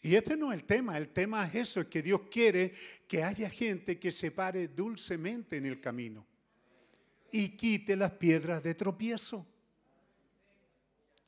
Y 0.00 0.14
este 0.14 0.36
no 0.36 0.52
es 0.52 0.60
el 0.60 0.64
tema, 0.64 0.96
el 0.96 1.08
tema 1.08 1.44
es 1.46 1.54
eso, 1.54 1.80
es 1.80 1.86
que 1.88 2.02
Dios 2.02 2.22
quiere 2.30 2.72
que 3.08 3.24
haya 3.24 3.50
gente 3.50 3.98
que 3.98 4.12
se 4.12 4.30
pare 4.30 4.68
dulcemente 4.68 5.56
en 5.56 5.66
el 5.66 5.80
camino 5.80 6.24
y 7.30 7.56
quite 7.56 7.96
las 7.96 8.12
piedras 8.12 8.62
de 8.62 8.74
tropiezo. 8.74 9.46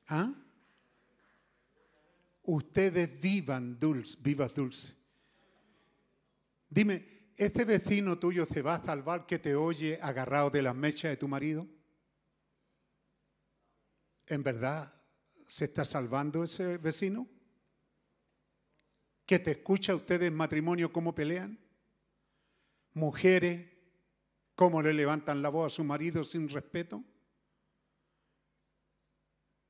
¿Ah? 0.09 0.33
Ustedes 2.43 3.21
vivan 3.21 3.79
dulce, 3.79 4.19
vivas 4.21 4.55
dulce. 4.55 4.95
Dime, 6.69 7.33
¿este 7.37 7.65
vecino 7.65 8.19
tuyo 8.19 8.47
se 8.47 8.63
va 8.63 8.77
a 8.77 8.85
salvar 8.85 9.27
que 9.27 9.39
te 9.39 9.55
oye 9.55 9.99
agarrado 10.01 10.51
de 10.51 10.63
las 10.63 10.75
mechas 10.75 11.11
de 11.11 11.17
tu 11.17 11.29
marido? 11.29 11.67
¿En 14.27 14.45
verdad 14.45 14.95
se 15.47 15.65
está 15.65 15.85
salvando 15.85 16.45
ese 16.45 16.77
vecino? 16.79 17.29
Que 19.31 19.39
te 19.39 19.53
escucha 19.53 19.93
a 19.93 19.95
ustedes 19.95 20.27
en 20.27 20.35
matrimonio 20.35 20.93
cómo 20.93 21.15
pelean? 21.15 21.57
Mujeres, 22.95 23.71
cómo 24.57 24.83
le 24.83 24.93
levantan 24.93 25.41
la 25.41 25.51
voz 25.51 25.73
a 25.73 25.77
su 25.77 25.85
marido 25.85 26.25
sin 26.25 26.49
respeto. 26.49 27.05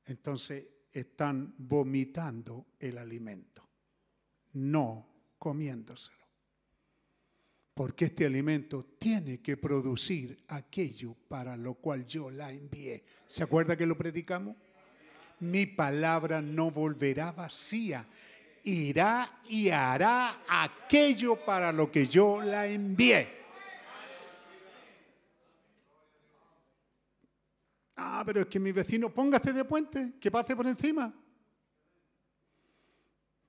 Entonces 0.05 0.65
están 0.91 1.53
vomitando 1.59 2.69
el 2.79 2.97
alimento, 2.97 3.69
no 4.53 5.35
comiéndoselo. 5.37 6.25
Porque 7.75 8.05
este 8.05 8.25
alimento 8.25 8.95
tiene 8.97 9.43
que 9.43 9.57
producir 9.57 10.43
aquello 10.47 11.15
para 11.27 11.55
lo 11.55 11.75
cual 11.75 12.07
yo 12.07 12.31
la 12.31 12.51
envié. 12.51 13.03
¿Se 13.27 13.43
acuerda 13.43 13.77
que 13.77 13.85
lo 13.85 13.95
predicamos? 13.95 14.57
Mi 15.39 15.67
palabra 15.67 16.41
no 16.41 16.71
volverá 16.71 17.31
vacía 17.31 18.07
irá 18.63 19.41
y 19.47 19.69
hará 19.69 20.43
aquello 20.47 21.35
para 21.37 21.71
lo 21.71 21.91
que 21.91 22.05
yo 22.05 22.41
la 22.41 22.67
envié. 22.67 23.41
Ah, 28.03 28.23
pero 28.25 28.41
es 28.41 28.47
que 28.47 28.59
mi 28.59 28.71
vecino 28.71 29.13
póngase 29.13 29.53
de 29.53 29.63
puente, 29.63 30.13
que 30.19 30.31
pase 30.31 30.55
por 30.55 30.65
encima. 30.65 31.13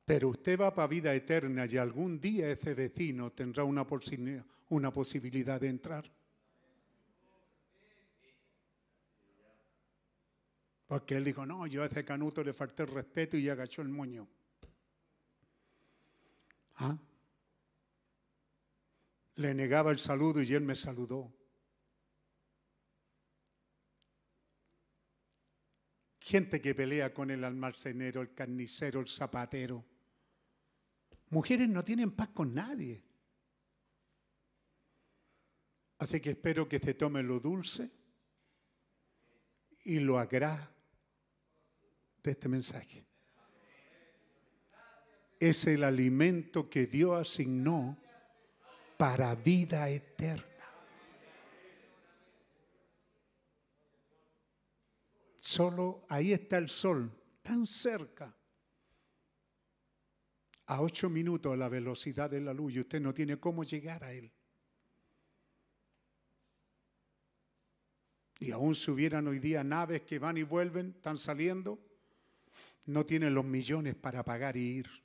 Pero 0.04 0.28
usted 0.28 0.60
va 0.60 0.74
para 0.74 0.88
vida 0.88 1.14
eterna 1.14 1.64
y 1.66 1.78
algún 1.78 2.20
día 2.20 2.50
ese 2.50 2.74
vecino 2.74 3.32
tendrá 3.32 3.64
una, 3.64 3.84
posibilidad 3.86 5.60
de 5.60 5.68
entrar. 5.68 6.04
Porque 10.86 11.16
él 11.16 11.24
dijo, 11.24 11.46
no, 11.46 11.66
yo 11.66 11.82
a 11.82 11.86
ese 11.86 12.04
canuto 12.04 12.44
le 12.44 12.52
falté 12.52 12.82
el 12.82 12.88
respeto 12.90 13.38
y 13.38 13.48
agachó 13.48 13.80
el 13.80 13.88
moño. 13.88 14.28
¿Ah? 16.76 16.98
Le 19.36 19.54
negaba 19.54 19.90
el 19.90 19.98
saludo 19.98 20.42
y 20.42 20.54
él 20.54 20.62
me 20.62 20.76
saludó. 20.76 21.32
Gente 26.20 26.60
que 26.60 26.74
pelea 26.74 27.12
con 27.12 27.30
el 27.30 27.42
almacenero, 27.44 28.22
el 28.22 28.32
carnicero, 28.34 29.00
el 29.00 29.08
zapatero. 29.08 29.84
Mujeres 31.30 31.68
no 31.68 31.82
tienen 31.82 32.12
paz 32.12 32.28
con 32.28 32.54
nadie. 32.54 33.02
Así 35.98 36.20
que 36.20 36.30
espero 36.30 36.68
que 36.68 36.78
se 36.78 36.94
tome 36.94 37.22
lo 37.22 37.40
dulce 37.40 37.90
y 39.84 40.00
lo 40.00 40.18
agrá 40.18 40.74
de 42.22 42.30
este 42.30 42.48
mensaje. 42.48 43.06
Es 45.42 45.66
el 45.66 45.82
alimento 45.82 46.70
que 46.70 46.86
Dios 46.86 47.20
asignó 47.20 47.98
para 48.96 49.34
vida 49.34 49.90
eterna. 49.90 50.46
Solo 55.40 56.06
ahí 56.08 56.32
está 56.32 56.58
el 56.58 56.68
sol, 56.68 57.10
tan 57.42 57.66
cerca. 57.66 58.32
A 60.66 60.80
ocho 60.80 61.10
minutos 61.10 61.58
la 61.58 61.68
velocidad 61.68 62.30
de 62.30 62.40
la 62.40 62.54
luz 62.54 62.74
y 62.76 62.78
usted 62.78 63.00
no 63.00 63.12
tiene 63.12 63.40
cómo 63.40 63.64
llegar 63.64 64.04
a 64.04 64.12
él. 64.12 64.30
Y 68.38 68.52
aún 68.52 68.76
si 68.76 68.92
hubieran 68.92 69.26
hoy 69.26 69.40
día 69.40 69.64
naves 69.64 70.02
que 70.02 70.20
van 70.20 70.36
y 70.36 70.44
vuelven, 70.44 70.94
están 70.94 71.18
saliendo, 71.18 71.80
no 72.86 73.04
tienen 73.04 73.34
los 73.34 73.44
millones 73.44 73.96
para 73.96 74.22
pagar 74.22 74.56
y 74.56 74.76
ir. 74.76 75.02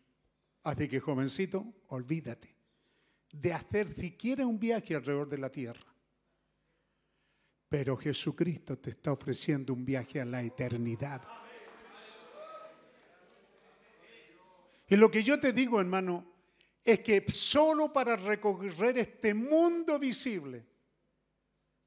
Así 0.63 0.87
que 0.87 0.99
jovencito, 0.99 1.65
olvídate 1.87 2.57
de 3.31 3.53
hacer 3.53 3.93
siquiera 3.93 4.45
un 4.45 4.59
viaje 4.59 4.95
alrededor 4.95 5.29
de 5.29 5.37
la 5.37 5.49
tierra. 5.49 5.93
Pero 7.69 7.97
Jesucristo 7.97 8.77
te 8.77 8.91
está 8.91 9.11
ofreciendo 9.11 9.73
un 9.73 9.83
viaje 9.83 10.21
a 10.21 10.25
la 10.25 10.41
eternidad. 10.41 11.21
Y 14.89 14.95
lo 14.95 15.11
que 15.11 15.21
yo 15.21 15.39
te 15.39 15.51
digo, 15.51 15.81
hermano, 15.81 16.25
es 16.83 16.99
que 17.01 17.25
solo 17.27 17.91
para 17.91 18.15
recorrer 18.15 18.97
este 18.97 19.33
mundo 19.33 19.99
visible 19.99 20.65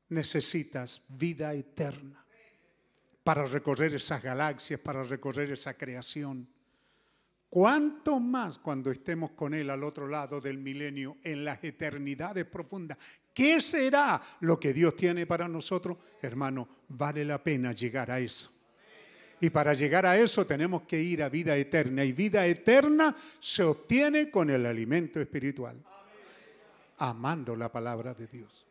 necesitas 0.09 1.03
vida 1.09 1.55
eterna. 1.55 2.27
Para 3.25 3.47
recorrer 3.47 3.95
esas 3.95 4.23
galaxias, 4.23 4.81
para 4.81 5.03
recorrer 5.03 5.51
esa 5.53 5.75
creación. 5.75 6.47
¿Cuánto 7.51 8.21
más 8.21 8.61
cuando 8.61 8.93
estemos 8.93 9.33
con 9.33 9.53
Él 9.55 9.71
al 9.71 9.83
otro 9.83 10.07
lado 10.07 10.41
del 10.41 10.59
milenio, 10.59 11.17
en 11.25 11.45
las 11.45 11.63
eternidades 11.65 12.45
profundas? 12.45 12.97
¿Qué 13.35 13.61
será 13.61 14.23
lo 14.39 14.61
que 14.61 14.73
Dios 14.73 14.95
tiene 14.95 15.27
para 15.27 15.49
nosotros? 15.49 15.99
Hermano, 16.23 16.69
vale 16.89 17.25
la 17.25 17.43
pena 17.43 17.73
llegar 17.73 18.09
a 18.13 18.21
eso. 18.21 18.53
Y 19.41 19.51
para 19.51 19.75
llegar 19.75 20.07
a 20.07 20.17
eso 20.17 20.47
tenemos 20.47 20.83
que 20.83 21.03
ir 21.03 21.25
a 21.25 21.29
vida 21.29 21.57
eterna. 21.57 22.05
Y 22.05 22.13
vida 22.13 22.47
eterna 22.47 23.17
se 23.41 23.65
obtiene 23.65 24.31
con 24.31 24.49
el 24.49 24.65
alimento 24.65 25.21
espiritual. 25.21 25.83
Amando 26.99 27.57
la 27.57 27.73
palabra 27.73 28.15
de 28.15 28.29
Dios. 28.29 28.65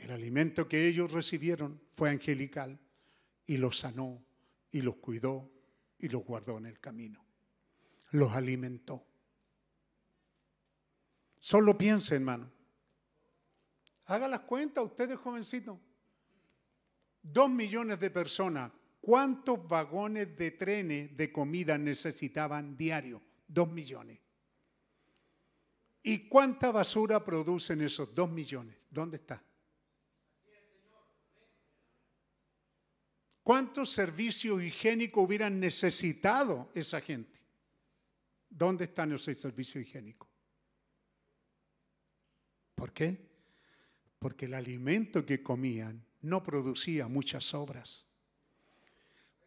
El 0.00 0.10
alimento 0.10 0.68
que 0.68 0.86
ellos 0.86 1.12
recibieron 1.12 1.80
fue 1.94 2.10
angelical 2.10 2.78
y 3.46 3.56
los 3.56 3.78
sanó 3.78 4.22
y 4.70 4.82
los 4.82 4.96
cuidó 4.96 5.51
y 6.02 6.08
los 6.08 6.24
guardó 6.24 6.58
en 6.58 6.66
el 6.66 6.78
camino. 6.80 7.24
Los 8.10 8.32
alimentó. 8.32 9.06
Solo 11.38 11.78
piense, 11.78 12.16
hermano. 12.16 12.50
Haga 14.06 14.28
las 14.28 14.40
cuentas, 14.40 14.84
ustedes 14.84 15.18
jovencitos. 15.18 15.78
Dos 17.22 17.48
millones 17.48 17.98
de 18.00 18.10
personas. 18.10 18.72
¿Cuántos 19.00 19.66
vagones 19.66 20.36
de 20.36 20.50
trenes 20.50 21.16
de 21.16 21.32
comida 21.32 21.78
necesitaban 21.78 22.76
diario? 22.76 23.22
Dos 23.46 23.70
millones. 23.70 24.20
¿Y 26.02 26.28
cuánta 26.28 26.72
basura 26.72 27.24
producen 27.24 27.80
esos 27.80 28.14
dos 28.14 28.30
millones? 28.30 28.76
¿Dónde 28.90 29.16
está? 29.18 29.42
¿Cuántos 33.42 33.90
servicios 33.90 34.62
higiénicos 34.62 35.24
hubieran 35.24 35.58
necesitado 35.58 36.70
esa 36.74 37.00
gente? 37.00 37.40
¿Dónde 38.48 38.84
están 38.84 39.12
esos 39.12 39.36
servicios 39.36 39.84
higiénicos? 39.84 40.28
¿Por 42.74 42.92
qué? 42.92 43.18
Porque 44.18 44.46
el 44.46 44.54
alimento 44.54 45.26
que 45.26 45.42
comían 45.42 46.04
no 46.20 46.42
producía 46.42 47.08
muchas 47.08 47.52
obras. 47.54 48.06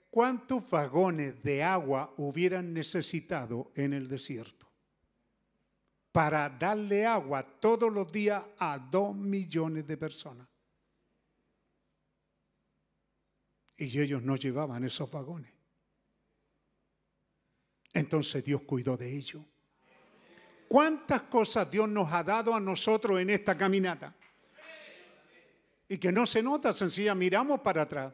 ¿Cuántos 0.10 0.70
vagones 0.70 1.42
de 1.44 1.64
agua 1.64 2.14
hubieran 2.18 2.74
necesitado 2.74 3.72
en 3.76 3.94
el 3.94 4.08
desierto 4.08 4.66
para 6.12 6.50
darle 6.50 7.06
agua 7.06 7.44
todos 7.44 7.92
los 7.92 8.12
días 8.12 8.44
a 8.58 8.78
dos 8.78 9.16
millones 9.16 9.86
de 9.88 9.98
personas? 9.98 10.48
Y 13.78 14.00
ellos 14.00 14.22
no 14.22 14.36
llevaban 14.36 14.84
esos 14.84 15.10
vagones. 15.12 15.52
Entonces 17.94 18.44
Dios 18.44 18.62
cuidó 18.64 18.98
de 18.98 19.16
ellos. 19.16 19.44
¿Cuántas 20.68 21.24
cosas 21.24 21.70
Dios 21.70 21.88
nos 21.88 22.12
ha 22.12 22.24
dado 22.24 22.54
a 22.54 22.60
nosotros 22.60 23.20
en 23.20 23.30
esta 23.30 23.58
caminata? 23.58 24.14
Y 25.88 25.98
que 25.98 26.12
no 26.12 26.26
se 26.26 26.42
nota, 26.42 26.74
sencilla, 26.74 27.14
miramos 27.14 27.60
para 27.62 27.84
atrás. 27.84 28.14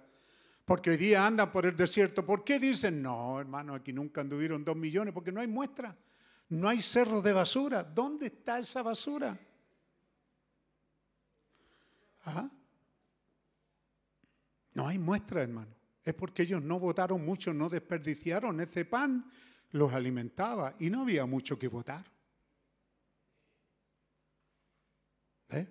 Porque 0.65 0.91
hoy 0.91 0.97
día 0.97 1.25
andan 1.25 1.51
por 1.51 1.65
el 1.65 1.75
desierto. 1.75 2.25
¿Por 2.25 2.43
qué 2.43 2.59
dicen? 2.59 3.01
No, 3.01 3.39
hermano, 3.39 3.73
aquí 3.75 3.93
nunca 3.93 4.21
anduvieron 4.21 4.63
dos 4.63 4.75
millones, 4.75 5.13
porque 5.13 5.31
no 5.31 5.41
hay 5.41 5.47
muestra. 5.47 5.97
No 6.49 6.67
hay 6.67 6.81
cerros 6.81 7.23
de 7.23 7.33
basura. 7.33 7.83
¿Dónde 7.83 8.27
está 8.27 8.59
esa 8.59 8.81
basura? 8.81 9.39
¿Ah? 12.25 12.49
No 14.73 14.87
hay 14.87 14.97
muestra, 14.97 15.41
hermano. 15.41 15.75
Es 16.03 16.13
porque 16.13 16.43
ellos 16.43 16.61
no 16.61 16.79
votaron 16.79 17.23
mucho, 17.23 17.53
no 17.53 17.69
desperdiciaron. 17.69 18.59
Ese 18.61 18.85
pan 18.85 19.29
los 19.71 19.93
alimentaba 19.93 20.75
y 20.79 20.89
no 20.89 21.01
había 21.01 21.25
mucho 21.25 21.57
que 21.59 21.67
votar. 21.67 22.05
¿Ves? 25.49 25.67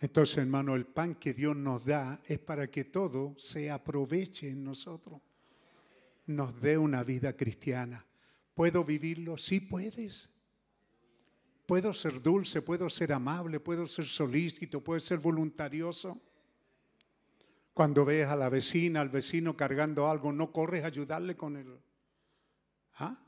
Entonces, 0.00 0.38
hermano, 0.38 0.74
el 0.74 0.86
pan 0.86 1.14
que 1.16 1.32
Dios 1.32 1.56
nos 1.56 1.84
da 1.84 2.20
es 2.24 2.38
para 2.38 2.68
que 2.70 2.84
todo 2.84 3.34
se 3.38 3.70
aproveche 3.70 4.48
en 4.48 4.64
nosotros. 4.64 5.20
Nos 6.26 6.60
dé 6.60 6.78
una 6.78 7.04
vida 7.04 7.36
cristiana. 7.36 8.04
¿Puedo 8.54 8.84
vivirlo? 8.84 9.38
Sí 9.38 9.60
puedes. 9.60 10.30
Puedo 11.66 11.94
ser 11.94 12.20
dulce, 12.20 12.62
puedo 12.62 12.90
ser 12.90 13.12
amable, 13.12 13.60
puedo 13.60 13.86
ser 13.86 14.04
solícito, 14.04 14.82
puedo 14.82 14.98
ser 14.98 15.18
voluntarioso. 15.18 16.20
Cuando 17.72 18.04
ves 18.04 18.26
a 18.28 18.36
la 18.36 18.48
vecina, 18.48 19.00
al 19.00 19.08
vecino 19.08 19.56
cargando 19.56 20.08
algo, 20.08 20.32
no 20.32 20.52
corres 20.52 20.84
a 20.84 20.88
ayudarle 20.88 21.36
con 21.36 21.56
el, 21.56 21.80
¿ah? 22.94 23.18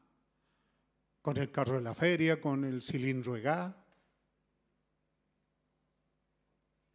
con 1.23 1.39
el 1.39 1.51
carro 1.51 1.77
de 1.77 1.81
la 1.81 1.95
feria, 1.95 2.41
con 2.41 2.65
el 2.65 2.83
cilindro 2.83 3.35
de 3.35 3.41
gas. 3.41 3.75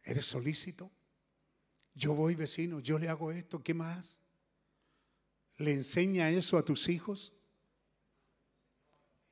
¿Eres 0.02 0.26
solícito? 0.26 0.90
Yo 1.94 2.14
voy 2.14 2.36
vecino, 2.36 2.80
yo 2.80 2.98
le 2.98 3.08
hago 3.08 3.32
esto, 3.32 3.62
¿qué 3.62 3.74
más? 3.74 4.20
¿Le 5.56 5.72
enseña 5.72 6.30
eso 6.30 6.56
a 6.56 6.64
tus 6.64 6.88
hijos? 6.88 7.34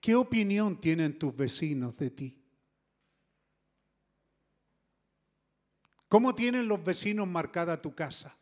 ¿Qué 0.00 0.14
opinión 0.14 0.80
tienen 0.80 1.18
tus 1.18 1.34
vecinos 1.34 1.96
de 1.96 2.10
ti? 2.10 2.47
¿Cómo 6.08 6.34
tienen 6.34 6.66
los 6.66 6.82
vecinos 6.82 7.28
marcada 7.28 7.80
tu 7.80 7.94
casa? 7.94 8.34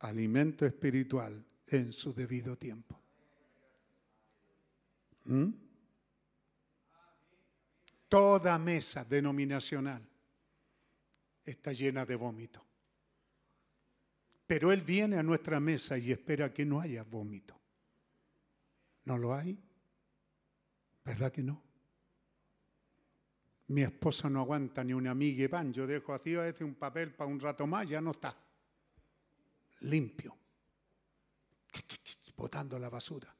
Alimento 0.00 0.66
espiritual 0.66 1.44
en 1.66 1.92
su 1.92 2.12
debido 2.14 2.56
tiempo. 2.56 3.00
¿Mm? 5.24 5.48
Toda 8.08 8.58
mesa 8.58 9.04
denominacional 9.04 10.06
está 11.44 11.72
llena 11.72 12.04
de 12.04 12.16
vómito. 12.16 12.66
Pero 14.46 14.72
Él 14.72 14.82
viene 14.82 15.16
a 15.16 15.22
nuestra 15.22 15.60
mesa 15.60 15.96
y 15.96 16.12
espera 16.12 16.52
que 16.52 16.66
no 16.66 16.80
haya 16.80 17.04
vómito. 17.04 17.58
¿No 19.04 19.16
lo 19.16 19.34
hay? 19.34 19.58
¿Verdad 21.04 21.32
que 21.32 21.42
no? 21.42 21.69
Mi 23.70 23.82
esposa 23.82 24.28
no 24.28 24.40
aguanta 24.40 24.82
ni 24.82 24.92
una 24.92 25.14
miga 25.14 25.42
de 25.42 25.48
pan. 25.48 25.72
Yo 25.72 25.86
dejo 25.86 26.12
así 26.12 26.34
a 26.34 26.40
veces 26.40 26.62
un 26.62 26.74
papel 26.74 27.14
para 27.14 27.30
un 27.30 27.38
rato 27.38 27.68
más, 27.68 27.88
ya 27.88 28.00
no 28.00 28.10
está. 28.10 28.36
Limpio. 29.82 30.36
Botando 32.36 32.80
la 32.80 32.90
basura. 32.90 33.32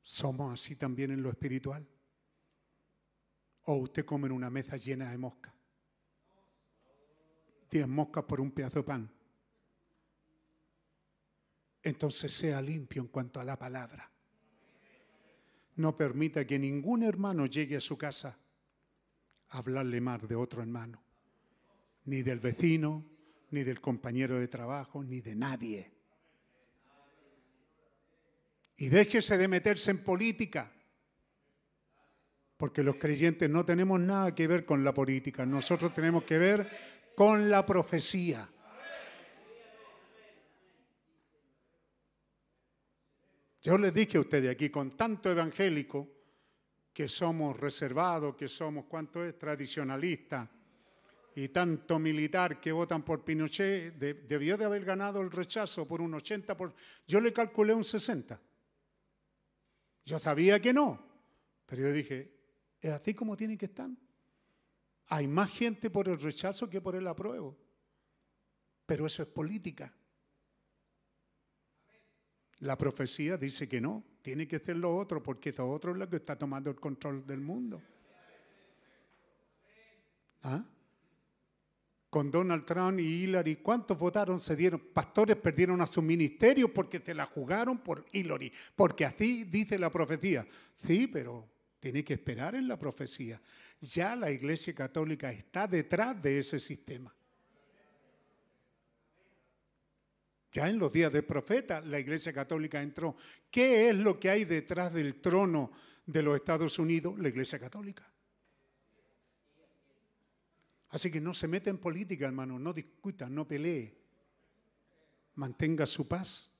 ¿Somos 0.00 0.54
así 0.54 0.76
también 0.76 1.10
en 1.10 1.22
lo 1.22 1.28
espiritual? 1.28 1.86
¿O 3.64 3.74
usted 3.74 4.06
come 4.06 4.28
en 4.28 4.32
una 4.32 4.48
mesa 4.48 4.78
llena 4.78 5.10
de 5.10 5.18
moscas? 5.18 5.52
Diez 7.70 7.86
moscas 7.86 8.24
por 8.24 8.40
un 8.40 8.50
pedazo 8.52 8.78
de 8.78 8.84
pan. 8.84 9.10
Entonces 11.82 12.32
sea 12.32 12.62
limpio 12.62 13.02
en 13.02 13.08
cuanto 13.08 13.40
a 13.40 13.44
la 13.44 13.58
palabra. 13.58 14.11
No 15.76 15.96
permita 15.96 16.46
que 16.46 16.58
ningún 16.58 17.02
hermano 17.02 17.46
llegue 17.46 17.76
a 17.76 17.80
su 17.80 17.96
casa 17.96 18.38
a 19.48 19.58
hablarle 19.58 20.00
mal 20.00 20.26
de 20.26 20.34
otro 20.34 20.62
hermano. 20.62 21.02
Ni 22.04 22.22
del 22.22 22.40
vecino, 22.40 23.04
ni 23.50 23.62
del 23.64 23.80
compañero 23.80 24.38
de 24.38 24.48
trabajo, 24.48 25.02
ni 25.02 25.20
de 25.20 25.34
nadie. 25.34 25.92
Y 28.76 28.88
déjese 28.88 29.38
de 29.38 29.48
meterse 29.48 29.90
en 29.90 30.02
política. 30.02 30.72
Porque 32.56 32.82
los 32.82 32.96
creyentes 32.96 33.48
no 33.48 33.64
tenemos 33.64 34.00
nada 34.00 34.34
que 34.34 34.46
ver 34.46 34.64
con 34.64 34.84
la 34.84 34.92
política. 34.92 35.46
Nosotros 35.46 35.92
tenemos 35.94 36.24
que 36.24 36.38
ver 36.38 36.68
con 37.14 37.50
la 37.50 37.64
profecía. 37.64 38.51
Yo 43.62 43.78
les 43.78 43.94
dije 43.94 44.18
a 44.18 44.20
ustedes 44.20 44.50
aquí, 44.50 44.70
con 44.70 44.96
tanto 44.96 45.30
evangélico, 45.30 46.08
que 46.92 47.08
somos 47.08 47.56
reservados, 47.56 48.34
que 48.34 48.48
somos, 48.48 48.86
¿cuánto 48.86 49.24
es? 49.24 49.38
Tradicionalistas, 49.38 50.48
y 51.34 51.48
tanto 51.48 51.98
militar 51.98 52.60
que 52.60 52.72
votan 52.72 53.02
por 53.02 53.24
Pinochet, 53.24 53.94
debió 53.94 54.56
de 54.56 54.64
haber 54.64 54.84
ganado 54.84 55.20
el 55.20 55.30
rechazo 55.30 55.86
por 55.86 56.00
un 56.00 56.12
80%, 56.12 56.56
por, 56.56 56.74
yo 57.06 57.20
le 57.20 57.32
calculé 57.32 57.72
un 57.72 57.84
60%. 57.84 58.38
Yo 60.04 60.18
sabía 60.18 60.60
que 60.60 60.72
no, 60.72 61.00
pero 61.64 61.82
yo 61.82 61.92
dije, 61.92 62.34
es 62.80 62.90
así 62.90 63.14
como 63.14 63.36
tienen 63.36 63.56
que 63.56 63.66
estar. 63.66 63.88
Hay 65.06 65.28
más 65.28 65.50
gente 65.50 65.90
por 65.90 66.08
el 66.08 66.20
rechazo 66.20 66.68
que 66.68 66.80
por 66.80 66.96
el 66.96 67.06
apruebo, 67.06 67.56
pero 68.84 69.06
eso 69.06 69.22
es 69.22 69.28
política. 69.28 69.94
La 72.62 72.78
profecía 72.78 73.36
dice 73.36 73.68
que 73.68 73.80
no, 73.80 74.04
tiene 74.22 74.46
que 74.46 74.60
ser 74.60 74.76
lo 74.76 74.96
otro, 74.96 75.20
porque 75.20 75.52
lo 75.52 75.68
otro 75.68 75.90
es 75.90 75.98
lo 75.98 76.08
que 76.08 76.16
está 76.16 76.36
tomando 76.38 76.70
el 76.70 76.76
control 76.76 77.26
del 77.26 77.40
mundo. 77.40 77.82
¿Ah? 80.44 80.64
Con 82.08 82.30
Donald 82.30 82.64
Trump 82.64 83.00
y 83.00 83.24
Hillary, 83.24 83.56
¿cuántos 83.56 83.98
votaron? 83.98 84.38
Se 84.38 84.54
dieron, 84.54 84.80
pastores 84.92 85.36
perdieron 85.38 85.80
a 85.80 85.86
su 85.86 86.02
ministerio 86.02 86.72
porque 86.72 87.00
se 87.00 87.14
la 87.14 87.26
jugaron 87.26 87.78
por 87.78 88.06
Hillary, 88.12 88.52
porque 88.76 89.06
así 89.06 89.42
dice 89.42 89.76
la 89.76 89.90
profecía. 89.90 90.46
Sí, 90.86 91.08
pero 91.08 91.48
tiene 91.80 92.04
que 92.04 92.14
esperar 92.14 92.54
en 92.54 92.68
la 92.68 92.78
profecía. 92.78 93.42
Ya 93.80 94.14
la 94.14 94.30
Iglesia 94.30 94.72
Católica 94.72 95.32
está 95.32 95.66
detrás 95.66 96.22
de 96.22 96.38
ese 96.38 96.60
sistema. 96.60 97.12
Ya 100.52 100.68
en 100.68 100.78
los 100.78 100.92
días 100.92 101.10
del 101.10 101.24
profeta 101.24 101.80
la 101.80 101.98
Iglesia 101.98 102.32
Católica 102.32 102.82
entró. 102.82 103.16
¿Qué 103.50 103.88
es 103.88 103.94
lo 103.96 104.20
que 104.20 104.28
hay 104.28 104.44
detrás 104.44 104.92
del 104.92 105.20
trono 105.20 105.72
de 106.04 106.22
los 106.22 106.36
Estados 106.36 106.78
Unidos? 106.78 107.18
La 107.18 107.28
Iglesia 107.28 107.58
Católica. 107.58 108.06
Así 110.90 111.10
que 111.10 111.22
no 111.22 111.32
se 111.32 111.48
meta 111.48 111.70
en 111.70 111.78
política, 111.78 112.26
hermano, 112.26 112.58
no 112.58 112.74
discuta, 112.74 113.30
no 113.30 113.48
pelee. 113.48 113.96
Mantenga 115.36 115.86
su 115.86 116.06
paz 116.06 116.52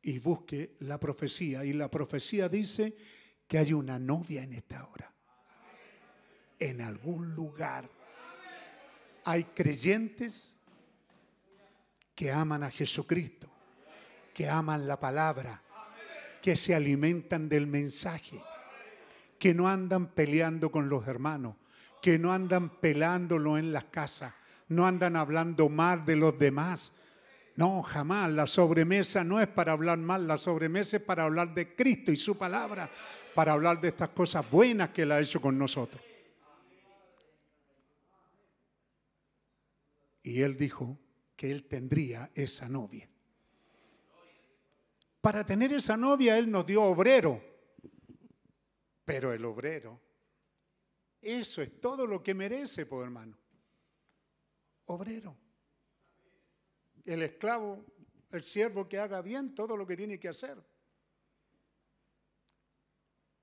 y 0.00 0.18
busque 0.18 0.76
la 0.80 0.98
profecía. 0.98 1.66
Y 1.66 1.74
la 1.74 1.90
profecía 1.90 2.48
dice 2.48 2.96
que 3.46 3.58
hay 3.58 3.74
una 3.74 3.98
novia 3.98 4.42
en 4.42 4.54
esta 4.54 4.86
hora. 4.86 5.12
En 6.58 6.80
algún 6.80 7.34
lugar. 7.34 7.90
Hay 9.24 9.44
creyentes 9.44 10.59
que 12.20 12.30
aman 12.30 12.62
a 12.62 12.70
Jesucristo, 12.70 13.48
que 14.34 14.46
aman 14.46 14.86
la 14.86 15.00
palabra, 15.00 15.62
que 16.42 16.54
se 16.54 16.74
alimentan 16.74 17.48
del 17.48 17.66
mensaje, 17.66 18.38
que 19.38 19.54
no 19.54 19.66
andan 19.66 20.08
peleando 20.08 20.70
con 20.70 20.90
los 20.90 21.08
hermanos, 21.08 21.56
que 22.02 22.18
no 22.18 22.30
andan 22.30 22.78
pelándolo 22.78 23.56
en 23.56 23.72
las 23.72 23.84
casas, 23.84 24.34
no 24.68 24.86
andan 24.86 25.16
hablando 25.16 25.70
mal 25.70 26.04
de 26.04 26.16
los 26.16 26.38
demás. 26.38 26.92
No, 27.56 27.80
jamás. 27.82 28.30
La 28.30 28.46
sobremesa 28.46 29.24
no 29.24 29.40
es 29.40 29.48
para 29.48 29.72
hablar 29.72 29.96
mal, 29.96 30.28
la 30.28 30.36
sobremesa 30.36 30.98
es 30.98 31.02
para 31.02 31.24
hablar 31.24 31.54
de 31.54 31.74
Cristo 31.74 32.12
y 32.12 32.18
su 32.18 32.36
palabra, 32.36 32.90
para 33.34 33.52
hablar 33.52 33.80
de 33.80 33.88
estas 33.88 34.10
cosas 34.10 34.44
buenas 34.50 34.90
que 34.90 35.04
Él 35.04 35.12
ha 35.12 35.20
hecho 35.20 35.40
con 35.40 35.56
nosotros. 35.56 36.02
Y 40.22 40.42
Él 40.42 40.58
dijo, 40.58 40.98
que 41.40 41.50
él 41.50 41.64
tendría 41.64 42.30
esa 42.34 42.68
novia. 42.68 43.08
Para 45.22 45.42
tener 45.46 45.72
esa 45.72 45.96
novia 45.96 46.36
él 46.36 46.50
nos 46.50 46.66
dio 46.66 46.82
obrero, 46.82 47.42
pero 49.06 49.32
el 49.32 49.42
obrero, 49.46 49.98
eso 51.22 51.62
es 51.62 51.80
todo 51.80 52.06
lo 52.06 52.22
que 52.22 52.34
merece, 52.34 52.84
por 52.84 53.04
hermano. 53.04 53.38
Obrero. 54.84 55.34
El 57.06 57.22
esclavo, 57.22 57.86
el 58.32 58.44
siervo 58.44 58.86
que 58.86 58.98
haga 58.98 59.22
bien 59.22 59.54
todo 59.54 59.78
lo 59.78 59.86
que 59.86 59.96
tiene 59.96 60.20
que 60.20 60.28
hacer. 60.28 60.62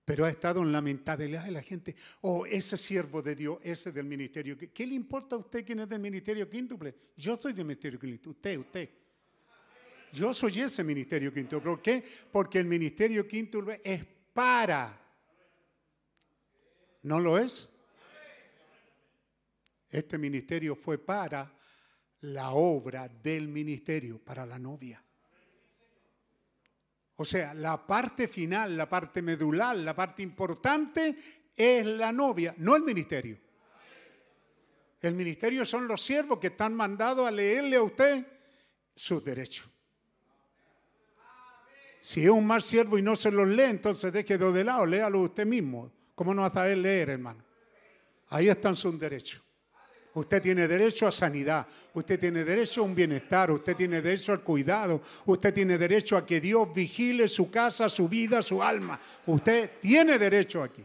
Pero 0.08 0.24
ha 0.24 0.30
estado 0.30 0.62
en 0.62 0.72
la 0.72 0.80
mentalidad 0.80 1.44
de 1.44 1.52
la 1.52 1.62
gente, 1.62 1.94
oh, 2.22 2.46
ese 2.46 2.78
siervo 2.78 3.22
de 3.22 3.36
Dios, 3.36 3.60
ese 3.62 3.92
del 3.92 4.06
ministerio. 4.06 4.58
¿Qué 4.58 4.88
le 4.88 4.96
importa 4.96 5.36
a 5.36 5.40
usted 5.40 5.66
quién 5.66 5.82
es 5.82 5.90
del 5.90 6.00
ministerio 6.00 6.50
quíntuple? 6.50 6.96
Yo 7.18 7.36
soy 7.36 7.52
del 7.52 7.66
ministerio 7.66 8.00
quíntuple, 8.00 8.32
usted, 8.32 8.58
usted. 8.58 8.90
Yo 10.14 10.34
soy 10.34 10.62
ese 10.62 10.82
ministerio 10.82 11.34
quíntuple. 11.34 11.72
¿Por 11.72 11.82
qué? 11.82 12.06
Porque 12.32 12.58
el 12.58 12.68
ministerio 12.68 13.28
quíntuple 13.28 13.82
es 13.84 14.06
para. 14.32 14.98
¿No 17.02 17.20
lo 17.20 17.38
es? 17.38 17.70
Este 19.90 20.18
ministerio 20.18 20.74
fue 20.78 20.98
para 20.98 21.54
la 22.22 22.52
obra 22.52 23.10
del 23.10 23.50
ministerio, 23.50 24.20
para 24.24 24.46
la 24.46 24.58
novia. 24.58 25.04
O 27.18 27.26
sea, 27.26 27.54
la 27.54 27.86
parte 27.86 28.28
final, 28.28 28.78
la 28.78 28.88
parte 28.88 29.22
medular, 29.22 29.76
la 29.76 29.96
parte 29.96 30.22
importante 30.22 31.16
es 31.56 31.86
la 31.86 32.12
novia, 32.12 32.54
no 32.58 32.76
el 32.76 32.84
ministerio. 32.84 33.38
El 35.02 35.16
ministerio 35.16 35.66
son 35.66 35.88
los 35.88 36.02
siervos 36.02 36.40
que 36.40 36.48
están 36.48 36.76
mandados 36.76 37.28
a 37.28 37.32
leerle 37.32 37.76
a 37.76 37.82
usted 37.82 38.26
sus 38.96 39.24
derechos. 39.24 39.68
Si 42.00 42.24
es 42.24 42.30
un 42.30 42.46
mal 42.46 42.62
siervo 42.62 42.98
y 42.98 43.02
no 43.02 43.16
se 43.16 43.32
los 43.32 43.48
lee, 43.48 43.64
entonces 43.64 44.14
déjelo 44.14 44.52
de 44.52 44.64
lado, 44.64 44.86
léalo 44.86 45.22
usted 45.22 45.46
mismo. 45.46 45.92
¿Cómo 46.14 46.34
no 46.34 46.42
va 46.42 46.48
a 46.48 46.52
saber 46.52 46.78
leer, 46.78 47.10
hermano? 47.10 47.44
Ahí 48.30 48.48
están 48.48 48.76
sus 48.76 48.98
derechos. 49.00 49.42
Usted 50.14 50.42
tiene 50.42 50.68
derecho 50.68 51.08
a 51.08 51.12
sanidad, 51.12 51.68
usted 51.94 52.20
tiene 52.20 52.44
derecho 52.44 52.82
a 52.82 52.86
un 52.86 52.96
bienestar, 52.96 53.52
usted 53.52 53.76
tiene 53.76 54.02
derecho 54.02 54.32
al 54.32 54.42
cuidado, 54.42 55.00
usted 55.26 55.54
tiene 55.54 55.78
derecho 55.78 56.18
a 56.18 56.26
que 56.26 56.42
Dios 56.42 56.74
vigile 56.74 57.28
su 57.28 57.52
casa, 57.52 57.88
su 57.88 58.10
vida, 58.10 58.42
su 58.42 58.64
alma. 58.64 59.00
Usted 59.28 59.72
tiene 59.80 60.18
derecho 60.18 60.64
aquí. 60.64 60.84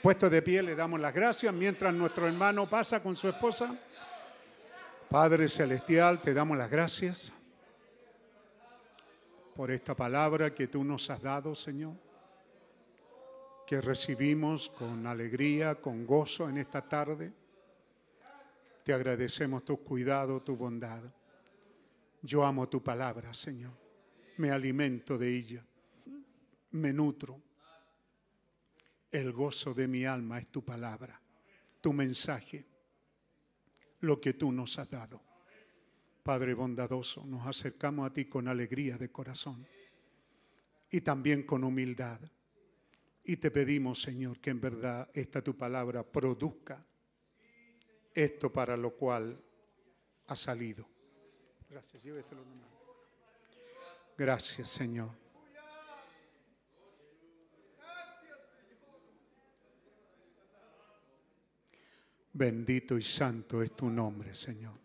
Puesto 0.00 0.30
de 0.30 0.42
pie, 0.42 0.62
le 0.62 0.74
damos 0.74 1.00
las 1.00 1.14
gracias 1.14 1.52
mientras 1.52 1.92
nuestro 1.92 2.26
hermano 2.26 2.68
pasa 2.68 3.02
con 3.02 3.16
su 3.16 3.28
esposa. 3.28 3.76
Padre 5.08 5.48
Celestial, 5.48 6.20
te 6.20 6.32
damos 6.32 6.56
las 6.56 6.70
gracias 6.70 7.32
por 9.54 9.70
esta 9.70 9.94
palabra 9.94 10.52
que 10.52 10.68
tú 10.68 10.82
nos 10.82 11.10
has 11.10 11.20
dado, 11.20 11.54
Señor, 11.54 11.94
que 13.66 13.80
recibimos 13.80 14.70
con 14.70 15.06
alegría, 15.06 15.74
con 15.74 16.06
gozo 16.06 16.48
en 16.48 16.58
esta 16.58 16.82
tarde. 16.82 17.32
Te 18.84 18.92
agradecemos 18.92 19.64
tu 19.64 19.82
cuidado, 19.82 20.42
tu 20.42 20.56
bondad. 20.56 21.02
Yo 22.20 22.44
amo 22.44 22.68
tu 22.68 22.82
palabra, 22.82 23.32
Señor. 23.32 23.72
Me 24.38 24.50
alimento 24.50 25.16
de 25.16 25.36
ella. 25.36 25.64
Me 26.72 26.92
nutro. 26.92 27.40
El 29.10 29.32
gozo 29.32 29.74
de 29.74 29.86
mi 29.86 30.04
alma 30.04 30.38
es 30.38 30.48
tu 30.48 30.64
palabra, 30.64 31.20
tu 31.82 31.92
mensaje, 31.92 32.64
lo 34.00 34.18
que 34.20 34.32
tú 34.32 34.50
nos 34.50 34.78
has 34.78 34.88
dado. 34.88 35.20
Padre 36.22 36.54
bondadoso, 36.54 37.26
nos 37.26 37.46
acercamos 37.46 38.06
a 38.06 38.12
ti 38.12 38.24
con 38.24 38.48
alegría 38.48 38.96
de 38.96 39.10
corazón 39.10 39.66
y 40.90 41.02
también 41.02 41.42
con 41.42 41.62
humildad. 41.62 42.20
Y 43.22 43.36
te 43.36 43.50
pedimos, 43.50 44.00
Señor, 44.00 44.40
que 44.40 44.50
en 44.50 44.60
verdad 44.60 45.10
esta 45.12 45.42
tu 45.42 45.56
palabra 45.56 46.02
produzca 46.02 46.82
esto 48.14 48.52
para 48.52 48.76
lo 48.76 48.94
cual 48.94 49.40
ha 50.26 50.36
salido. 50.36 50.86
Gracias, 51.68 52.02
lléveselo 52.02 52.44
nomás. 52.44 52.68
Gracias, 54.16 54.68
Señor. 54.68 55.10
Bendito 62.34 62.96
y 62.96 63.02
santo 63.02 63.62
es 63.62 63.76
tu 63.76 63.90
nombre, 63.90 64.34
Señor. 64.34 64.80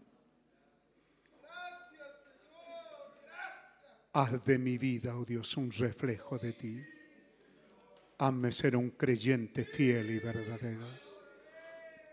Haz 4.13 4.43
de 4.45 4.57
mi 4.57 4.77
vida, 4.77 5.15
oh 5.15 5.23
Dios, 5.23 5.55
un 5.55 5.71
reflejo 5.71 6.37
de 6.37 6.53
ti. 6.53 6.83
Hazme 8.17 8.51
ser 8.51 8.75
un 8.75 8.91
creyente 8.91 9.63
fiel 9.63 10.09
y 10.09 10.19
verdadero. 10.19 11.06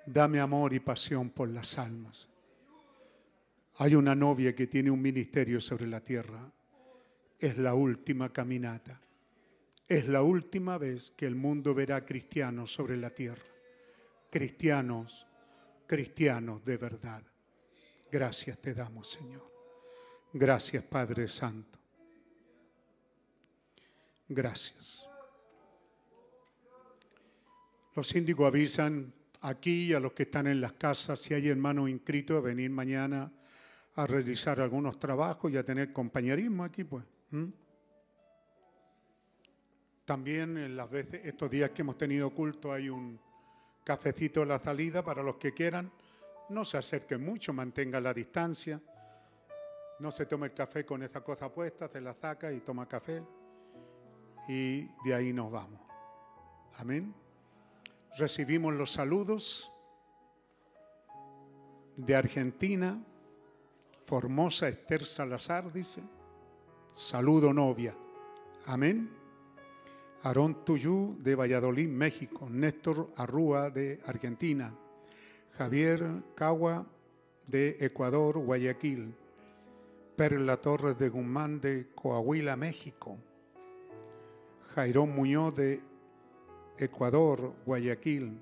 Dame 0.06 0.40
amor 0.40 0.72
y 0.74 0.80
pasión 0.80 1.30
por 1.30 1.48
las 1.48 1.78
almas. 1.78 2.28
Hay 3.76 3.94
una 3.94 4.14
novia 4.14 4.54
que 4.54 4.66
tiene 4.66 4.90
un 4.90 5.00
ministerio 5.00 5.60
sobre 5.60 5.86
la 5.86 6.00
tierra. 6.00 6.50
Es 7.38 7.58
la 7.58 7.74
última 7.74 8.32
caminata. 8.32 9.00
Es 9.88 10.08
la 10.08 10.22
última 10.22 10.78
vez 10.78 11.10
que 11.10 11.26
el 11.26 11.34
mundo 11.34 11.74
verá 11.74 12.04
cristianos 12.04 12.72
sobre 12.72 12.96
la 12.96 13.10
tierra. 13.10 13.42
Cristianos, 14.30 15.26
cristianos 15.86 16.64
de 16.64 16.76
verdad. 16.76 17.22
Gracias 18.10 18.58
te 18.58 18.74
damos, 18.74 19.10
Señor. 19.10 19.50
Gracias, 20.32 20.82
Padre 20.84 21.28
Santo. 21.28 21.78
Gracias. 24.28 25.08
Los 27.94 28.08
síndicos 28.08 28.46
avisan 28.46 29.12
aquí 29.44 29.92
a 29.92 30.00
los 30.00 30.12
que 30.12 30.24
están 30.24 30.46
en 30.46 30.60
las 30.60 30.72
casas 30.72 31.20
si 31.20 31.34
hay 31.34 31.48
hermanos 31.48 31.90
inscritos 31.90 32.38
a 32.38 32.40
venir 32.40 32.70
mañana 32.70 33.30
a 33.96 34.06
realizar 34.06 34.58
algunos 34.60 34.98
trabajos 34.98 35.52
y 35.52 35.56
a 35.56 35.64
tener 35.64 35.92
compañerismo 35.92 36.64
aquí, 36.64 36.82
pues. 36.82 37.04
También 40.04 40.56
en 40.58 40.76
las 40.76 40.90
veces, 40.90 41.20
estos 41.24 41.50
días 41.50 41.70
que 41.70 41.82
hemos 41.82 41.96
tenido 41.96 42.30
culto 42.30 42.72
hay 42.72 42.88
un 42.88 43.20
cafecito 43.84 44.42
a 44.42 44.46
la 44.46 44.58
salida 44.58 45.04
para 45.04 45.22
los 45.22 45.36
que 45.36 45.52
quieran. 45.52 45.92
No 46.48 46.64
se 46.64 46.78
acerquen 46.78 47.22
mucho, 47.22 47.52
mantenga 47.52 48.00
la 48.00 48.12
distancia. 48.12 48.80
No 50.00 50.10
se 50.10 50.26
tome 50.26 50.46
el 50.46 50.54
café 50.54 50.84
con 50.84 51.02
esa 51.02 51.22
cosa 51.22 51.52
puesta, 51.52 51.88
se 51.88 52.00
la 52.00 52.14
saca 52.14 52.52
y 52.52 52.60
toma 52.60 52.88
café. 52.88 53.22
Y 54.48 54.88
de 55.04 55.14
ahí 55.14 55.32
nos 55.32 55.52
vamos. 55.52 55.80
Amén. 56.78 57.23
Recibimos 58.16 58.72
los 58.74 58.92
saludos 58.92 59.72
de 61.96 62.14
Argentina. 62.14 63.02
Formosa 64.04 64.68
Esther 64.68 65.04
Salazar 65.04 65.72
dice. 65.72 66.00
Saludo 66.92 67.52
novia. 67.52 67.92
Amén. 68.66 69.10
Aarón 70.22 70.64
Tuyú 70.64 71.16
de 71.18 71.34
Valladolid, 71.34 71.88
México. 71.88 72.48
Néstor 72.48 73.12
Arrúa 73.16 73.70
de 73.70 74.00
Argentina. 74.06 74.72
Javier 75.58 76.22
Cagua 76.36 76.86
de 77.48 77.76
Ecuador, 77.80 78.38
Guayaquil. 78.38 79.12
Perla 80.14 80.58
Torres 80.58 80.96
de 80.96 81.08
Guzmán 81.08 81.60
de 81.60 81.88
Coahuila, 81.96 82.54
México. 82.54 83.16
Jairón 84.76 85.16
Muñoz 85.16 85.56
de 85.56 85.93
Ecuador, 86.78 87.54
Guayaquil. 87.64 88.38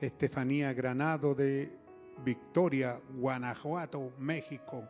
Estefanía 0.00 0.72
Granado 0.74 1.34
de 1.34 1.72
Victoria, 2.24 3.00
Guanajuato, 3.14 4.12
México. 4.18 4.84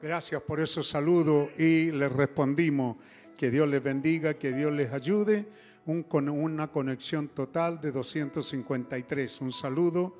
Gracias 0.00 0.40
por 0.42 0.60
esos 0.60 0.88
saludos 0.88 1.48
y 1.58 1.90
les 1.90 2.12
respondimos 2.12 2.96
que 3.36 3.50
Dios 3.50 3.68
les 3.68 3.82
bendiga, 3.82 4.34
que 4.34 4.52
Dios 4.52 4.72
les 4.72 4.92
ayude. 4.92 5.46
Un, 5.86 6.02
con 6.02 6.28
una 6.28 6.68
conexión 6.68 7.28
total 7.28 7.80
de 7.80 7.92
253. 7.92 9.40
Un 9.40 9.52
saludo 9.52 10.16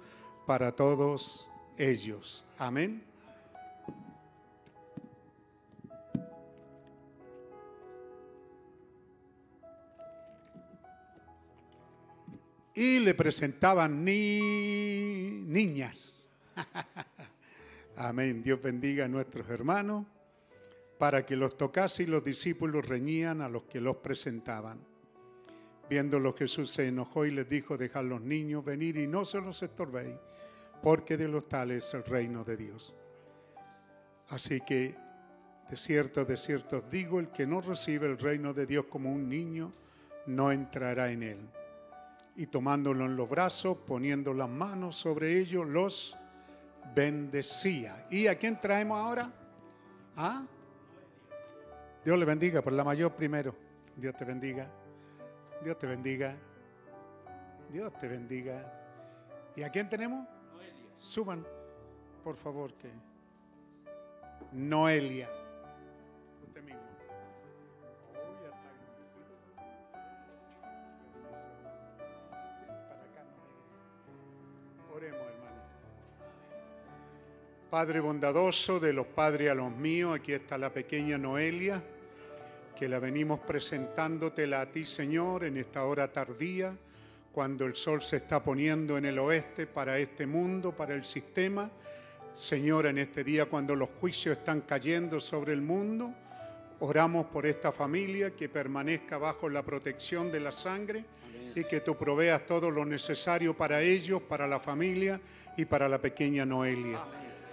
para 0.46 0.72
todos 0.72 1.50
ellos. 1.76 2.44
Amén. 2.58 3.02
Y 12.76 12.98
le 12.98 13.14
presentaban 13.14 14.04
ni 14.04 15.42
niñas. 15.46 16.28
Amén. 17.96 18.42
Dios 18.42 18.60
bendiga 18.60 19.06
a 19.06 19.08
nuestros 19.08 19.48
hermanos 19.48 20.04
para 20.98 21.24
que 21.24 21.36
los 21.36 21.56
tocase 21.56 22.02
y 22.02 22.06
los 22.06 22.22
discípulos 22.22 22.86
reñían 22.86 23.40
a 23.40 23.48
los 23.48 23.64
que 23.64 23.80
los 23.80 23.96
presentaban. 23.96 24.78
Viéndolo 25.88 26.34
Jesús 26.34 26.70
se 26.70 26.88
enojó 26.88 27.24
y 27.24 27.30
les 27.30 27.48
dijo, 27.48 27.78
dejad 27.78 28.04
los 28.04 28.20
niños 28.20 28.62
venir 28.62 28.98
y 28.98 29.06
no 29.06 29.24
se 29.24 29.40
los 29.40 29.62
estorbéis, 29.62 30.16
porque 30.82 31.16
de 31.16 31.28
los 31.28 31.48
tales 31.48 31.86
es 31.86 31.94
el 31.94 32.04
reino 32.04 32.44
de 32.44 32.58
Dios. 32.58 32.94
Así 34.28 34.60
que, 34.60 34.94
de 35.70 35.76
cierto, 35.76 36.26
de 36.26 36.36
cierto 36.36 36.82
digo, 36.90 37.20
el 37.20 37.28
que 37.28 37.46
no 37.46 37.62
recibe 37.62 38.06
el 38.06 38.18
reino 38.18 38.52
de 38.52 38.66
Dios 38.66 38.84
como 38.86 39.10
un 39.10 39.30
niño, 39.30 39.72
no 40.26 40.52
entrará 40.52 41.10
en 41.10 41.22
él. 41.22 41.38
Y 42.36 42.46
tomándolo 42.46 43.06
en 43.06 43.16
los 43.16 43.28
brazos, 43.28 43.78
poniendo 43.86 44.34
las 44.34 44.48
manos 44.48 44.96
sobre 44.96 45.38
ellos, 45.38 45.66
los 45.66 46.16
bendecía. 46.94 48.06
¿Y 48.10 48.26
a 48.26 48.36
quién 48.36 48.60
traemos 48.60 48.98
ahora? 48.98 49.32
¿Ah? 50.16 50.44
Dios 52.04 52.18
le 52.18 52.24
bendiga 52.24 52.62
por 52.62 52.72
la 52.72 52.84
mayor 52.84 53.12
primero. 53.14 53.54
Dios 53.96 54.14
te 54.16 54.24
bendiga. 54.24 54.68
Dios 55.64 55.78
te 55.78 55.86
bendiga. 55.86 56.36
Dios 57.72 57.92
te 57.98 58.06
bendiga. 58.06 58.72
¿Y 59.56 59.62
a 59.62 59.70
quién 59.70 59.88
tenemos? 59.88 60.26
Noelia. 60.52 60.90
Suban, 60.94 61.44
por 62.22 62.36
favor, 62.36 62.74
que. 62.74 62.90
Noelia. 64.52 65.28
Padre 77.68 78.00
bondadoso, 78.00 78.80
de 78.80 78.92
los 78.94 79.06
padres 79.06 79.50
a 79.50 79.54
los 79.54 79.70
míos, 79.70 80.16
aquí 80.16 80.32
está 80.32 80.56
la 80.56 80.72
pequeña 80.72 81.18
Noelia 81.18 81.82
que 82.74 82.88
la 82.88 82.98
venimos 82.98 83.40
presentándotela 83.40 84.60
a 84.62 84.66
ti, 84.66 84.84
Señor, 84.84 85.44
en 85.44 85.56
esta 85.56 85.84
hora 85.84 86.12
tardía, 86.12 86.74
cuando 87.32 87.66
el 87.66 87.76
sol 87.76 88.00
se 88.00 88.16
está 88.16 88.42
poniendo 88.42 88.96
en 88.96 89.06
el 89.06 89.18
oeste 89.18 89.66
para 89.66 89.98
este 89.98 90.26
mundo, 90.26 90.72
para 90.72 90.94
el 90.94 91.04
sistema. 91.04 91.70
Señor, 92.32 92.86
en 92.86 92.98
este 92.98 93.24
día 93.24 93.46
cuando 93.46 93.74
los 93.74 93.90
juicios 94.00 94.38
están 94.38 94.62
cayendo 94.62 95.20
sobre 95.20 95.52
el 95.52 95.62
mundo, 95.62 96.12
oramos 96.80 97.26
por 97.26 97.46
esta 97.46 97.72
familia 97.72 98.34
que 98.34 98.48
permanezca 98.48 99.18
bajo 99.18 99.48
la 99.48 99.62
protección 99.62 100.30
de 100.30 100.40
la 100.40 100.52
sangre 100.52 101.04
y 101.56 101.64
que 101.64 101.80
tú 101.80 101.96
proveas 101.96 102.44
todo 102.44 102.70
lo 102.70 102.84
necesario 102.84 103.56
para 103.56 103.80
ellos, 103.80 104.20
para 104.20 104.46
la 104.46 104.60
familia 104.60 105.20
y 105.56 105.64
para 105.64 105.88
la 105.88 105.98
pequeña 105.98 106.44
Noelia. 106.44 107.00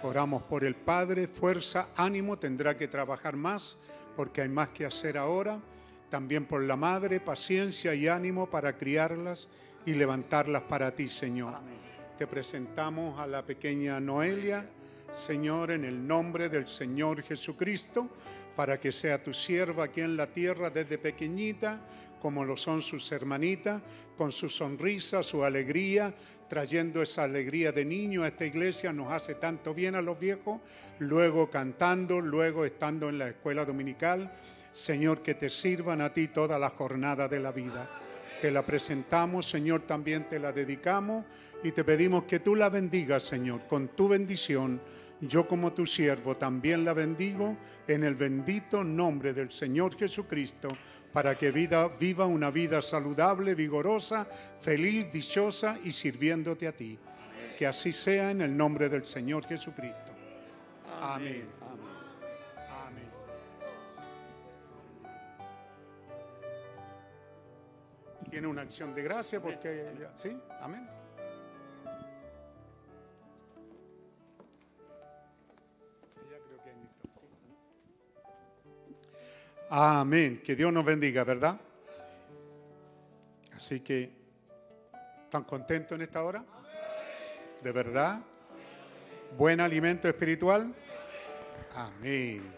Oramos 0.02 0.42
por 0.42 0.62
el 0.62 0.76
Padre, 0.76 1.26
fuerza, 1.26 1.88
ánimo, 1.96 2.38
tendrá 2.38 2.76
que 2.76 2.86
trabajar 2.86 3.34
más 3.34 3.78
porque 4.14 4.42
hay 4.42 4.50
más 4.50 4.68
que 4.68 4.84
hacer 4.84 5.16
ahora. 5.16 5.58
También 6.10 6.44
por 6.44 6.62
la 6.62 6.76
Madre, 6.76 7.18
paciencia 7.18 7.94
y 7.94 8.06
ánimo 8.06 8.50
para 8.50 8.76
criarlas 8.76 9.48
y 9.86 9.94
levantarlas 9.94 10.62
para 10.64 10.94
ti, 10.94 11.08
Señor. 11.08 11.54
Te 12.18 12.26
presentamos 12.26 13.18
a 13.18 13.26
la 13.26 13.42
pequeña 13.42 13.98
Noelia, 14.00 14.68
Señor, 15.10 15.70
en 15.70 15.84
el 15.84 16.06
nombre 16.06 16.50
del 16.50 16.68
Señor 16.68 17.22
Jesucristo, 17.22 18.10
para 18.54 18.78
que 18.78 18.92
sea 18.92 19.22
tu 19.22 19.32
sierva 19.32 19.84
aquí 19.84 20.02
en 20.02 20.16
la 20.16 20.26
tierra 20.26 20.68
desde 20.68 20.98
pequeñita, 20.98 21.80
como 22.24 22.42
lo 22.42 22.56
son 22.56 22.80
sus 22.80 23.12
hermanitas, 23.12 23.82
con 24.16 24.32
su 24.32 24.48
sonrisa, 24.48 25.22
su 25.22 25.44
alegría, 25.44 26.14
trayendo 26.48 27.02
esa 27.02 27.24
alegría 27.24 27.70
de 27.70 27.84
niño 27.84 28.22
a 28.22 28.28
esta 28.28 28.46
iglesia, 28.46 28.94
nos 28.94 29.12
hace 29.12 29.34
tanto 29.34 29.74
bien 29.74 29.94
a 29.94 30.00
los 30.00 30.18
viejos, 30.18 30.62
luego 31.00 31.50
cantando, 31.50 32.22
luego 32.22 32.64
estando 32.64 33.10
en 33.10 33.18
la 33.18 33.28
escuela 33.28 33.66
dominical. 33.66 34.32
Señor, 34.72 35.20
que 35.20 35.34
te 35.34 35.50
sirvan 35.50 36.00
a 36.00 36.14
ti 36.14 36.28
toda 36.28 36.58
la 36.58 36.70
jornada 36.70 37.28
de 37.28 37.40
la 37.40 37.52
vida. 37.52 37.90
Te 38.40 38.50
la 38.50 38.64
presentamos, 38.64 39.46
Señor, 39.46 39.82
también 39.82 40.26
te 40.26 40.38
la 40.38 40.50
dedicamos 40.50 41.26
y 41.62 41.72
te 41.72 41.84
pedimos 41.84 42.24
que 42.24 42.40
tú 42.40 42.56
la 42.56 42.70
bendigas, 42.70 43.24
Señor, 43.24 43.66
con 43.66 43.88
tu 43.88 44.08
bendición 44.08 44.80
yo 45.28 45.46
como 45.46 45.72
tu 45.72 45.86
siervo 45.86 46.36
también 46.36 46.84
la 46.84 46.92
bendigo 46.92 47.56
en 47.86 48.04
el 48.04 48.14
bendito 48.14 48.82
nombre 48.82 49.32
del 49.32 49.50
Señor 49.50 49.96
Jesucristo, 49.96 50.68
para 51.12 51.36
que 51.36 51.50
vida, 51.50 51.88
viva 51.88 52.26
una 52.26 52.50
vida 52.50 52.82
saludable, 52.82 53.54
vigorosa, 53.54 54.24
feliz, 54.60 55.12
dichosa 55.12 55.78
y 55.84 55.92
sirviéndote 55.92 56.66
a 56.66 56.72
ti. 56.72 56.98
Que 57.58 57.66
así 57.66 57.92
sea 57.92 58.30
en 58.30 58.40
el 58.40 58.56
nombre 58.56 58.88
del 58.88 59.04
Señor 59.04 59.46
Jesucristo. 59.46 60.12
Amén. 61.00 61.46
Amén. 62.86 63.10
Tiene 68.28 68.46
una 68.46 68.62
acción 68.62 68.94
de 68.94 69.02
gracia 69.02 69.40
porque, 69.40 69.92
¿sí? 70.16 70.36
Amén. 70.60 71.03
Amén. 79.76 80.40
Que 80.44 80.54
Dios 80.54 80.72
nos 80.72 80.84
bendiga, 80.84 81.24
¿verdad? 81.24 81.60
Así 83.56 83.80
que, 83.80 84.08
¿están 85.24 85.42
contentos 85.42 85.96
en 85.96 86.02
esta 86.02 86.22
hora? 86.22 86.44
¿De 87.60 87.72
verdad? 87.72 88.20
¿Buen 89.36 89.60
alimento 89.60 90.06
espiritual? 90.06 90.72
Amén. 91.74 92.54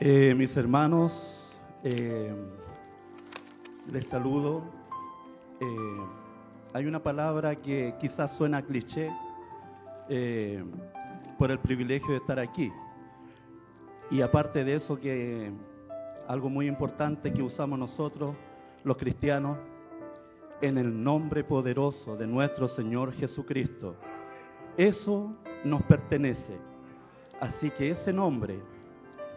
Eh, 0.00 0.34
mis 0.36 0.56
hermanos, 0.56 1.54
eh, 1.84 2.34
les 3.86 4.04
saludo. 4.04 4.81
Eh, 5.62 6.06
hay 6.74 6.86
una 6.86 7.00
palabra 7.00 7.54
que 7.54 7.94
quizás 8.00 8.32
suena 8.36 8.62
cliché 8.62 9.12
eh, 10.08 10.64
por 11.38 11.52
el 11.52 11.60
privilegio 11.60 12.10
de 12.10 12.16
estar 12.16 12.40
aquí. 12.40 12.72
Y 14.10 14.22
aparte 14.22 14.64
de 14.64 14.74
eso, 14.74 14.98
que 14.98 15.52
algo 16.26 16.50
muy 16.50 16.66
importante 16.66 17.32
que 17.32 17.42
usamos 17.42 17.78
nosotros, 17.78 18.34
los 18.82 18.96
cristianos, 18.96 19.56
en 20.60 20.78
el 20.78 21.02
nombre 21.02 21.44
poderoso 21.44 22.16
de 22.16 22.26
nuestro 22.26 22.66
Señor 22.66 23.12
Jesucristo. 23.12 23.94
Eso 24.76 25.36
nos 25.64 25.82
pertenece. 25.82 26.58
Así 27.40 27.70
que 27.70 27.90
ese 27.90 28.12
nombre 28.12 28.60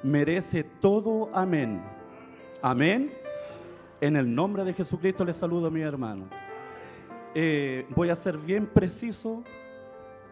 merece 0.01 0.63
todo 0.63 1.29
amén. 1.33 1.83
Amén. 2.63 3.24
En 4.01 4.17
el 4.17 4.33
nombre 4.33 4.65
de 4.65 4.73
Jesucristo 4.73 5.23
les 5.23 5.37
saludo 5.37 5.71
mi 5.71 5.81
hermano. 5.81 6.27
Eh, 7.33 7.87
voy 7.95 8.09
a 8.09 8.15
ser 8.15 8.37
bien 8.37 8.67
preciso 8.67 9.43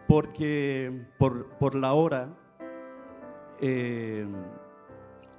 porque 0.06 1.06
por, 1.18 1.48
por 1.56 1.74
la 1.74 1.94
hora, 1.94 2.28
eh, 3.60 4.26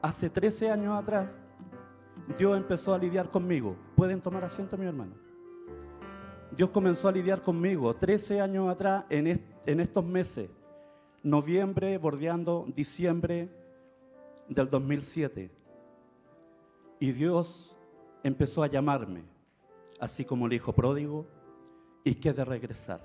hace 0.02 0.30
13 0.32 0.72
años 0.72 1.00
atrás, 1.00 1.30
Dios 2.38 2.58
empezó 2.58 2.96
a 2.96 2.98
lidiar 2.98 3.30
conmigo. 3.30 3.76
¿Pueden 3.96 4.20
tomar 4.22 4.44
asiento, 4.44 4.76
mi 4.76 4.88
hermano? 4.88 5.14
Dios 6.58 6.72
comenzó 6.72 7.08
a 7.08 7.12
lidiar 7.12 7.44
conmigo 7.44 7.96
13 7.96 8.42
años 8.42 8.70
atrás 8.70 9.06
en, 9.10 9.46
en 9.66 9.80
estos 9.80 10.04
meses, 10.04 10.50
noviembre, 11.22 12.00
bordeando 12.00 12.66
diciembre 12.76 13.50
del 14.48 14.68
2007. 14.68 15.52
Y 17.00 17.12
Dios 17.12 17.75
empezó 18.26 18.64
a 18.64 18.68
llamarme, 18.68 19.24
así 20.00 20.26
como 20.26 20.48
el 20.48 20.54
hijo 20.54 20.74
pródigo, 20.74 21.28
y 22.04 22.16
que 22.16 22.34
de 22.34 22.44
regresar. 22.44 23.00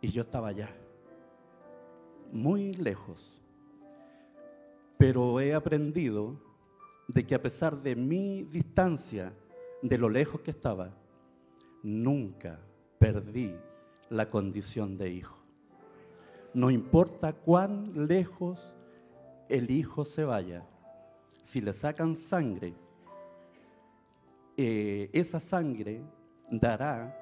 Y 0.00 0.08
yo 0.08 0.22
estaba 0.22 0.48
allá, 0.48 0.70
muy 2.32 2.72
lejos. 2.72 3.42
Pero 4.96 5.38
he 5.38 5.52
aprendido 5.52 6.40
de 7.08 7.26
que 7.26 7.34
a 7.34 7.42
pesar 7.42 7.76
de 7.82 7.94
mi 7.94 8.44
distancia, 8.44 9.34
de 9.82 9.98
lo 9.98 10.08
lejos 10.08 10.40
que 10.40 10.52
estaba, 10.52 10.94
nunca 11.82 12.58
perdí 12.98 13.54
la 14.08 14.30
condición 14.30 14.96
de 14.96 15.10
hijo. 15.10 15.36
No 16.54 16.70
importa 16.70 17.34
cuán 17.34 18.06
lejos 18.06 18.72
el 19.50 19.70
hijo 19.70 20.06
se 20.06 20.24
vaya, 20.24 20.66
si 21.42 21.60
le 21.60 21.74
sacan 21.74 22.16
sangre, 22.16 22.72
eh, 24.62 25.08
esa 25.14 25.40
sangre 25.40 26.02
dará 26.50 27.16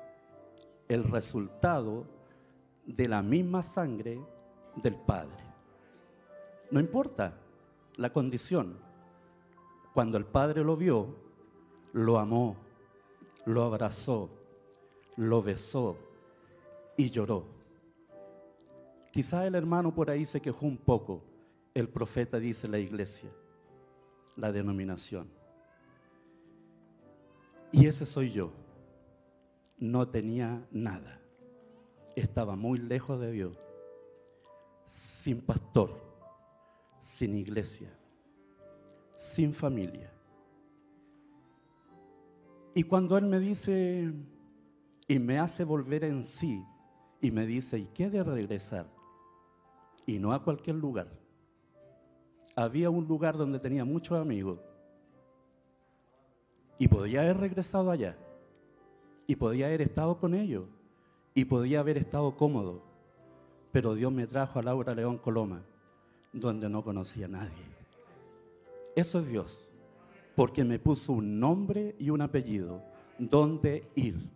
el 0.89 1.05
resultado 1.05 2.05
de 2.85 3.07
la 3.07 3.23
misma 3.23 3.63
sangre 3.63 4.21
del 4.75 4.97
Padre. 4.97 5.45
No 6.73 6.81
importa 6.81 7.39
la 7.95 8.13
condición. 8.13 8.77
Cuando 9.95 10.19
el 10.19 10.25
Padre 10.25 10.65
lo 10.65 10.77
vio, 10.77 11.15
lo 11.93 12.19
amó, 12.19 12.57
lo 13.47 13.63
abrazó, 13.63 14.31
lo 15.15 15.41
besó 15.41 15.97
y 16.97 17.09
lloró. 17.09 17.47
Quizá 19.13 19.47
el 19.47 19.55
hermano 19.55 19.95
por 19.95 20.11
ahí 20.11 20.27
se 20.27 20.41
quejó 20.41 20.67
un 20.67 20.77
poco. 20.77 21.23
El 21.73 21.89
profeta 21.89 22.41
dice 22.41 22.67
la 22.67 22.81
iglesia, 22.81 23.31
la 24.35 24.51
denominación. 24.51 25.38
Y 27.73 27.87
ese 27.87 28.07
soy 28.07 28.31
yo. 28.33 28.51
No 29.79 30.09
tenía 30.09 30.67
nada. 30.71 31.21
Estaba 32.17 32.57
muy 32.57 32.79
lejos 32.79 33.21
de 33.21 33.31
Dios. 33.31 33.59
Sin 34.87 35.41
pastor, 35.41 35.91
sin 37.01 37.35
iglesia, 37.35 37.93
sin 39.17 39.53
familia. 39.53 40.11
Y 42.75 42.85
cuando 42.85 43.19
Él 43.19 43.27
me 43.27 43.39
dice 43.39 44.13
y 45.07 45.19
me 45.19 45.39
hace 45.39 45.65
volver 45.65 46.05
en 46.05 46.25
sí 46.25 46.65
y 47.21 47.31
me 47.31 47.47
dice, 47.47 47.79
¿y 47.79 47.87
qué 47.87 48.09
de 48.09 48.23
regresar? 48.23 48.87
Y 50.07 50.19
no 50.19 50.33
a 50.33 50.43
cualquier 50.43 50.77
lugar. 50.77 51.09
Había 52.57 52.89
un 52.89 53.07
lugar 53.07 53.37
donde 53.37 53.59
tenía 53.59 53.85
muchos 53.85 54.19
amigos 54.19 54.59
y 56.79 56.89
podía 56.89 57.21
haber 57.21 57.39
regresado 57.39 57.91
allá. 57.91 58.17
Y 59.27 59.37
podía 59.37 59.67
haber 59.67 59.83
estado 59.83 60.19
con 60.19 60.35
ellos. 60.35 60.65
Y 61.35 61.45
podía 61.45 61.81
haber 61.81 61.99
estado 61.99 62.37
cómodo. 62.37 62.83
Pero 63.73 63.95
Dios 63.95 64.13
me 64.13 64.27
trajo 64.27 64.59
a 64.59 64.63
Laura 64.63 64.95
León 64.95 65.19
Coloma, 65.19 65.63
donde 66.33 66.69
no 66.69 66.83
conocía 66.83 67.27
a 67.27 67.31
nadie. 67.31 67.65
Eso 68.97 69.21
es 69.21 69.29
Dios. 69.29 69.61
Porque 70.35 70.65
me 70.65 70.79
puso 70.79 71.13
un 71.13 71.39
nombre 71.39 71.95
y 71.99 72.11
un 72.11 72.23
apellido. 72.23 72.83
¿Dónde 73.19 73.91
ir? 73.97 74.31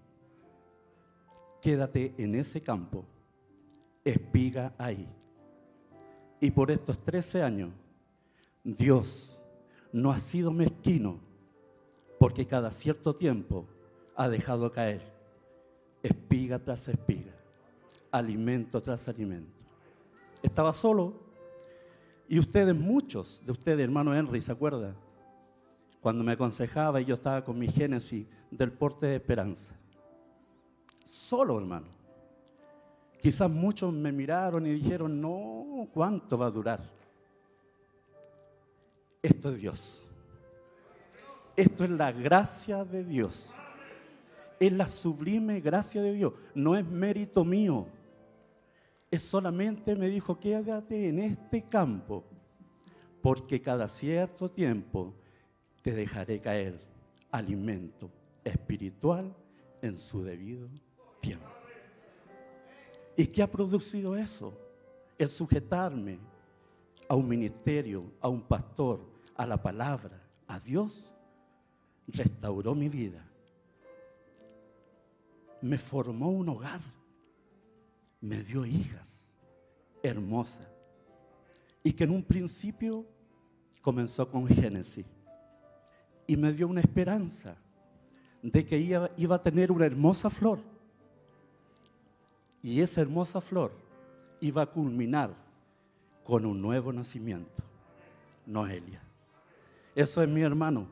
Quédate 1.60 2.12
en 2.18 2.34
ese 2.34 2.60
campo. 2.60 3.04
Espiga 4.04 4.74
ahí. 4.78 5.08
Y 6.40 6.50
por 6.50 6.72
estos 6.72 6.98
13 6.98 7.42
años, 7.42 7.70
Dios 8.64 9.38
no 9.92 10.10
ha 10.10 10.18
sido 10.18 10.50
mezquino 10.50 11.31
porque 12.22 12.46
cada 12.46 12.70
cierto 12.70 13.16
tiempo 13.16 13.66
ha 14.14 14.28
dejado 14.28 14.70
caer 14.70 15.02
espiga 16.04 16.60
tras 16.60 16.86
espiga, 16.86 17.32
alimento 18.12 18.80
tras 18.80 19.08
alimento. 19.08 19.64
Estaba 20.40 20.72
solo 20.72 21.14
y 22.28 22.38
ustedes, 22.38 22.76
muchos 22.76 23.42
de 23.44 23.50
ustedes, 23.50 23.80
hermano 23.80 24.14
Henry, 24.14 24.40
¿se 24.40 24.52
acuerda? 24.52 24.94
Cuando 26.00 26.22
me 26.22 26.30
aconsejaba 26.30 27.00
y 27.00 27.06
yo 27.06 27.16
estaba 27.16 27.44
con 27.44 27.58
mi 27.58 27.66
génesis 27.66 28.24
del 28.52 28.70
porte 28.70 29.06
de 29.06 29.16
esperanza. 29.16 29.74
Solo, 31.04 31.58
hermano. 31.58 31.88
Quizás 33.20 33.50
muchos 33.50 33.92
me 33.92 34.12
miraron 34.12 34.64
y 34.64 34.74
dijeron, 34.74 35.20
no, 35.20 35.88
¿cuánto 35.92 36.38
va 36.38 36.46
a 36.46 36.50
durar? 36.52 36.88
Esto 39.20 39.50
es 39.50 39.58
Dios. 39.58 40.01
Esto 41.56 41.84
es 41.84 41.90
la 41.90 42.12
gracia 42.12 42.84
de 42.84 43.04
Dios. 43.04 43.50
Es 44.58 44.72
la 44.72 44.86
sublime 44.86 45.60
gracia 45.60 46.00
de 46.00 46.12
Dios. 46.12 46.32
No 46.54 46.76
es 46.76 46.84
mérito 46.84 47.44
mío. 47.44 47.86
Es 49.10 49.22
solamente 49.22 49.94
me 49.94 50.08
dijo, 50.08 50.40
quédate 50.40 51.08
en 51.08 51.18
este 51.18 51.62
campo, 51.68 52.24
porque 53.20 53.60
cada 53.60 53.86
cierto 53.86 54.50
tiempo 54.50 55.14
te 55.82 55.92
dejaré 55.92 56.40
caer 56.40 56.80
alimento 57.30 58.10
espiritual 58.42 59.34
en 59.82 59.98
su 59.98 60.22
debido 60.22 60.68
tiempo. 61.20 61.46
¿Y 63.16 63.26
qué 63.26 63.42
ha 63.42 63.50
producido 63.50 64.16
eso? 64.16 64.58
El 65.18 65.28
sujetarme 65.28 66.18
a 67.08 67.14
un 67.14 67.28
ministerio, 67.28 68.10
a 68.20 68.28
un 68.28 68.40
pastor, 68.40 69.04
a 69.36 69.46
la 69.46 69.60
palabra, 69.60 70.22
a 70.48 70.58
Dios, 70.58 71.11
restauró 72.08 72.74
mi 72.74 72.88
vida. 72.88 73.24
Me 75.60 75.78
formó 75.78 76.30
un 76.30 76.48
hogar. 76.48 76.80
Me 78.20 78.42
dio 78.42 78.64
hijas 78.64 79.12
hermosas. 80.02 80.66
Y 81.82 81.92
que 81.92 82.04
en 82.04 82.10
un 82.10 82.22
principio 82.22 83.04
comenzó 83.80 84.28
con 84.30 84.46
Génesis. 84.46 85.06
Y 86.26 86.36
me 86.36 86.52
dio 86.52 86.68
una 86.68 86.80
esperanza 86.80 87.56
de 88.42 88.64
que 88.64 88.78
iba, 88.78 89.10
iba 89.16 89.36
a 89.36 89.42
tener 89.42 89.72
una 89.72 89.86
hermosa 89.86 90.30
flor. 90.30 90.60
Y 92.62 92.80
esa 92.80 93.00
hermosa 93.00 93.40
flor 93.40 93.72
iba 94.40 94.62
a 94.62 94.66
culminar 94.66 95.34
con 96.24 96.46
un 96.46 96.60
nuevo 96.60 96.92
nacimiento. 96.92 97.62
Noelia. 98.46 99.00
Eso 99.94 100.22
es 100.22 100.28
mi 100.28 100.42
hermano. 100.42 100.86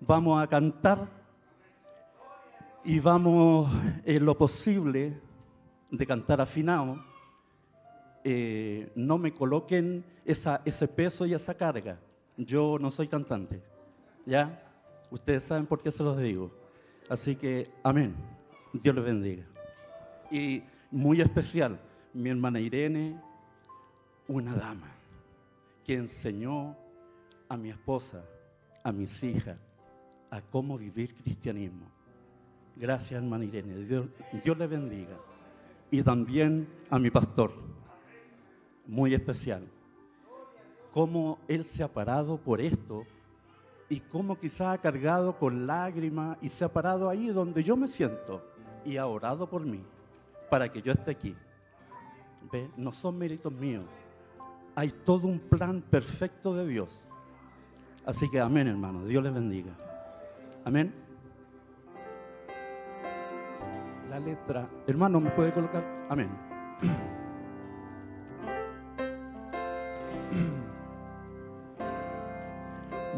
Vamos 0.00 0.42
a 0.42 0.46
cantar 0.46 1.06
y 2.82 3.00
vamos 3.00 3.70
en 4.06 4.24
lo 4.24 4.36
posible 4.36 5.20
de 5.90 6.06
cantar 6.06 6.40
afinado. 6.40 7.04
Eh, 8.24 8.90
no 8.94 9.18
me 9.18 9.30
coloquen 9.34 10.02
ese 10.24 10.88
peso 10.88 11.26
y 11.26 11.34
esa 11.34 11.54
carga. 11.54 12.00
Yo 12.38 12.78
no 12.80 12.90
soy 12.90 13.08
cantante. 13.08 13.62
¿Ya? 14.24 14.62
Ustedes 15.10 15.44
saben 15.44 15.66
por 15.66 15.82
qué 15.82 15.92
se 15.92 16.02
los 16.02 16.16
digo. 16.16 16.50
Así 17.10 17.36
que, 17.36 17.70
amén. 17.82 18.14
Dios 18.72 18.94
les 18.94 19.04
bendiga. 19.04 19.44
Y 20.30 20.62
muy 20.90 21.20
especial, 21.20 21.78
mi 22.14 22.30
hermana 22.30 22.58
Irene, 22.58 23.20
una 24.26 24.54
dama 24.54 24.88
que 25.84 25.94
enseñó 25.94 26.74
a 27.50 27.56
mi 27.58 27.68
esposa, 27.68 28.24
a 28.82 28.92
mis 28.92 29.22
hijas, 29.22 29.58
a 30.30 30.40
cómo 30.40 30.78
vivir 30.78 31.14
cristianismo. 31.14 31.86
Gracias, 32.76 33.22
hermana 33.22 33.44
Irene. 33.44 33.74
Dios, 33.84 34.06
Dios 34.44 34.56
le 34.56 34.66
bendiga. 34.66 35.16
Y 35.90 36.02
también 36.02 36.68
a 36.88 36.98
mi 36.98 37.10
pastor, 37.10 37.52
muy 38.86 39.12
especial. 39.12 39.66
Cómo 40.92 41.38
él 41.48 41.64
se 41.64 41.82
ha 41.82 41.88
parado 41.88 42.38
por 42.38 42.60
esto 42.60 43.04
y 43.88 44.00
cómo 44.00 44.38
quizá 44.38 44.72
ha 44.72 44.78
cargado 44.78 45.36
con 45.36 45.66
lágrimas 45.66 46.38
y 46.40 46.48
se 46.48 46.64
ha 46.64 46.72
parado 46.72 47.08
ahí 47.08 47.28
donde 47.28 47.62
yo 47.62 47.76
me 47.76 47.88
siento 47.88 48.42
y 48.84 48.96
ha 48.96 49.06
orado 49.06 49.48
por 49.48 49.64
mí 49.64 49.82
para 50.48 50.70
que 50.72 50.80
yo 50.80 50.92
esté 50.92 51.10
aquí. 51.10 51.34
¿Ve? 52.52 52.70
No 52.76 52.92
son 52.92 53.18
méritos 53.18 53.52
míos. 53.52 53.86
Hay 54.74 54.90
todo 54.90 55.26
un 55.26 55.38
plan 55.38 55.82
perfecto 55.82 56.54
de 56.54 56.66
Dios. 56.66 56.96
Así 58.04 58.30
que 58.30 58.40
amén, 58.40 58.68
hermano. 58.68 59.04
Dios 59.04 59.22
les 59.22 59.34
bendiga. 59.34 59.89
Amén. 60.64 60.92
La 64.08 64.18
letra. 64.18 64.68
Hermano, 64.86 65.20
¿me 65.20 65.30
puede 65.30 65.52
colocar? 65.52 65.84
Amén. 66.08 66.28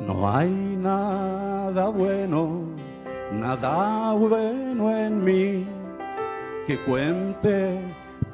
No 0.06 0.28
hay 0.28 0.50
nada 0.50 1.88
bueno, 1.88 2.62
nada 3.32 4.12
bueno 4.14 4.96
en 4.96 5.22
mí 5.22 5.66
que 6.66 6.76
cuente 6.78 7.80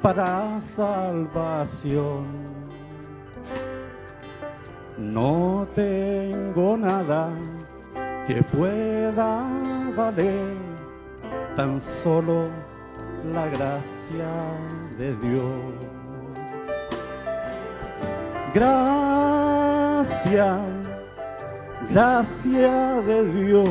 para 0.01 0.59
salvación. 0.61 2.25
No 4.97 5.67
tengo 5.75 6.77
nada 6.77 7.31
que 8.29 8.43
pueda 8.43 9.41
valer, 9.97 10.53
tan 11.55 11.81
solo 11.81 12.43
la 13.33 13.47
gracia 13.47 14.29
de 14.99 15.15
Dios. 15.15 15.73
Gracias, 18.53 20.59
gracia 21.89 23.01
de 23.07 23.31
Dios, 23.31 23.69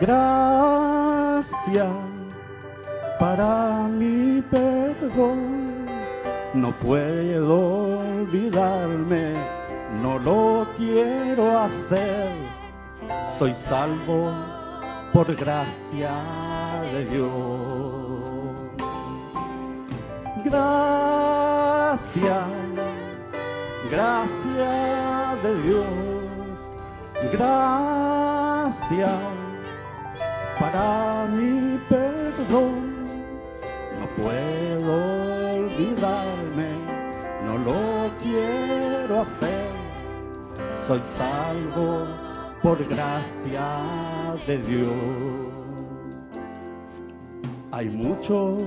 gracias 0.00 1.92
para 3.20 3.86
mi 3.86 4.42
perdón. 4.50 5.84
No 6.54 6.72
puedo 6.72 7.98
olvidarme, 7.98 9.34
no 10.02 10.18
lo 10.18 10.66
quiero 10.78 11.58
hacer. 11.58 12.43
Soy 13.38 13.52
salvo 13.68 14.32
por 15.12 15.34
gracia 15.34 16.12
de 16.92 17.04
Dios. 17.06 17.30
Gracias, 20.44 22.04
gracia 23.90 25.36
de 25.42 25.54
Dios. 25.62 25.84
Gracias 27.32 29.10
para 30.60 31.26
mi 31.26 31.78
perdón. 31.88 32.94
No 33.98 34.06
puedo 34.14 34.92
olvidarme, 35.56 36.68
no 37.44 37.58
lo 37.58 38.16
quiero 38.22 39.22
hacer. 39.22 39.66
Soy 40.86 41.02
salvo 41.18 42.23
por 42.64 42.82
gracia 42.88 43.68
de 44.46 44.56
Dios. 44.56 44.90
Hay 47.70 47.90
muchos 47.90 48.58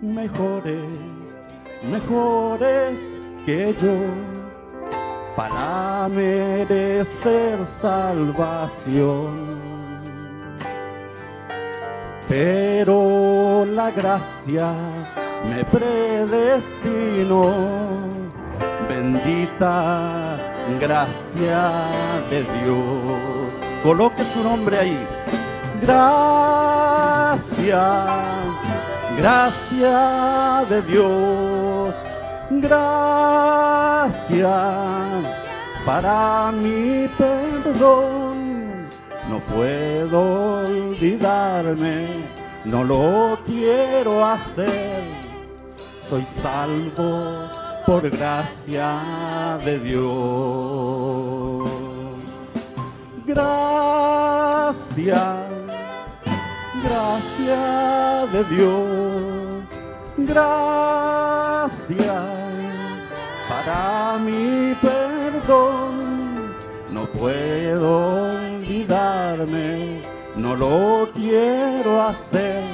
mejores, 0.00 0.80
mejores 1.92 2.98
que 3.44 3.74
yo 3.82 3.98
para 5.36 6.08
merecer 6.08 7.66
salvación. 7.66 9.58
Pero 12.30 13.66
la 13.66 13.90
gracia 13.90 14.72
me 15.50 15.62
predestinó, 15.66 17.52
bendita 18.88 20.47
gracia 20.78 21.70
de 22.30 22.42
Dios. 22.42 23.50
Coloque 23.82 24.22
su 24.24 24.42
nombre 24.42 24.78
ahí. 24.78 25.06
Gracia, 25.80 26.96
gracia 29.16 30.64
de 30.68 30.82
Dios. 30.82 31.94
Gracia 32.50 34.08
para 35.86 36.52
mi 36.52 37.08
perdón. 37.16 38.88
No 39.30 39.40
puedo 39.40 40.64
olvidarme, 40.64 42.28
no 42.64 42.84
lo 42.84 43.38
quiero 43.46 44.24
hacer. 44.24 45.02
Soy 46.08 46.24
salvo 46.42 47.67
por 47.88 48.04
gracia 48.10 49.58
de 49.64 49.78
Dios. 49.78 51.70
Gracias, 53.24 55.16
gracia 56.84 58.26
de 58.30 58.44
Dios. 58.54 59.64
Gracias 60.18 60.68
para 63.48 64.18
mi 64.18 64.74
perdón. 64.82 66.54
No 66.90 67.06
puedo 67.10 68.26
olvidarme, 68.34 70.02
no 70.36 70.54
lo 70.54 71.08
quiero 71.14 72.02
hacer. 72.02 72.64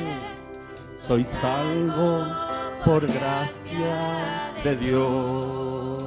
Soy 0.99 1.25
salvo 1.41 2.44
por 2.85 3.07
gracia 3.07 4.53
de 4.63 4.77
Dios. 4.77 6.03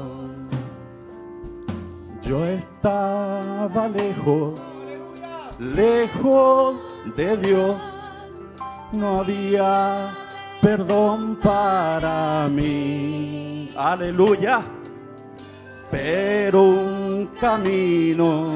Yo 2.22 2.46
estaba 2.46 3.88
lejos, 3.88 4.60
lejos 5.60 6.76
de 7.16 7.38
Dios. 7.38 7.76
No 8.92 9.20
había 9.20 10.14
perdón 10.62 11.38
para 11.42 12.48
mí. 12.50 13.70
Aleluya. 13.76 14.64
Pero 15.90 16.64
un 16.64 17.30
camino 17.40 18.52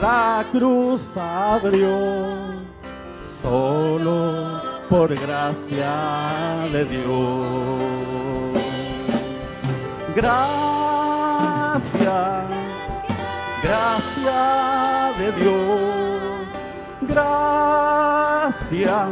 la 0.00 0.46
cruz 0.52 1.16
abrió 1.16 1.88
solo 3.42 4.73
por 4.88 5.14
gracia 5.14 5.92
de 6.72 6.84
Dios. 6.84 8.62
Gracias, 10.14 10.94
Gracia 13.62 15.12
de 15.18 15.32
Dios, 15.32 16.46
gracia 17.00 19.08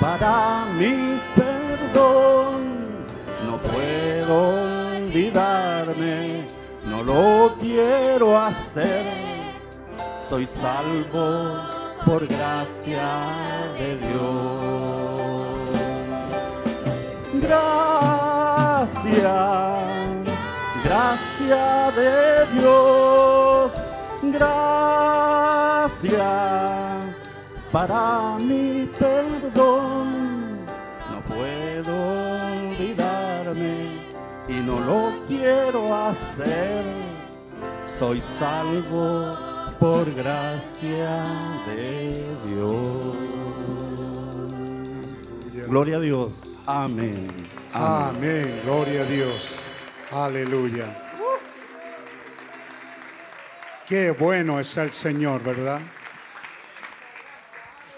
para 0.00 0.64
mi 0.78 1.20
perdón. 1.34 3.04
No 3.44 3.58
puedo 3.58 4.34
olvidarme, 4.96 6.46
no 6.86 7.02
lo 7.02 7.56
quiero 7.58 8.38
hacer. 8.38 9.04
Soy 10.28 10.46
salvo 10.46 11.83
por 12.04 12.26
gracia 12.26 13.08
de 13.78 13.96
Dios. 13.96 15.54
Gracia, 17.34 18.56
gracia 20.84 21.90
de 21.96 22.46
Dios, 22.58 23.72
gracia 24.22 24.72
para 27.72 28.36
mi 28.38 28.88
perdón. 28.98 30.06
No 31.10 31.18
puedo 31.26 31.94
olvidarme 32.58 33.74
y 34.48 34.54
no 34.54 34.80
lo 34.80 35.12
quiero 35.26 35.94
hacer. 35.94 36.84
Soy 37.98 38.22
salvo 38.38 39.53
por 39.78 40.12
gracia 40.14 41.24
de 41.66 42.24
Dios. 42.46 43.16
Gloria 45.68 45.96
a 45.96 46.00
Dios. 46.00 46.32
Amén. 46.66 47.26
Amén. 47.72 48.60
Gloria 48.64 49.02
a 49.02 49.04
Dios. 49.04 49.60
Aleluya. 50.12 51.02
Qué 53.88 54.12
bueno 54.12 54.60
es 54.60 54.76
el 54.76 54.92
Señor, 54.92 55.42
¿verdad? 55.42 55.80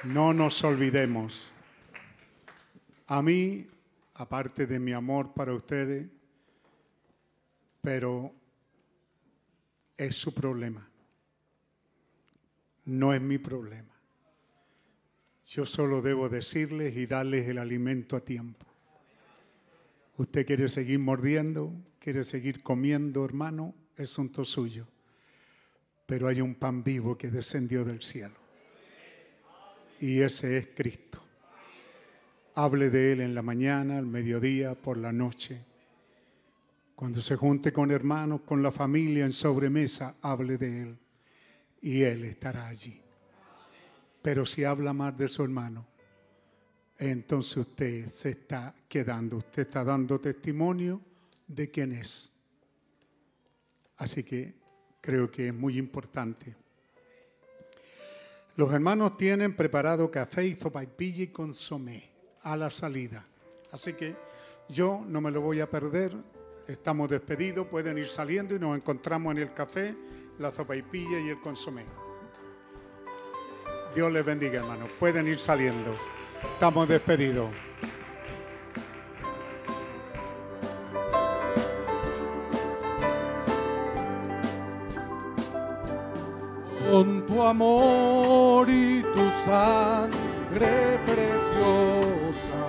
No 0.05 0.33
nos 0.33 0.63
olvidemos. 0.65 1.53
A 3.09 3.23
mí, 3.23 3.67
aparte 4.15 4.67
de 4.67 4.81
mi 4.81 4.93
amor 4.93 5.33
para 5.33 5.53
ustedes, 5.53 6.09
pero 7.81 8.33
es 9.97 10.17
su 10.17 10.35
problema. 10.35 10.86
No 12.87 13.13
es 13.13 13.21
mi 13.21 13.39
problema. 13.39 13.95
Yo 15.45 15.65
solo 15.67 16.03
debo 16.03 16.29
decirles 16.29 16.97
y 16.97 17.07
darles 17.07 17.47
el 17.49 17.59
alimento 17.59 18.17
a 18.17 18.21
tiempo. 18.21 18.67
Usted 20.17 20.47
quiere 20.47 20.69
seguir 20.69 20.99
mordiendo, 20.99 21.73
quiere 21.99 22.25
seguir 22.25 22.63
comiendo, 22.63 23.25
hermano, 23.25 23.75
es 23.97 24.11
asunto 24.11 24.45
suyo. 24.45 24.87
Pero 26.07 26.29
hay 26.29 26.41
un 26.41 26.55
pan 26.55 26.83
vivo 26.83 27.19
que 27.19 27.31
descendió 27.31 27.85
del 27.85 28.03
cielo. 28.03 28.35
Y 30.01 30.21
ese 30.21 30.59
es 30.59 30.69
Cristo. 30.75 31.23
Hable 32.55 32.91
de 32.91 33.13
Él 33.13 33.21
en 33.21 33.35
la 33.35 33.43
mañana, 33.43 33.99
al 33.99 34.07
mediodía, 34.07 34.75
por 34.75 34.97
la 34.97 35.13
noche. 35.13 35.61
Cuando 36.95 37.21
se 37.21 37.37
junte 37.37 37.73
con 37.73 37.91
hermanos, 37.91 38.43
con 38.43 38.63
la 38.63 38.71
familia 38.71 39.25
en 39.27 39.33
sobremesa, 39.33 40.17
hable 40.23 40.57
de 40.57 40.83
Él. 40.83 40.99
Y 41.81 42.03
Él 42.03 42.25
estará 42.25 42.67
allí. 42.69 43.01
Pero 44.23 44.45
si 44.45 44.65
habla 44.65 44.93
más 44.93 45.17
de 45.17 45.29
su 45.29 45.43
hermano, 45.43 45.87
entonces 46.99 47.57
usted 47.59 48.09
se 48.09 48.31
está 48.31 48.75
quedando, 48.89 49.37
usted 49.37 49.63
está 49.63 49.85
dando 49.85 50.21
testimonio 50.21 51.01
de 51.47 51.71
quién 51.71 51.93
es. 51.93 52.33
Así 53.99 54.25
que 54.25 54.55
creo 55.01 55.31
que 55.31 55.49
es 55.49 55.55
muy 55.55 55.79
importante. 55.79 56.57
Los 58.57 58.73
hermanos 58.73 59.17
tienen 59.19 59.55
preparado 59.55 60.11
café 60.11 60.47
y 60.47 60.57
sopaipilla 60.57 61.25
y 61.25 61.29
consomé 61.29 62.11
a 62.43 62.57
la 62.57 62.71
salida. 62.71 63.27
Así 63.71 63.93
que 63.93 64.17
yo 64.69 65.05
no 65.07 65.21
me 65.21 65.31
lo 65.31 65.43
voy 65.43 65.61
a 65.61 65.71
perder. 65.71 66.17
Estamos 66.67 67.11
despedidos, 67.11 67.67
pueden 67.67 67.99
ir 67.99 68.09
saliendo 68.09 68.55
y 68.55 68.59
nos 68.59 68.77
encontramos 68.77 69.33
en 69.33 69.43
el 69.43 69.53
café, 69.53 69.95
la 70.39 70.53
sopaipilla 70.53 71.19
y 71.19 71.31
el 71.31 71.41
consomé. 71.41 71.87
Dios 73.95 74.13
les 74.13 74.25
bendiga, 74.25 74.61
hermanos. 74.61 74.91
Pueden 74.99 75.27
ir 75.29 75.39
saliendo. 75.39 75.97
Estamos 76.53 76.87
despedidos. 76.89 77.49
Con 86.91 87.27
tu 87.27 87.43
amor 87.43 88.69
y 88.71 89.03
tu 89.03 89.31
sangre 89.45 90.99
preciosa, 91.05 92.63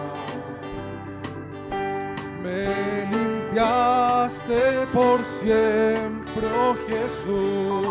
me 2.41 3.05
limpiaste 3.11 4.87
por 4.91 5.23
siempre, 5.23 6.16
Jesús. 6.87 7.87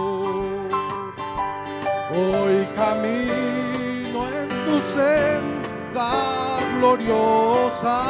Hoy 2.10 2.66
camino 2.76 4.28
en 4.28 4.48
tu 4.64 4.80
senda 4.94 6.58
gloriosa, 6.78 8.00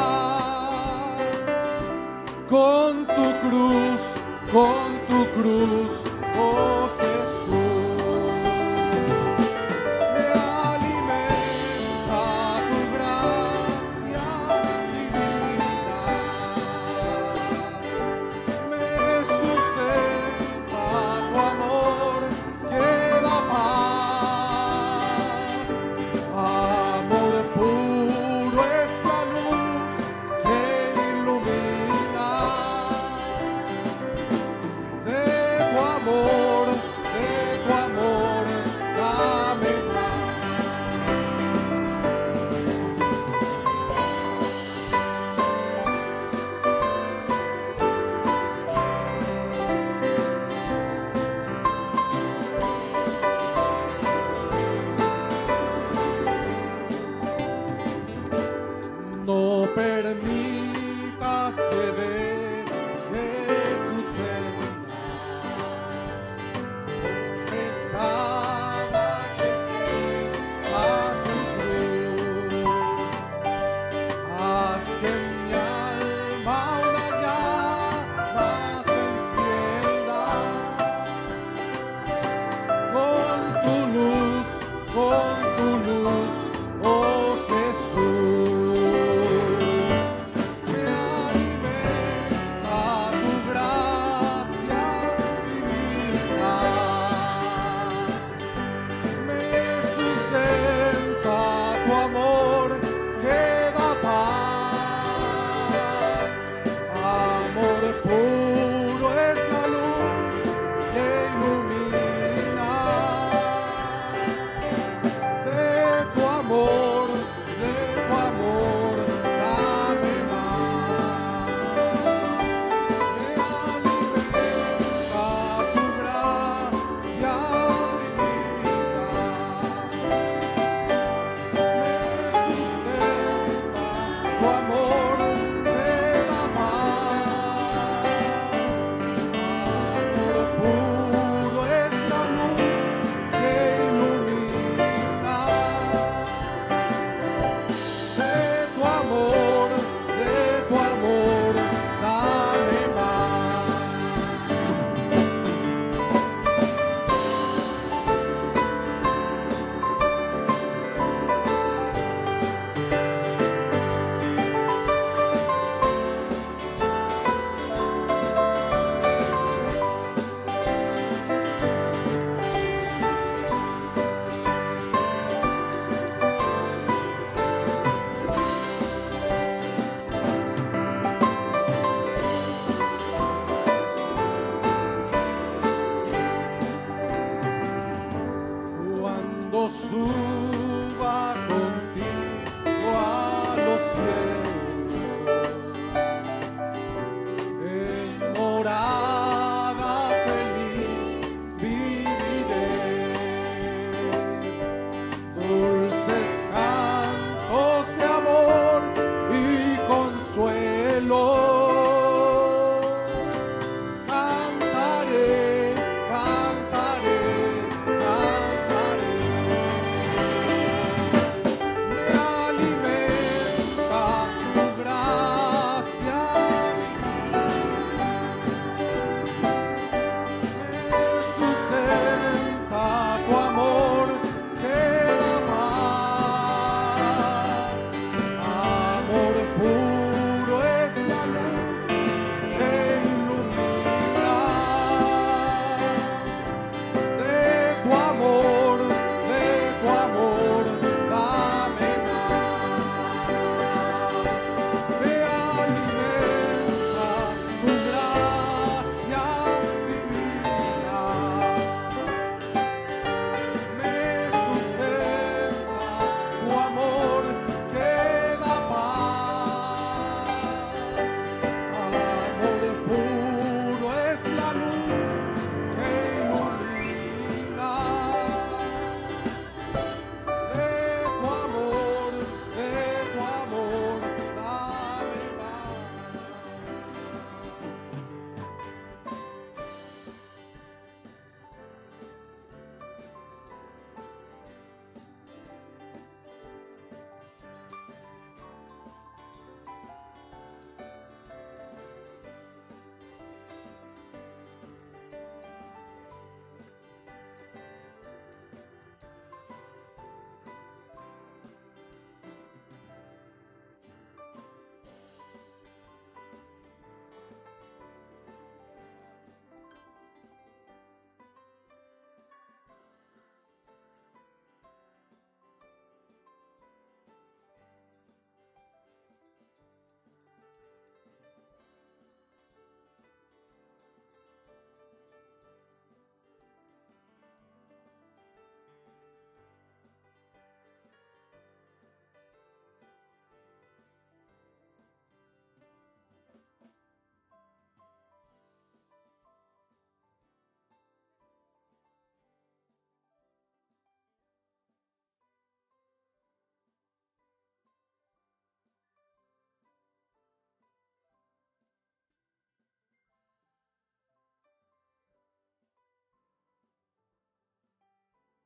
con 2.49 3.05
tu 3.07 3.25
cruz, 3.41 4.01
con 4.51 4.97
tu 5.09 5.25
cruz, 5.41 5.86